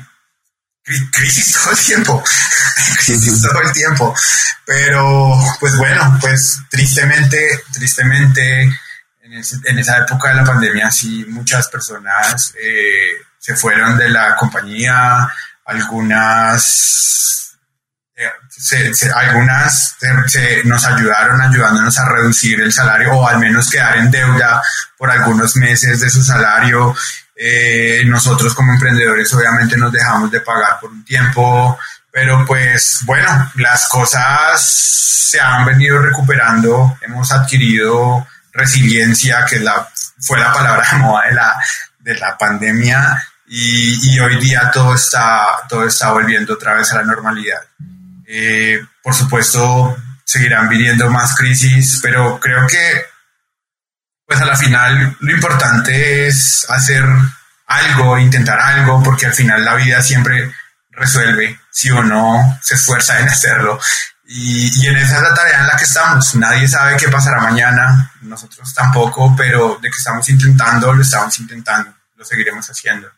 crisis 1.11 1.53
todo 1.53 1.71
el 1.71 1.77
tiempo, 1.77 2.23
crisis 3.05 3.41
todo 3.43 3.61
el 3.61 3.71
tiempo. 3.73 4.15
Pero, 4.65 5.37
pues 5.59 5.75
bueno, 5.75 6.17
pues 6.19 6.61
tristemente, 6.69 7.63
tristemente, 7.73 8.61
en, 9.21 9.77
esa 9.79 9.97
época 9.99 10.29
de 10.29 10.35
la 10.35 10.43
pandemia, 10.43 10.89
sí, 10.89 11.25
muchas 11.27 11.67
personas 11.67 12.53
eh, 12.59 13.21
se 13.37 13.55
fueron 13.55 13.97
de 13.97 14.09
la 14.09 14.35
compañía, 14.35 15.29
algunas 15.69 17.57
algunas 19.15 19.95
nos 20.65 20.85
ayudaron 20.85 21.41
ayudándonos 21.41 21.97
a 21.97 22.09
reducir 22.09 22.59
el 22.59 22.73
salario 22.73 23.13
o 23.13 23.27
al 23.27 23.39
menos 23.39 23.69
quedar 23.69 23.97
en 23.97 24.11
deuda 24.11 24.61
por 24.97 25.09
algunos 25.09 25.55
meses 25.55 26.01
de 26.01 26.09
su 26.09 26.21
salario. 26.23 26.93
Eh, 27.35 28.03
nosotros 28.05 28.53
como 28.53 28.73
emprendedores 28.73 29.33
obviamente 29.33 29.77
nos 29.77 29.93
dejamos 29.93 30.29
de 30.29 30.41
pagar 30.41 30.79
por 30.81 30.91
un 30.91 31.05
tiempo, 31.05 31.79
pero 32.11 32.45
pues 32.45 32.99
bueno, 33.03 33.51
las 33.55 33.87
cosas 33.87 34.61
se 34.61 35.39
han 35.39 35.65
venido 35.65 35.99
recuperando, 35.99 36.97
hemos 37.01 37.31
adquirido 37.31 38.27
resiliencia, 38.51 39.45
que 39.45 39.59
la, 39.59 39.87
fue 40.19 40.39
la 40.39 40.51
palabra 40.51 40.85
de 40.91 40.97
moda 40.97 41.25
de 41.27 41.33
la, 41.33 41.55
de 41.99 42.15
la 42.15 42.37
pandemia, 42.37 43.28
y, 43.51 44.13
y, 44.13 44.19
hoy 44.19 44.39
día 44.39 44.69
todo 44.71 44.93
está, 44.93 45.43
todo 45.67 45.83
está 45.85 46.11
volviendo 46.11 46.53
otra 46.53 46.75
vez 46.75 46.91
a 46.93 46.97
la 46.97 47.03
normalidad. 47.03 47.61
Eh, 48.27 48.79
por 49.01 49.15
supuesto, 49.15 49.97
seguirán 50.23 50.69
viniendo 50.69 51.09
más 51.09 51.35
crisis, 51.35 51.99
pero 52.03 52.39
creo 52.39 52.67
que, 52.67 53.05
pues 54.27 54.39
a 54.39 54.45
la 54.45 54.55
final, 54.55 55.17
lo 55.19 55.33
importante 55.33 56.27
es 56.27 56.67
hacer 56.69 57.03
algo, 57.65 58.19
intentar 58.19 58.59
algo, 58.59 59.01
porque 59.01 59.25
al 59.25 59.33
final 59.33 59.65
la 59.65 59.73
vida 59.73 60.03
siempre 60.03 60.53
resuelve 60.91 61.59
si 61.71 61.89
uno 61.89 62.59
se 62.61 62.75
esfuerza 62.75 63.19
en 63.19 63.29
hacerlo. 63.29 63.79
Y, 64.27 64.79
y, 64.79 64.87
en 64.87 64.97
esa 64.97 65.15
es 65.15 65.23
la 65.23 65.33
tarea 65.33 65.61
en 65.61 65.67
la 65.67 65.75
que 65.75 65.85
estamos. 65.85 66.35
Nadie 66.35 66.67
sabe 66.67 66.97
qué 66.97 67.09
pasará 67.09 67.41
mañana, 67.41 68.11
nosotros 68.21 68.71
tampoco, 68.75 69.35
pero 69.35 69.79
de 69.81 69.89
que 69.89 69.97
estamos 69.97 70.29
intentando, 70.29 70.93
lo 70.93 71.01
estamos 71.01 71.39
intentando, 71.39 71.91
lo 72.15 72.23
seguiremos 72.23 72.69
haciendo. 72.69 73.09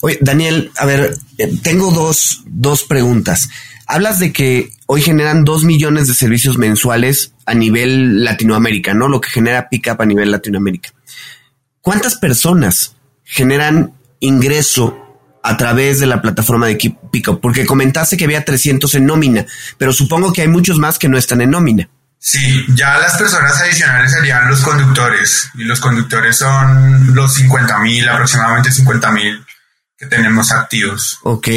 Oye, 0.00 0.18
Daniel, 0.20 0.70
a 0.76 0.86
ver, 0.86 1.16
eh, 1.38 1.52
tengo 1.62 1.90
dos, 1.90 2.42
dos 2.46 2.84
preguntas. 2.84 3.48
Hablas 3.86 4.18
de 4.18 4.32
que 4.32 4.72
hoy 4.86 5.02
generan 5.02 5.44
dos 5.44 5.64
millones 5.64 6.08
de 6.08 6.14
servicios 6.14 6.58
mensuales 6.58 7.32
a 7.46 7.54
nivel 7.54 8.24
Latinoamérica, 8.24 8.94
¿no? 8.94 9.08
Lo 9.08 9.20
que 9.20 9.30
genera 9.30 9.68
Pickup 9.68 10.00
a 10.00 10.06
nivel 10.06 10.30
Latinoamérica. 10.30 10.90
¿Cuántas 11.80 12.14
personas 12.14 12.96
generan 13.24 13.92
ingreso 14.20 14.98
a 15.42 15.56
través 15.56 15.98
de 15.98 16.06
la 16.06 16.22
plataforma 16.22 16.66
de 16.66 16.76
Pickup? 17.10 17.40
Porque 17.40 17.66
comentaste 17.66 18.16
que 18.16 18.24
había 18.24 18.44
300 18.44 18.94
en 18.94 19.06
nómina, 19.06 19.46
pero 19.78 19.92
supongo 19.92 20.32
que 20.32 20.42
hay 20.42 20.48
muchos 20.48 20.78
más 20.78 20.98
que 20.98 21.08
no 21.08 21.18
están 21.18 21.40
en 21.40 21.50
nómina. 21.50 21.90
Sí, 22.24 22.64
ya 22.68 22.98
las 22.98 23.16
personas 23.16 23.60
adicionales 23.60 24.12
serían 24.12 24.48
los 24.48 24.60
conductores 24.60 25.50
y 25.54 25.64
los 25.64 25.80
conductores 25.80 26.36
son 26.36 27.16
los 27.16 27.34
50 27.34 27.78
mil, 27.80 28.08
aproximadamente 28.08 28.70
50 28.70 29.10
mil 29.10 29.44
que 29.98 30.06
tenemos 30.06 30.52
activos. 30.52 31.18
Ok. 31.24 31.48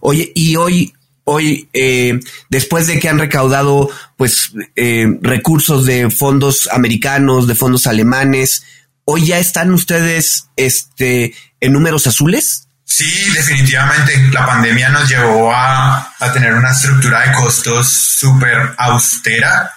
Oye, 0.00 0.32
y 0.34 0.56
hoy, 0.56 0.94
hoy, 1.24 1.68
eh, 1.74 2.18
después 2.48 2.86
de 2.86 2.98
que 2.98 3.10
han 3.10 3.18
recaudado, 3.18 3.90
pues, 4.16 4.52
eh, 4.76 5.06
recursos 5.20 5.84
de 5.84 6.08
fondos 6.08 6.70
americanos, 6.72 7.46
de 7.46 7.54
fondos 7.54 7.86
alemanes, 7.86 8.64
hoy 9.04 9.26
ya 9.26 9.38
están 9.38 9.72
ustedes, 9.72 10.46
este, 10.56 11.34
en 11.60 11.72
números 11.74 12.06
azules. 12.06 12.66
Sí, 12.86 13.30
definitivamente. 13.34 14.30
La 14.32 14.46
pandemia 14.46 14.88
nos 14.88 15.06
llevó 15.06 15.52
a, 15.54 16.14
a 16.18 16.32
tener 16.32 16.54
una 16.54 16.70
estructura 16.70 17.28
de 17.28 17.32
costos 17.34 17.88
súper 17.88 18.74
austera 18.78 19.70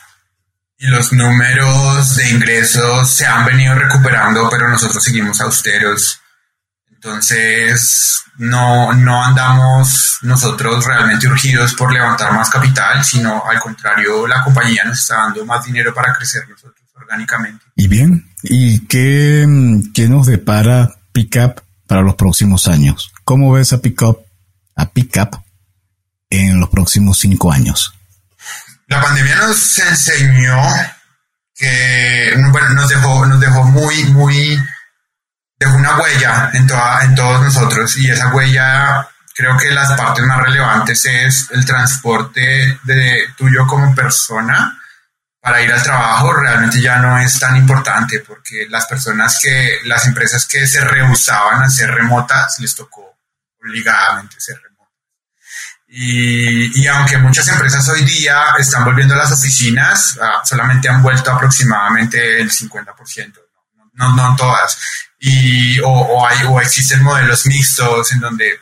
y 0.79 0.87
los 0.87 1.11
números 1.11 2.15
de 2.15 2.29
ingresos 2.29 3.09
se 3.09 3.25
han 3.25 3.45
venido 3.45 3.73
recuperando, 3.73 4.47
pero 4.49 4.69
nosotros 4.69 5.03
seguimos 5.03 5.41
austeros. 5.41 6.19
Entonces, 6.91 8.23
no, 8.37 8.93
no 8.93 9.23
andamos 9.23 10.19
nosotros 10.21 10.85
realmente 10.85 11.27
urgidos 11.27 11.73
por 11.73 11.91
levantar 11.91 12.33
más 12.33 12.49
capital, 12.49 13.03
sino 13.03 13.43
al 13.45 13.59
contrario, 13.59 14.27
la 14.27 14.43
compañía 14.43 14.83
nos 14.85 14.99
está 14.99 15.15
dando 15.15 15.45
más 15.45 15.65
dinero 15.65 15.93
para 15.93 16.13
crecer 16.13 16.47
nosotros 16.47 16.87
orgánicamente. 16.95 17.65
Y 17.75 17.87
bien, 17.87 18.29
¿y 18.43 18.85
qué, 18.87 19.45
qué 19.93 20.07
nos 20.07 20.27
depara 20.27 20.95
Pickup 21.11 21.61
para 21.87 22.01
los 22.01 22.15
próximos 22.15 22.67
años? 22.67 23.11
¿Cómo 23.23 23.51
ves 23.51 23.73
a 23.73 23.81
Pickup, 23.81 24.19
a 24.75 24.89
Pickup 24.89 25.41
en 26.29 26.59
los 26.59 26.69
próximos 26.69 27.19
cinco 27.19 27.51
años? 27.51 27.96
La 28.87 29.01
pandemia 29.01 29.35
nos 29.35 29.79
enseñó 29.79 30.63
que, 31.53 32.33
bueno, 32.51 32.69
nos 32.69 32.89
dejó, 32.89 33.25
nos 33.25 33.39
dejó 33.39 33.63
muy, 33.63 34.03
muy, 34.05 34.61
dejó 35.59 35.75
una 35.75 35.97
huella 35.97 36.51
en, 36.53 36.67
toda, 36.67 37.03
en 37.03 37.15
todos 37.15 37.41
nosotros 37.41 37.97
y 37.97 38.09
esa 38.09 38.33
huella 38.33 39.07
creo 39.35 39.57
que 39.57 39.71
las 39.71 39.93
partes 39.93 40.25
más 40.25 40.41
relevantes 40.41 41.05
es 41.05 41.47
el 41.51 41.65
transporte 41.65 42.79
de 42.83 43.27
tuyo 43.37 43.67
como 43.67 43.93
persona 43.93 44.79
para 45.39 45.61
ir 45.61 45.71
al 45.71 45.83
trabajo 45.83 46.33
realmente 46.33 46.81
ya 46.81 46.97
no 46.97 47.17
es 47.19 47.39
tan 47.39 47.55
importante 47.55 48.19
porque 48.19 48.67
las 48.69 48.85
personas 48.85 49.39
que, 49.41 49.79
las 49.85 50.05
empresas 50.07 50.45
que 50.45 50.65
se 50.67 50.81
rehusaban 50.81 51.63
a 51.63 51.69
ser 51.69 51.91
remotas 51.91 52.59
les 52.59 52.75
tocó 52.75 53.17
obligadamente 53.59 54.39
ser 54.39 54.55
remotas. 54.61 54.76
Y, 55.89 56.85
aunque 56.87 57.17
muchas 57.17 57.47
empresas 57.47 57.87
hoy 57.87 58.03
día 58.03 58.43
están 58.59 58.83
volviendo 58.83 59.13
a 59.13 59.17
las 59.17 59.31
oficinas, 59.31 60.17
ah, 60.21 60.41
solamente 60.43 60.89
han 60.89 61.01
vuelto 61.01 61.31
aproximadamente 61.31 62.41
el 62.41 62.51
50%, 62.51 63.33
no, 63.93 64.15
no, 64.15 64.35
todas. 64.35 64.77
Y, 65.19 65.79
o, 65.79 66.27
hay, 66.27 66.43
o 66.45 66.59
existen 66.59 67.01
modelos 67.01 67.45
mixtos 67.47 68.11
en 68.11 68.19
donde 68.19 68.59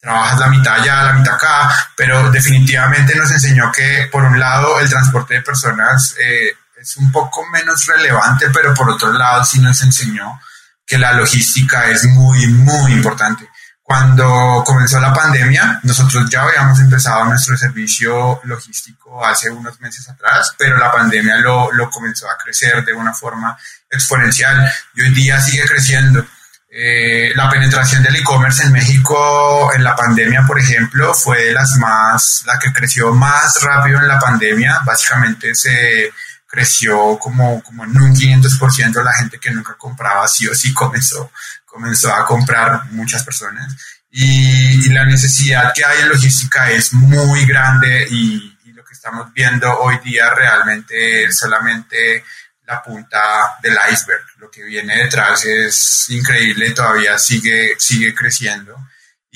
trabajas 0.00 0.38
la 0.38 0.48
mitad 0.48 0.74
allá, 0.74 1.04
la 1.04 1.12
mitad 1.14 1.34
acá, 1.34 1.90
pero 1.96 2.30
definitivamente 2.30 3.14
nos 3.14 3.30
enseñó 3.30 3.72
que, 3.72 4.08
por 4.12 4.24
un 4.24 4.38
lado, 4.38 4.78
el 4.80 4.90
transporte 4.90 5.34
de 5.34 5.42
personas 5.42 6.14
eh, 6.20 6.54
es 6.76 6.96
un 6.98 7.10
poco 7.10 7.46
menos 7.46 7.86
relevante, 7.86 8.50
pero 8.50 8.74
por 8.74 8.90
otro 8.90 9.12
lado, 9.12 9.44
sí 9.44 9.60
nos 9.60 9.80
enseñó 9.82 10.40
que 10.86 10.98
la 10.98 11.12
logística 11.12 11.88
es 11.88 12.04
muy, 12.04 12.46
muy 12.48 12.92
importante. 12.92 13.48
Cuando 13.86 14.62
comenzó 14.64 14.98
la 14.98 15.12
pandemia, 15.12 15.78
nosotros 15.82 16.30
ya 16.30 16.40
habíamos 16.40 16.80
empezado 16.80 17.26
nuestro 17.26 17.54
servicio 17.54 18.40
logístico 18.44 19.22
hace 19.22 19.50
unos 19.50 19.78
meses 19.78 20.08
atrás, 20.08 20.54
pero 20.56 20.78
la 20.78 20.90
pandemia 20.90 21.36
lo, 21.36 21.70
lo 21.70 21.90
comenzó 21.90 22.26
a 22.30 22.38
crecer 22.42 22.82
de 22.82 22.94
una 22.94 23.12
forma 23.12 23.58
exponencial 23.90 24.72
y 24.94 25.02
hoy 25.02 25.10
día 25.10 25.38
sigue 25.38 25.66
creciendo. 25.66 26.24
Eh, 26.70 27.32
la 27.36 27.50
penetración 27.50 28.02
del 28.02 28.16
e-commerce 28.16 28.62
en 28.62 28.72
México 28.72 29.70
en 29.74 29.84
la 29.84 29.94
pandemia, 29.94 30.44
por 30.46 30.58
ejemplo, 30.58 31.12
fue 31.12 31.52
las 31.52 31.76
más, 31.76 32.42
la 32.46 32.58
que 32.58 32.72
creció 32.72 33.12
más 33.12 33.60
rápido 33.60 34.00
en 34.00 34.08
la 34.08 34.18
pandemia. 34.18 34.80
Básicamente 34.82 35.54
se 35.54 36.10
creció 36.54 37.18
como, 37.18 37.60
como 37.62 37.84
en 37.84 37.96
un 38.00 38.14
500% 38.14 39.02
la 39.02 39.12
gente 39.14 39.40
que 39.40 39.50
nunca 39.50 39.74
compraba 39.74 40.28
sí 40.28 40.46
o 40.46 40.54
sí 40.54 40.72
comenzó 40.72 41.32
comenzó 41.74 42.14
a 42.14 42.24
comprar 42.24 42.92
muchas 42.92 43.24
personas 43.24 43.74
y, 44.16 44.88
la 44.90 45.04
necesidad 45.04 45.72
que 45.74 45.84
hay 45.84 46.02
en 46.02 46.08
logística 46.08 46.70
es 46.70 46.92
muy 46.92 47.44
grande 47.46 48.06
y, 48.08 48.52
lo 48.72 48.84
que 48.84 48.92
estamos 48.92 49.32
viendo 49.32 49.68
hoy 49.80 49.98
día 50.04 50.32
realmente 50.34 51.24
es 51.24 51.36
solamente 51.36 52.24
la 52.66 52.82
punta 52.82 53.56
del 53.62 53.76
iceberg. 53.92 54.24
Lo 54.38 54.50
que 54.50 54.62
viene 54.64 55.04
detrás 55.04 55.44
es 55.44 56.06
increíble, 56.10 56.70
todavía 56.70 57.18
sigue, 57.18 57.74
sigue 57.78 58.14
creciendo. 58.14 58.76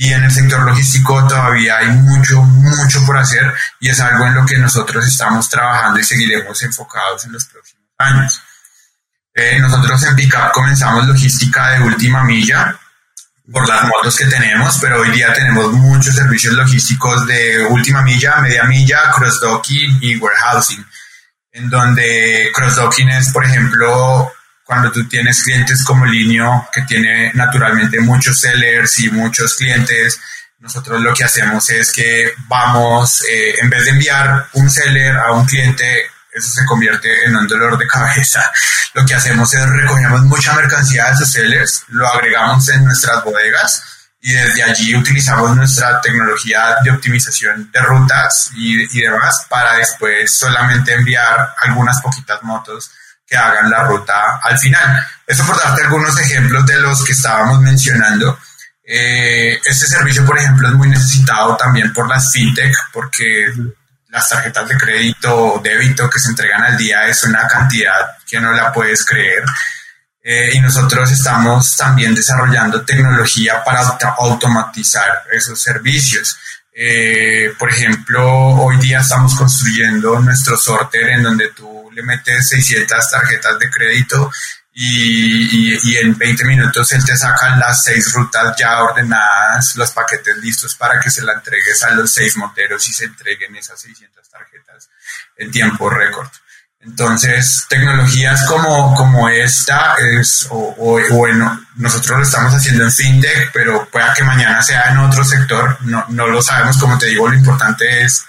Y 0.01 0.13
en 0.13 0.23
el 0.23 0.31
sector 0.31 0.63
logístico 0.63 1.27
todavía 1.27 1.79
hay 1.79 1.89
mucho, 1.89 2.41
mucho 2.41 3.05
por 3.05 3.19
hacer 3.19 3.53
y 3.81 3.89
es 3.89 3.99
algo 3.99 4.27
en 4.27 4.35
lo 4.37 4.47
que 4.47 4.57
nosotros 4.57 5.05
estamos 5.05 5.49
trabajando 5.49 5.99
y 5.99 6.05
seguiremos 6.05 6.63
enfocados 6.63 7.25
en 7.25 7.33
los 7.33 7.45
próximos 7.47 7.83
años. 7.99 8.41
Eh, 9.35 9.59
nosotros 9.59 10.01
en 10.05 10.15
Pickup 10.15 10.53
comenzamos 10.53 11.05
logística 11.05 11.71
de 11.71 11.81
última 11.81 12.23
milla 12.23 12.79
por 13.51 13.69
las 13.69 13.89
motos 13.89 14.17
que 14.17 14.27
tenemos, 14.27 14.79
pero 14.81 15.01
hoy 15.01 15.11
día 15.11 15.33
tenemos 15.33 15.73
muchos 15.73 16.15
servicios 16.15 16.55
logísticos 16.55 17.27
de 17.27 17.67
última 17.67 18.01
milla, 18.03 18.37
media 18.37 18.63
milla, 18.67 19.11
cross-docking 19.11 19.99
y 20.01 20.17
warehousing, 20.17 20.87
en 21.51 21.69
donde 21.69 22.53
cross-docking 22.55 23.11
es, 23.11 23.33
por 23.33 23.45
ejemplo, 23.45 24.33
cuando 24.69 24.93
tú 24.93 25.09
tienes 25.09 25.43
clientes 25.43 25.83
como 25.83 26.05
Linio, 26.05 26.69
que 26.71 26.83
tiene 26.83 27.33
naturalmente 27.33 27.99
muchos 28.01 28.39
sellers 28.39 28.99
y 28.99 29.11
muchos 29.11 29.55
clientes 29.55 30.21
nosotros 30.59 31.01
lo 31.01 31.15
que 31.15 31.25
hacemos 31.25 31.71
es 31.71 31.91
que 31.91 32.35
vamos, 32.49 33.25
eh, 33.25 33.55
en 33.63 33.71
vez 33.71 33.87
de 33.87 33.93
enviar 33.93 34.49
un 34.53 34.69
seller 34.69 35.17
a 35.17 35.33
un 35.33 35.47
cliente, 35.47 36.03
eso 36.31 36.51
se 36.51 36.67
convierte 36.67 37.25
en 37.25 37.35
un 37.35 37.49
dolor 37.49 37.79
de 37.79 37.87
cabeza. 37.87 38.45
Lo 38.93 39.07
que 39.07 39.15
hacemos 39.15 39.55
es 39.55 39.67
recogemos 39.67 40.21
mucha 40.25 40.53
mercancía 40.53 41.07
de 41.07 41.13
esos 41.13 41.33
sellers, 41.33 41.85
lo 41.89 42.07
agregamos 42.07 42.69
en 42.69 42.85
nuestras 42.85 43.25
bodegas 43.25 43.83
y 44.21 44.35
desde 44.35 44.65
allí 44.65 44.95
utilizamos 44.95 45.57
nuestra 45.57 45.99
tecnología 46.03 46.77
de 46.85 46.91
optimización 46.91 47.71
de 47.73 47.81
rutas 47.81 48.51
y, 48.55 48.99
y 48.99 49.01
demás 49.01 49.47
para 49.49 49.79
después 49.79 50.37
solamente 50.37 50.93
enviar 50.93 51.55
algunas 51.63 52.03
poquitas 52.03 52.43
motos 52.43 52.91
que 53.29 53.37
hagan 53.37 53.71
la 53.71 53.85
ruta 53.85 54.41
al 54.43 54.59
final. 54.59 55.07
Eso 55.27 55.45
por 55.45 55.59
darte 55.59 55.83
algunos 55.83 56.19
ejemplos 56.19 56.65
de 56.67 56.81
los 56.81 57.05
que 57.05 57.13
estábamos 57.13 57.61
mencionando. 57.61 58.39
Eh, 58.83 59.61
este 59.65 59.87
servicio, 59.87 60.25
por 60.25 60.39
ejemplo, 60.39 60.69
es 60.69 60.75
muy 60.75 60.89
necesitado 60.89 61.57
también 61.57 61.93
por 61.93 62.09
las 62.09 62.33
fintech 62.33 62.75
porque 62.91 63.53
las 64.09 64.29
tarjetas 64.29 64.67
de 64.67 64.79
crédito 64.79 65.37
o 65.37 65.61
débito 65.61 66.09
que 66.09 66.19
se 66.19 66.31
entregan 66.31 66.63
al 66.63 66.79
día 66.79 67.07
es 67.07 67.23
una 67.25 67.47
cantidad 67.47 68.17
que 68.27 68.41
no 68.41 68.53
la 68.53 68.73
puedes 68.73 69.05
creer. 69.05 69.45
Eh, 70.23 70.51
y 70.55 70.61
nosotros 70.61 71.11
estamos 71.11 71.77
también 71.77 72.15
desarrollando 72.15 72.83
tecnología 72.83 73.63
para 73.63 73.81
automatizar 74.19 75.25
esos 75.33 75.61
servicios. 75.61 76.37
Eh, 76.81 77.55
por 77.59 77.71
ejemplo, 77.71 78.25
hoy 78.25 78.77
día 78.77 79.01
estamos 79.01 79.35
construyendo 79.35 80.21
nuestro 80.21 80.57
sorter 80.57 81.09
en 81.09 81.25
donde 81.25 81.49
tú 81.49 81.91
le 81.93 82.05
metes 82.05 82.51
600 82.51 83.11
tarjetas 83.11 83.59
de 83.59 83.69
crédito 83.69 84.31
y, 84.73 85.97
en 85.97 86.17
20 86.17 86.45
minutos 86.45 86.93
él 86.93 87.05
te 87.05 87.17
saca 87.17 87.57
las 87.57 87.83
seis 87.83 88.13
rutas 88.13 88.55
ya 88.57 88.81
ordenadas, 88.81 89.75
los 89.75 89.91
paquetes 89.91 90.37
listos 90.37 90.77
para 90.77 91.01
que 91.01 91.11
se 91.11 91.23
la 91.23 91.33
entregues 91.33 91.83
a 91.83 91.91
los 91.91 92.13
seis 92.13 92.37
moteros 92.37 92.89
y 92.89 92.93
se 92.93 93.07
entreguen 93.07 93.57
esas 93.57 93.81
600 93.81 94.29
tarjetas 94.31 94.89
en 95.37 95.51
tiempo 95.51 95.91
récord. 95.91 96.29
Entonces, 96.81 97.67
tecnologías 97.69 98.47
como, 98.47 98.95
como 98.95 99.29
esta 99.29 99.97
es, 100.13 100.47
o, 100.51 100.99
bueno, 101.11 101.61
nosotros 101.77 102.19
lo 102.19 102.25
estamos 102.25 102.55
haciendo 102.55 102.85
en 102.85 102.93
FinTech, 102.93 103.51
pero 103.53 103.89
pueda 103.91 104.15
que 104.15 104.23
mañana 104.23 104.63
sea 104.63 104.91
en 104.91 104.99
otro 104.99 105.25
sector, 105.25 105.77
no, 105.83 106.05
no 106.09 106.29
lo 106.29 106.41
sabemos, 106.41 106.79
como 106.79 106.97
te 106.97 107.07
digo, 107.07 107.29
lo 107.29 107.37
importante 107.37 108.03
es 108.03 108.25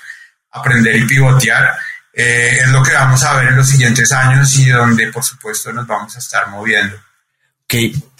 aprender 0.52 0.96
y 0.96 1.06
pivotear. 1.06 1.78
Eh, 2.12 2.60
es 2.64 2.70
lo 2.70 2.82
que 2.82 2.94
vamos 2.94 3.24
a 3.24 3.36
ver 3.36 3.50
en 3.50 3.56
los 3.56 3.70
siguientes 3.70 4.12
años 4.12 4.58
y 4.58 4.70
donde, 4.70 5.12
por 5.12 5.24
supuesto, 5.24 5.72
nos 5.72 5.86
vamos 5.86 6.16
a 6.16 6.20
estar 6.20 6.50
moviendo. 6.50 6.96
Ok, 7.66 7.76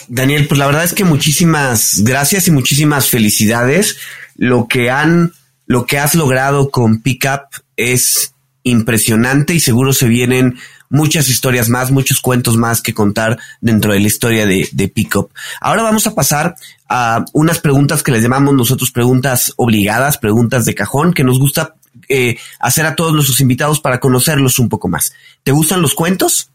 Daniel, 0.08 0.48
pues 0.48 0.60
la 0.60 0.68
verdad 0.68 0.84
es 0.84 0.94
que 0.94 1.04
muchísimas 1.04 2.02
gracias 2.04 2.48
y 2.48 2.52
muchísimas 2.52 3.10
felicidades. 3.10 3.98
Lo 4.36 4.68
que 4.68 4.92
han, 4.92 5.34
lo 5.66 5.88
que 5.88 5.98
has 5.98 6.14
logrado 6.14 6.70
con 6.70 7.02
Pickup 7.02 7.48
es 7.76 8.34
impresionante 8.64 9.54
y 9.54 9.60
seguro 9.60 9.94
se 9.94 10.08
vienen 10.08 10.60
muchas 10.90 11.30
historias 11.30 11.70
más, 11.70 11.92
muchos 11.92 12.20
cuentos 12.20 12.58
más 12.58 12.82
que 12.82 12.94
contar 12.94 13.40
dentro 13.62 13.94
de 13.94 14.00
la 14.00 14.08
historia 14.08 14.46
de, 14.46 14.68
de 14.72 14.88
Pickup. 14.88 15.32
Ahora 15.62 15.84
vamos 15.84 16.08
a 16.08 16.16
pasar 16.16 16.56
a 16.90 17.26
unas 17.34 17.60
preguntas 17.60 18.04
que 18.04 18.12
les 18.12 18.24
llamamos 18.24 18.56
nosotros 18.56 18.92
preguntas 18.92 19.54
obligadas, 19.56 20.18
preguntas 20.18 20.66
de 20.66 20.76
cajón, 20.76 21.14
que 21.14 21.24
nos 21.24 21.40
gusta 21.40 21.76
eh, 22.08 22.38
hacer 22.60 22.86
a 22.86 22.96
todos 22.96 23.14
nuestros 23.14 23.40
invitados 23.40 23.80
para 23.80 24.00
conocerlos 24.00 24.60
un 24.60 24.70
poco 24.70 24.88
más. 24.88 25.14
¿Te 25.44 25.52
gustan 25.52 25.82
los 25.82 25.94
cuentos? 25.94 26.50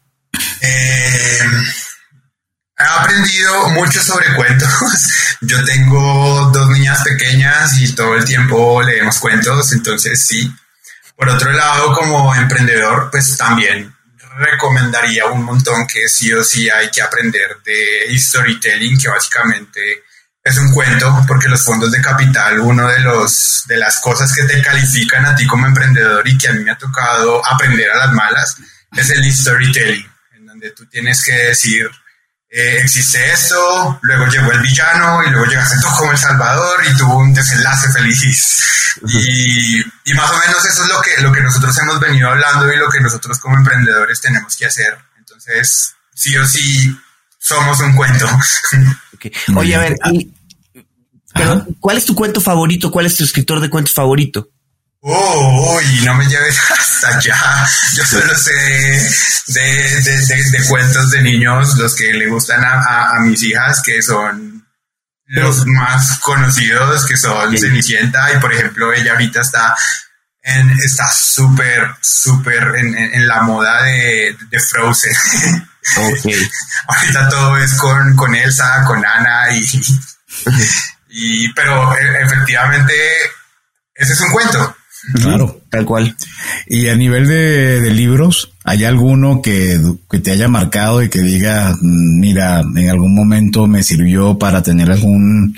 Eh, 0.61 1.39
he 2.77 2.83
aprendido 2.83 3.69
mucho 3.69 4.01
sobre 4.01 4.33
cuentos. 4.35 4.69
Yo 5.41 5.63
tengo 5.63 6.51
dos 6.53 6.69
niñas 6.71 7.03
pequeñas 7.03 7.79
y 7.79 7.93
todo 7.93 8.15
el 8.15 8.25
tiempo 8.25 8.81
leemos 8.81 9.19
cuentos, 9.19 9.71
entonces 9.73 10.25
sí, 10.25 10.51
por 11.15 11.29
otro 11.29 11.51
lado, 11.51 11.93
como 11.93 12.35
emprendedor, 12.35 13.09
pues 13.09 13.37
también 13.37 13.93
recomendaría 14.37 15.27
un 15.27 15.43
montón 15.43 15.87
que 15.87 16.09
sí 16.09 16.31
o 16.33 16.43
sí 16.43 16.69
hay 16.69 16.89
que 16.89 17.01
aprender 17.01 17.57
de 17.63 18.17
storytelling, 18.17 18.97
que 18.97 19.07
básicamente 19.07 20.03
es 20.43 20.57
un 20.57 20.71
cuento, 20.71 21.23
porque 21.27 21.47
los 21.47 21.63
fondos 21.63 21.91
de 21.91 22.01
capital, 22.01 22.59
uno 22.59 22.87
de 22.87 22.99
los 22.99 23.63
de 23.67 23.77
las 23.77 23.99
cosas 23.99 24.33
que 24.35 24.43
te 24.43 24.61
califican 24.61 25.25
a 25.25 25.35
ti 25.35 25.47
como 25.47 25.65
emprendedor 25.65 26.27
y 26.27 26.37
que 26.37 26.49
a 26.49 26.53
mí 26.53 26.63
me 26.63 26.71
ha 26.71 26.77
tocado 26.77 27.41
aprender 27.45 27.89
a 27.89 28.05
las 28.05 28.13
malas, 28.13 28.57
es 28.95 29.09
el 29.09 29.33
storytelling, 29.33 30.07
en 30.35 30.45
donde 30.45 30.71
tú 30.71 30.85
tienes 30.85 31.23
que 31.23 31.33
decir 31.33 31.89
eh, 32.49 32.79
existe 32.81 33.31
esto, 33.31 33.99
luego 34.01 34.27
llegó 34.27 34.51
el 34.51 34.61
villano 34.61 35.23
y 35.23 35.29
luego 35.29 35.45
llegaste 35.45 35.77
tú 35.81 35.87
como 35.97 36.11
el 36.11 36.17
salvador 36.17 36.81
y 36.85 36.97
tuvo 36.97 37.17
un 37.17 37.33
desenlace 37.33 37.91
feliz. 37.91 38.63
Y, 39.07 39.81
y, 39.81 40.13
más 40.13 40.31
o 40.31 40.39
menos 40.39 40.63
eso 40.63 40.83
es 40.83 40.89
lo 40.89 41.01
que, 41.01 41.21
lo 41.21 41.31
que 41.33 41.41
nosotros 41.41 41.77
hemos 41.79 41.99
venido 41.99 42.29
hablando 42.29 42.71
y 42.71 42.77
lo 42.77 42.89
que 42.89 43.01
nosotros 43.01 43.37
como 43.39 43.57
emprendedores 43.57 44.21
tenemos 44.21 44.55
que 44.55 44.67
hacer. 44.67 44.97
Entonces, 45.17 45.95
sí 46.13 46.37
o 46.37 46.47
sí, 46.47 46.97
somos 47.37 47.79
un 47.81 47.93
cuento. 47.93 48.25
Oye, 49.57 49.75
a 49.75 49.79
ver, 49.79 49.95
pero, 51.35 51.65
¿cuál 51.81 51.97
es 51.97 52.05
tu 52.05 52.15
cuento 52.15 52.39
favorito? 52.39 52.89
¿Cuál 52.89 53.07
es 53.07 53.17
tu 53.17 53.25
escritor 53.25 53.59
de 53.59 53.69
cuentos 53.69 53.93
favorito? 53.93 54.49
Oh, 55.07 55.75
uy, 55.75 56.01
no 56.03 56.15
me 56.15 56.25
lleves 56.25 56.59
hasta 56.71 57.17
allá. 57.17 57.67
Yo 57.93 58.03
solo 58.03 58.35
sé 58.35 58.51
de, 59.47 60.65
cuentos 60.67 61.11
de 61.11 61.21
niños, 61.21 61.77
los 61.77 61.93
que 61.93 62.11
le 62.11 62.27
gustan 62.27 62.65
a, 62.65 63.13
mis 63.19 63.43
hijas, 63.43 63.83
que 63.83 64.01
son 64.01 64.67
los 65.27 65.63
más 65.67 66.17
conocidos, 66.21 67.05
que 67.05 67.17
son 67.17 67.55
Cenicienta, 67.55 68.33
y 68.33 68.39
por 68.39 68.51
ejemplo, 68.51 68.91
ella 68.93 69.11
ahorita 69.11 69.41
está 69.41 69.75
en, 70.41 70.71
está 70.71 71.07
súper, 71.11 71.87
súper 72.01 72.73
en, 72.75 73.27
la 73.27 73.43
moda 73.43 73.83
de, 73.83 74.35
Frozen. 74.71 75.13
ahorita 76.87 77.29
todo 77.29 77.57
es 77.59 77.75
con, 77.75 78.15
con 78.15 78.33
Elsa, 78.33 78.83
con 78.87 79.05
Ana, 79.05 79.51
y, 79.51 79.69
y 81.09 81.53
pero 81.53 81.95
e, 81.95 82.23
efectivamente, 82.23 82.95
ese 83.93 84.13
es 84.13 84.21
un 84.21 84.31
cuento 84.31 84.75
Claro. 85.13 85.61
Tal 85.69 85.85
cual. 85.85 86.15
Y 86.67 86.87
a 86.87 86.95
nivel 86.95 87.27
de, 87.27 87.91
libros, 87.91 88.53
¿hay 88.63 88.83
alguno 88.83 89.41
que, 89.41 89.79
te 90.23 90.31
haya 90.31 90.47
marcado 90.47 91.03
y 91.03 91.09
que 91.09 91.19
diga, 91.19 91.75
mm, 91.79 92.19
mira, 92.19 92.61
en 92.61 92.89
algún 92.89 93.13
momento 93.13 93.67
me 93.67 93.83
sirvió 93.83 94.37
para 94.37 94.63
tener 94.63 94.91
algún 94.91 95.55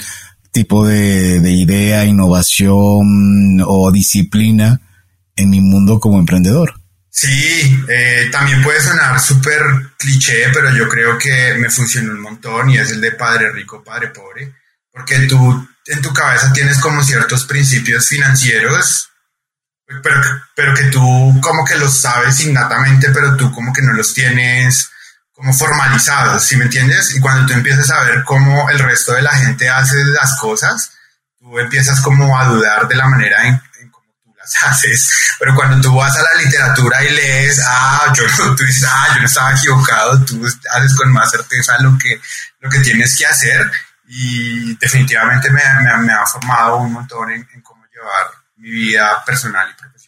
tipo 0.51 0.85
de, 0.85 1.51
idea, 1.51 2.05
innovación 2.05 3.61
o 3.65 3.91
disciplina 3.91 4.81
en 5.35 5.49
mi 5.49 5.61
mundo 5.61 5.99
como 5.99 6.19
emprendedor? 6.19 6.73
Sí, 7.09 7.79
eh, 7.89 8.29
también 8.31 8.61
puede 8.61 8.81
sonar 8.81 9.19
súper 9.19 9.61
cliché, 9.97 10.49
pero 10.53 10.75
yo 10.75 10.87
creo 10.87 11.17
que 11.17 11.55
me 11.57 11.69
funcionó 11.69 12.11
un 12.11 12.21
montón 12.21 12.69
y 12.69 12.77
es 12.77 12.91
el 12.91 13.01
de 13.01 13.11
padre 13.13 13.51
rico, 13.51 13.83
padre 13.83 14.09
pobre, 14.09 14.53
porque 14.91 15.19
tú 15.21 15.67
en 15.87 16.01
tu 16.01 16.13
cabeza 16.13 16.53
tienes 16.53 16.77
como 16.79 17.03
ciertos 17.03 17.45
principios 17.45 18.07
financieros 18.07 19.09
pero, 19.87 20.21
pero 20.53 20.73
que 20.73 20.85
tú 20.85 21.39
como 21.41 21.63
que 21.63 21.75
los 21.75 22.01
sabes 22.01 22.39
innatamente, 22.41 23.09
pero 23.11 23.37
tú 23.37 23.51
como 23.53 23.71
que 23.71 23.81
no 23.81 23.93
los 23.93 24.13
tienes 24.13 24.91
como 25.37 25.53
formalizados, 25.53 26.43
¿sí 26.43 26.57
me 26.57 26.65
entiendes? 26.65 27.15
Y 27.15 27.19
cuando 27.19 27.45
tú 27.45 27.53
empiezas 27.53 27.91
a 27.91 28.01
ver 28.01 28.23
cómo 28.23 28.69
el 28.71 28.79
resto 28.79 29.13
de 29.13 29.21
la 29.21 29.31
gente 29.31 29.69
hace 29.69 30.03
las 30.05 30.35
cosas, 30.39 30.93
tú 31.39 31.59
empiezas 31.59 32.01
como 32.01 32.37
a 32.37 32.45
dudar 32.45 32.87
de 32.87 32.95
la 32.95 33.07
manera 33.07 33.47
en, 33.47 33.61
cómo 33.91 34.07
tú 34.23 34.33
las 34.35 34.51
haces. 34.63 35.13
Pero 35.39 35.53
cuando 35.55 35.79
tú 35.79 35.95
vas 35.95 36.17
a 36.17 36.23
la 36.23 36.41
literatura 36.41 37.03
y 37.03 37.11
lees, 37.11 37.61
ah, 37.63 38.11
yo 38.15 38.23
no, 38.27 38.55
tú 38.55 38.65
dices, 38.65 38.89
ah, 38.91 39.09
yo 39.13 39.19
no 39.21 39.27
estaba 39.27 39.53
equivocado, 39.53 40.25
tú 40.25 40.43
haces 40.73 40.95
con 40.95 41.13
más 41.13 41.29
certeza 41.29 41.77
lo 41.81 41.95
que, 41.99 42.19
lo 42.59 42.69
que 42.69 42.79
tienes 42.79 43.15
que 43.15 43.27
hacer 43.27 43.71
y 44.07 44.75
definitivamente 44.77 45.51
me, 45.51 45.61
me, 45.99 46.13
ha 46.13 46.25
formado 46.25 46.77
un 46.77 46.93
montón 46.93 47.29
en, 47.29 47.47
en 47.53 47.61
cómo 47.61 47.85
llevar 47.93 48.46
mi 48.57 48.69
vida 48.69 49.23
personal 49.25 49.67
y 49.71 49.79
profesional. 49.79 50.07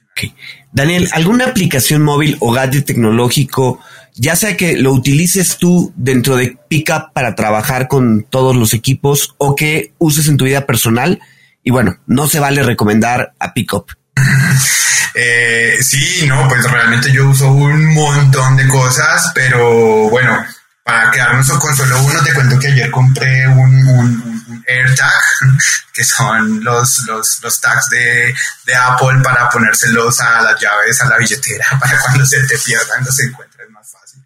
Daniel, 0.71 1.09
¿alguna 1.13 1.45
aplicación 1.45 2.01
móvil 2.01 2.37
o 2.39 2.51
gadget 2.51 2.85
tecnológico, 2.85 3.81
ya 4.15 4.35
sea 4.35 4.57
que 4.57 4.77
lo 4.77 4.91
utilices 4.91 5.57
tú 5.57 5.93
dentro 5.95 6.35
de 6.35 6.57
Pickup 6.67 7.13
para 7.13 7.35
trabajar 7.35 7.87
con 7.87 8.23
todos 8.23 8.55
los 8.55 8.73
equipos 8.73 9.35
o 9.37 9.55
que 9.55 9.93
uses 9.97 10.27
en 10.27 10.37
tu 10.37 10.45
vida 10.45 10.65
personal? 10.65 11.19
Y 11.63 11.71
bueno, 11.71 11.99
no 12.05 12.27
se 12.27 12.39
vale 12.39 12.63
recomendar 12.63 13.33
a 13.39 13.53
Pickup. 13.53 13.91
Eh, 15.15 15.77
sí, 15.81 16.27
no, 16.27 16.47
pues 16.47 16.69
realmente 16.71 17.11
yo 17.11 17.27
uso 17.27 17.51
un 17.51 17.93
montón 17.93 18.55
de 18.55 18.67
cosas, 18.67 19.31
pero 19.33 20.07
bueno, 20.09 20.45
para 20.83 21.11
quedarnos 21.11 21.49
con 21.59 21.75
solo 21.75 22.01
uno, 22.03 22.21
te 22.23 22.33
cuento 22.33 22.59
que 22.59 22.67
ayer 22.67 22.91
compré 22.91 23.47
un, 23.47 23.87
un, 23.87 24.38
AirTag, 24.69 25.21
que 25.93 26.03
son 26.03 26.63
los, 26.63 27.03
los, 27.05 27.39
los 27.41 27.61
tags 27.61 27.89
de, 27.89 28.33
de, 28.65 28.75
Apple 28.75 29.21
para 29.23 29.49
ponérselos 29.49 30.19
a 30.21 30.41
las 30.41 30.59
llaves, 30.59 31.01
a 31.01 31.07
la 31.07 31.17
billetera, 31.17 31.65
para 31.79 31.99
cuando 31.99 32.25
se 32.25 32.43
te 32.43 32.57
pierdan 32.57 33.03
los 33.03 33.19
encuentres 33.19 33.69
más 33.69 33.91
fácil. 33.91 34.23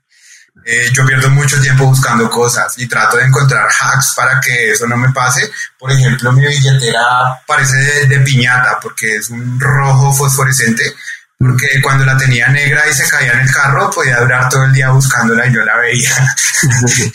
eh, 0.65 0.89
yo 0.93 1.05
pierdo 1.05 1.29
mucho 1.29 1.59
tiempo 1.61 1.85
buscando 1.85 2.29
cosas 2.29 2.77
y 2.77 2.87
trato 2.87 3.17
de 3.17 3.25
encontrar 3.25 3.67
hacks 3.67 4.13
para 4.15 4.39
que 4.39 4.71
eso 4.71 4.87
no 4.87 4.97
me 4.97 5.11
pase. 5.11 5.51
Por 5.77 5.91
ejemplo, 5.91 6.31
mi 6.31 6.45
billetera 6.45 7.41
parece 7.45 8.07
de, 8.07 8.19
piñata 8.21 8.79
porque 8.81 9.17
es 9.17 9.29
un 9.29 9.59
rojo 9.59 10.13
fosforescente. 10.13 10.95
Porque 11.43 11.81
cuando 11.81 12.05
la 12.05 12.15
tenía 12.15 12.47
negra 12.47 12.89
y 12.89 12.93
se 12.93 13.05
caía 13.05 13.33
en 13.33 13.41
el 13.41 13.51
carro, 13.51 13.91
podía 13.91 14.21
durar 14.21 14.47
todo 14.47 14.63
el 14.63 14.71
día 14.71 14.91
buscándola 14.91 15.45
y 15.45 15.53
yo 15.53 15.61
la 15.61 15.77
veía. 15.77 16.35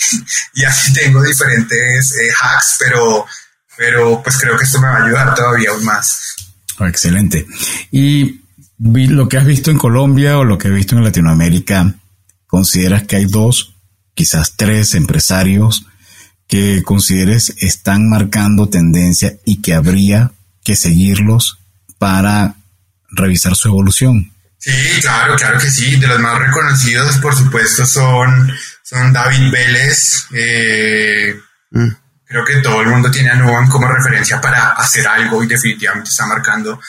y 0.55 0.65
así 0.65 0.93
tengo 0.93 1.23
diferentes 1.23 2.13
eh, 2.13 2.29
hacks, 2.39 2.77
pero, 2.79 3.25
pero 3.75 4.23
pues 4.23 4.37
creo 4.39 4.59
que 4.59 4.65
esto 4.65 4.81
me 4.81 4.89
va 4.89 4.99
a 4.99 5.05
ayudar 5.07 5.35
todavía 5.35 5.71
aún 5.71 5.83
más. 5.83 6.37
Oh, 6.79 6.87
excelente. 6.87 7.47
Y 7.91 8.43
lo 8.79 9.29
que 9.31 9.39
has 9.39 9.47
visto 9.47 9.71
en 9.71 9.79
Colombia 9.79 10.37
o 10.37 10.45
lo 10.45 10.59
que 10.59 10.69
has 10.69 10.75
visto 10.75 10.95
en 10.95 11.05
Latinoamérica, 11.05 11.95
consideras 12.47 13.05
que 13.05 13.17
hay 13.17 13.25
dos, 13.25 13.77
quizás 14.15 14.57
tres 14.57 14.95
empresarios 14.95 15.87
que 16.47 16.83
consideres 16.83 17.55
están 17.59 18.11
marcando 18.11 18.69
tendencia 18.69 19.37
y 19.47 19.63
que 19.63 19.73
habría 19.73 20.33
que 20.65 20.77
seguirlos 20.77 21.59
para 21.99 22.58
revisar 23.09 23.55
su 23.55 23.69
evolución? 23.69 24.33
Sí, 24.59 25.01
claro, 25.01 25.37
claro 25.37 25.59
que 25.59 25.71
sí. 25.71 25.97
De 25.97 26.07
los 26.07 26.21
más 26.21 26.39
reconocidos, 26.39 27.17
por 27.19 27.35
supuesto, 27.35 27.87
son, 27.87 28.53
son 28.83 29.13
David 29.13 29.51
Vélez. 29.53 30.27
Eh, 30.33 31.41
mm. 31.71 31.89
Creo 32.25 32.45
que 32.45 32.57
todo 32.57 32.83
el 32.83 32.89
mundo 32.89 33.11
tiene 33.11 33.31
a 33.31 33.37
Nuban 33.37 33.69
como 33.69 33.89
referencia 33.89 34.41
para 34.41 34.73
hacer 34.73 35.07
algo 35.07 35.43
y 35.43 35.47
definitivamente 35.47 36.11
está 36.11 36.27
marcando 36.27 36.81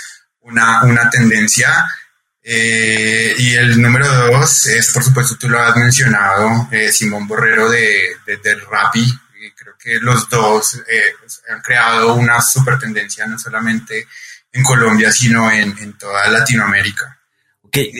una, 0.41 0.84
una 0.84 1.09
tendencia. 1.09 1.88
Eh, 2.43 3.36
y 3.38 3.53
el 3.53 3.80
número 3.82 4.07
dos 4.07 4.65
es, 4.65 4.91
por 4.91 5.03
supuesto, 5.03 5.38
tú 5.38 5.47
lo 5.47 5.61
has 5.61 5.76
mencionado, 5.78 6.67
eh, 6.72 6.91
Simón 6.91 7.28
Borrero 7.28 7.70
de, 7.70 8.17
de, 8.26 8.55
Rappi. 8.55 9.07
creo 9.55 9.76
que 9.78 9.99
los 9.99 10.28
dos 10.30 10.82
han 11.49 11.61
creado 11.61 12.15
una 12.15 12.41
super 12.41 12.80
tendencia, 12.80 13.28
no 13.28 13.38
solamente 13.38 14.07
en 14.52 14.64
Colombia, 14.64 15.12
sino 15.12 15.52
en, 15.52 15.76
en 15.80 15.97
toda 15.97 16.28
Latinoamérica. 16.30 17.18
Okay. 17.64 17.91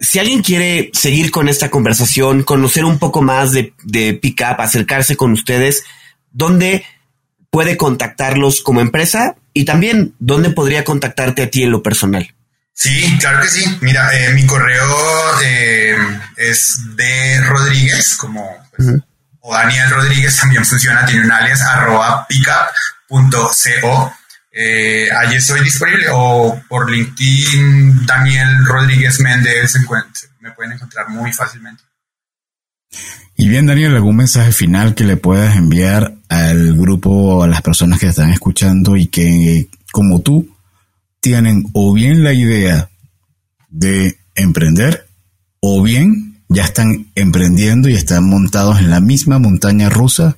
si 0.00 0.20
alguien 0.20 0.40
quiere 0.40 0.90
seguir 0.92 1.32
con 1.32 1.48
esta 1.48 1.68
conversación, 1.68 2.44
conocer 2.44 2.84
un 2.84 3.00
poco 3.00 3.22
más 3.22 3.50
de, 3.50 3.74
de 3.82 4.14
Pickup, 4.14 4.60
acercarse 4.60 5.16
con 5.16 5.32
ustedes, 5.32 5.82
¿dónde 6.30 6.84
puede 7.50 7.76
contactarlos 7.76 8.60
como 8.60 8.80
empresa? 8.80 9.34
Y 9.52 9.64
también, 9.64 10.14
¿dónde 10.20 10.50
podría 10.50 10.84
contactarte 10.84 11.42
a 11.42 11.50
ti 11.50 11.64
en 11.64 11.72
lo 11.72 11.82
personal? 11.82 12.32
Sí, 12.72 13.18
claro 13.18 13.42
que 13.42 13.48
sí. 13.48 13.78
Mira, 13.80 14.08
eh, 14.16 14.32
mi 14.32 14.46
correo 14.46 14.86
eh, 15.44 15.96
es 16.36 16.78
de 16.96 17.40
Rodríguez, 17.42 18.16
como 18.16 18.48
pues, 18.76 18.88
o 19.40 19.54
Daniel 19.54 19.90
Rodríguez 19.90 20.36
también 20.36 20.64
funciona, 20.64 21.04
tiene 21.04 21.24
un 21.24 21.32
alias 21.32 21.60
arroba 21.62 22.26
pickup.co. 22.28 24.14
Eh, 24.52 25.08
allí 25.12 25.36
estoy 25.36 25.62
disponible 25.62 26.06
o 26.12 26.60
por 26.68 26.90
LinkedIn 26.90 28.04
Daniel 28.04 28.64
Rodríguez 28.66 29.20
Méndez 29.20 29.76
me 30.40 30.50
pueden 30.52 30.72
encontrar 30.72 31.08
muy 31.08 31.32
fácilmente. 31.32 31.84
Y 33.36 33.48
bien, 33.48 33.66
Daniel, 33.66 33.94
¿algún 33.94 34.16
mensaje 34.16 34.52
final 34.52 34.94
que 34.94 35.04
le 35.04 35.16
puedas 35.16 35.56
enviar 35.56 36.14
al 36.28 36.76
grupo 36.76 37.10
o 37.10 37.42
a 37.42 37.48
las 37.48 37.62
personas 37.62 38.00
que 38.00 38.08
están 38.08 38.30
escuchando 38.30 38.96
y 38.96 39.06
que, 39.06 39.68
como 39.92 40.20
tú, 40.20 40.56
tienen 41.20 41.64
o 41.72 41.94
bien 41.94 42.24
la 42.24 42.32
idea 42.32 42.90
de 43.68 44.18
emprender 44.34 45.06
o 45.60 45.82
bien 45.82 46.42
ya 46.48 46.64
están 46.64 47.10
emprendiendo 47.14 47.88
y 47.88 47.94
están 47.94 48.28
montados 48.28 48.80
en 48.80 48.90
la 48.90 49.00
misma 49.00 49.38
montaña 49.38 49.88
rusa 49.88 50.36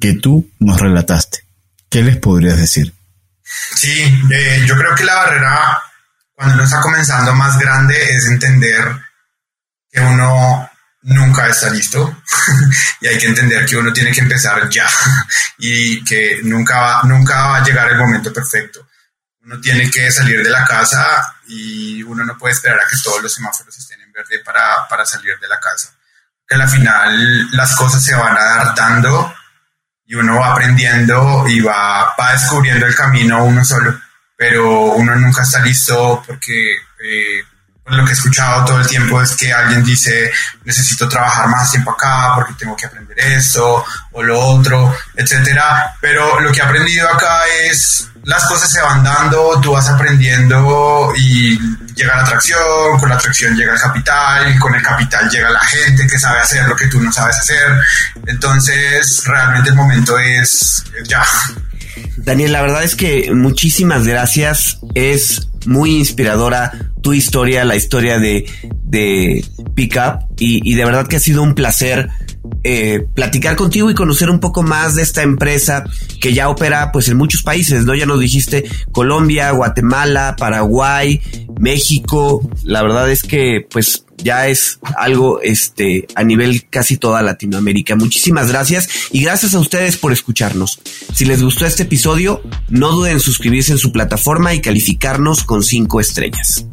que 0.00 0.14
tú 0.14 0.50
nos 0.58 0.80
relataste. 0.80 1.40
¿Qué 1.88 2.02
les 2.02 2.16
podrías 2.16 2.58
decir? 2.58 2.97
Sí, 3.74 4.22
eh, 4.30 4.64
yo 4.66 4.76
creo 4.76 4.94
que 4.94 5.04
la 5.04 5.14
barrera 5.14 5.82
cuando 6.34 6.54
uno 6.54 6.64
está 6.64 6.80
comenzando 6.80 7.34
más 7.34 7.58
grande 7.58 8.14
es 8.14 8.26
entender 8.26 8.94
que 9.90 10.00
uno 10.00 10.70
nunca 11.02 11.48
está 11.48 11.70
listo 11.70 12.22
y 13.00 13.06
hay 13.06 13.18
que 13.18 13.26
entender 13.26 13.64
que 13.64 13.76
uno 13.76 13.92
tiene 13.92 14.12
que 14.12 14.20
empezar 14.20 14.68
ya 14.68 14.88
y 15.58 16.04
que 16.04 16.40
nunca 16.44 17.02
nunca 17.04 17.48
va 17.48 17.56
a 17.56 17.64
llegar 17.64 17.90
el 17.90 17.98
momento 17.98 18.32
perfecto 18.32 18.88
uno 19.48 19.60
tiene 19.62 19.90
que 19.90 20.12
salir 20.12 20.42
de 20.44 20.50
la 20.50 20.62
casa 20.66 21.34
y 21.46 22.02
uno 22.02 22.22
no 22.22 22.36
puede 22.36 22.52
esperar 22.52 22.78
a 22.80 22.86
que 22.86 22.98
todos 23.02 23.22
los 23.22 23.32
semáforos 23.32 23.76
estén 23.78 23.98
en 24.02 24.12
verde 24.12 24.40
para, 24.44 24.86
para 24.86 25.06
salir 25.06 25.38
de 25.40 25.48
la 25.48 25.58
casa. 25.58 25.94
Que 26.46 26.54
al 26.54 26.68
final 26.68 27.50
las 27.52 27.74
cosas 27.74 28.04
se 28.04 28.14
van 28.14 28.36
a 28.36 28.44
dar 28.44 28.74
dando 28.74 29.34
y 30.08 30.14
uno 30.14 30.40
va 30.40 30.52
aprendiendo 30.52 31.46
y 31.46 31.60
va, 31.60 32.14
va 32.18 32.32
descubriendo 32.32 32.86
el 32.86 32.94
camino 32.94 33.44
uno 33.44 33.62
solo, 33.62 34.00
pero 34.34 34.92
uno 34.94 35.14
nunca 35.16 35.42
está 35.42 35.60
listo 35.60 36.24
porque 36.26 36.72
eh, 36.72 37.42
lo 37.84 38.04
que 38.04 38.10
he 38.10 38.14
escuchado 38.14 38.64
todo 38.64 38.80
el 38.80 38.86
tiempo 38.86 39.20
es 39.20 39.36
que 39.36 39.52
alguien 39.52 39.84
dice, 39.84 40.30
necesito 40.64 41.08
trabajar 41.08 41.48
más 41.48 41.70
tiempo 41.70 41.90
acá 41.90 42.32
porque 42.34 42.54
tengo 42.54 42.74
que 42.74 42.86
aprender 42.86 43.18
esto 43.20 43.84
o 44.12 44.22
lo 44.22 44.40
otro, 44.40 44.94
etcétera. 45.14 45.94
Pero 46.00 46.40
lo 46.40 46.52
que 46.52 46.60
he 46.60 46.62
aprendido 46.62 47.08
acá 47.08 47.42
es 47.64 48.08
las 48.24 48.46
cosas 48.46 48.70
se 48.70 48.80
van 48.80 49.02
dando, 49.02 49.60
tú 49.60 49.72
vas 49.72 49.88
aprendiendo 49.88 51.12
y 51.16 51.58
llega 51.98 52.16
la 52.16 52.22
atracción, 52.22 52.98
con 52.98 53.08
la 53.08 53.16
atracción 53.16 53.56
llega 53.56 53.74
el 53.74 53.80
capital, 53.80 54.58
con 54.58 54.74
el 54.74 54.82
capital 54.82 55.28
llega 55.28 55.50
la 55.50 55.60
gente 55.60 56.06
que 56.06 56.18
sabe 56.18 56.38
hacer 56.38 56.66
lo 56.66 56.76
que 56.76 56.86
tú 56.86 57.00
no 57.00 57.12
sabes 57.12 57.36
hacer. 57.38 57.80
Entonces, 58.26 59.22
realmente 59.26 59.70
el 59.70 59.76
momento 59.76 60.18
es 60.18 60.84
ya. 61.08 61.24
Daniel, 62.16 62.52
la 62.52 62.62
verdad 62.62 62.84
es 62.84 62.94
que 62.94 63.30
muchísimas 63.32 64.06
gracias. 64.06 64.78
Es 64.94 65.47
muy 65.66 65.96
inspiradora 65.96 66.72
tu 67.02 67.12
historia, 67.12 67.64
la 67.64 67.76
historia 67.76 68.18
de, 68.18 68.46
de 68.84 69.44
Pickup 69.74 70.24
y, 70.38 70.70
y 70.70 70.74
de 70.74 70.84
verdad 70.84 71.06
que 71.06 71.16
ha 71.16 71.20
sido 71.20 71.42
un 71.42 71.54
placer 71.54 72.08
eh, 72.64 73.06
platicar 73.14 73.56
contigo 73.56 73.90
y 73.90 73.94
conocer 73.94 74.30
un 74.30 74.40
poco 74.40 74.62
más 74.62 74.94
de 74.94 75.02
esta 75.02 75.22
empresa 75.22 75.84
que 76.20 76.32
ya 76.32 76.48
opera 76.48 76.90
pues 76.92 77.08
en 77.08 77.16
muchos 77.16 77.42
países, 77.42 77.84
¿no? 77.84 77.94
Ya 77.94 78.06
nos 78.06 78.20
dijiste 78.20 78.64
Colombia, 78.92 79.50
Guatemala, 79.52 80.34
Paraguay, 80.38 81.20
México. 81.58 82.48
La 82.64 82.82
verdad 82.82 83.10
es 83.10 83.22
que 83.22 83.66
pues 83.70 84.04
ya 84.22 84.46
es 84.48 84.78
algo 84.96 85.40
este 85.40 86.06
a 86.14 86.24
nivel 86.24 86.66
casi 86.68 86.96
toda 86.96 87.22
Latinoamérica. 87.22 87.96
Muchísimas 87.96 88.48
gracias 88.48 88.88
y 89.12 89.22
gracias 89.22 89.54
a 89.54 89.60
ustedes 89.60 89.96
por 89.96 90.12
escucharnos. 90.12 90.80
Si 91.14 91.24
les 91.24 91.42
gustó 91.42 91.66
este 91.66 91.84
episodio, 91.84 92.42
no 92.68 92.90
duden 92.90 93.14
en 93.14 93.20
suscribirse 93.20 93.72
en 93.72 93.78
su 93.78 93.92
plataforma 93.92 94.54
y 94.54 94.60
calificarnos 94.60 95.44
con 95.44 95.62
cinco 95.62 96.00
estrellas. 96.00 96.66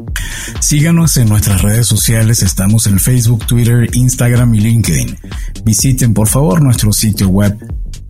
Síganos 0.60 1.18
en 1.18 1.30
nuestras 1.30 1.62
redes 1.62 1.88
sociales, 1.88 2.42
estamos 2.42 2.88
en 2.88 3.00
Facebook, 3.00 3.46
Twitter, 3.46 3.90
Instagram 3.94 4.54
y 4.56 4.60
LinkedIn. 4.62 5.18
Visiten 5.64 6.14
por 6.14 6.28
favor 6.28 6.62
nuestro 6.62 6.92
sitio 6.92 7.30
web 7.30 7.58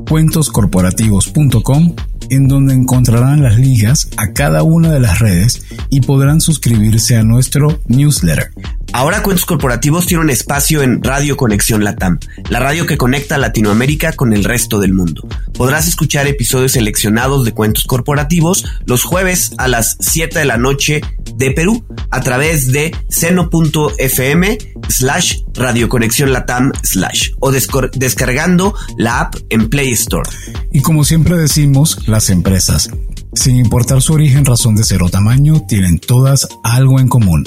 cuentoscorporativos.com 0.08 1.96
en 2.30 2.48
donde 2.48 2.74
encontrarán 2.74 3.44
las 3.44 3.58
ligas 3.58 4.10
a 4.18 4.34
cada 4.34 4.64
una 4.64 4.92
de 4.92 5.00
las 5.00 5.20
redes 5.20 5.64
y 5.90 6.02
podrán 6.02 6.42
suscribirse 6.42 7.18
a 7.18 7.24
nuestro 7.24 7.80
newsletter. 7.88 8.52
Ahora 8.96 9.24
Cuentos 9.24 9.46
Corporativos 9.46 10.06
tiene 10.06 10.24
un 10.24 10.30
espacio 10.30 10.82
en 10.82 11.04
Radio 11.04 11.36
Conexión 11.36 11.84
Latam, 11.84 12.18
la 12.48 12.62
radio 12.62 12.86
que 12.86 12.96
conecta 12.96 13.38
Latinoamérica 13.38 14.14
con 14.14 14.32
el 14.32 14.46
resto 14.46 14.80
del 14.80 14.94
mundo. 14.94 15.28
Podrás 15.54 15.90
escuchar 15.90 16.28
episodios 16.28 16.72
seleccionados 16.72 17.44
de 17.44 17.52
Cuentos 17.52 17.84
Corporativos 17.84 18.64
los 18.86 19.04
jueves 19.04 19.52
a 19.58 19.68
las 19.68 19.98
7 20.00 20.40
de 20.40 20.46
la 20.46 20.56
noche 20.56 21.02
de 21.36 21.52
Perú 21.52 21.84
a 22.10 22.22
través 22.22 22.72
de 22.72 22.96
seno.fm 23.10 24.58
slash 24.88 25.40
Radio 25.56 25.90
Conexión 25.90 26.32
Latam 26.32 26.72
slash 26.82 27.32
o 27.42 27.52
descargando 27.52 28.76
la 28.98 29.20
app 29.20 29.36
en 29.50 29.70
Play 29.70 29.92
Store. 29.92 30.30
Y 30.72 30.82
como 30.82 31.04
siempre 31.04 31.36
decimos, 31.36 32.08
las 32.08 32.30
empresas, 32.30 32.90
sin 33.34 33.58
importar 33.58 34.02
su 34.02 34.14
origen, 34.14 34.46
razón 34.46 34.78
de 34.78 34.86
ser 34.86 35.04
o 35.04 35.10
tamaño, 35.10 35.66
tienen 35.68 36.00
todas 36.00 36.48
algo 36.64 37.02
en 37.02 37.10
común 37.10 37.44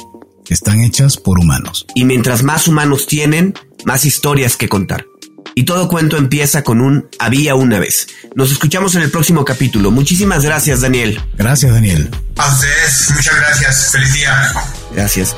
están 0.54 0.80
hechas 0.80 1.16
por 1.16 1.38
humanos. 1.38 1.86
Y 1.94 2.04
mientras 2.04 2.42
más 2.42 2.68
humanos 2.68 3.06
tienen, 3.06 3.54
más 3.84 4.04
historias 4.04 4.56
que 4.56 4.68
contar. 4.68 5.06
Y 5.54 5.64
todo 5.64 5.88
cuento 5.88 6.16
empieza 6.16 6.62
con 6.62 6.80
un 6.80 7.08
había 7.18 7.54
una 7.54 7.80
vez. 7.80 8.06
Nos 8.34 8.52
escuchamos 8.52 8.94
en 8.94 9.02
el 9.02 9.10
próximo 9.10 9.44
capítulo. 9.44 9.90
Muchísimas 9.90 10.44
gracias, 10.44 10.82
Daniel. 10.82 11.20
Gracias, 11.36 11.72
Daniel. 11.72 12.10
A 12.36 12.48
ustedes, 12.48 13.10
muchas 13.14 13.36
gracias. 13.36 13.90
Feliz 13.90 14.12
día. 14.14 14.52
Gracias. 14.94 15.34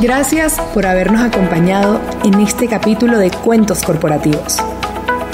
Gracias 0.00 0.54
por 0.74 0.86
habernos 0.86 1.22
acompañado 1.22 2.00
en 2.24 2.34
este 2.40 2.68
capítulo 2.68 3.18
de 3.18 3.30
Cuentos 3.30 3.82
Corporativos. 3.82 4.58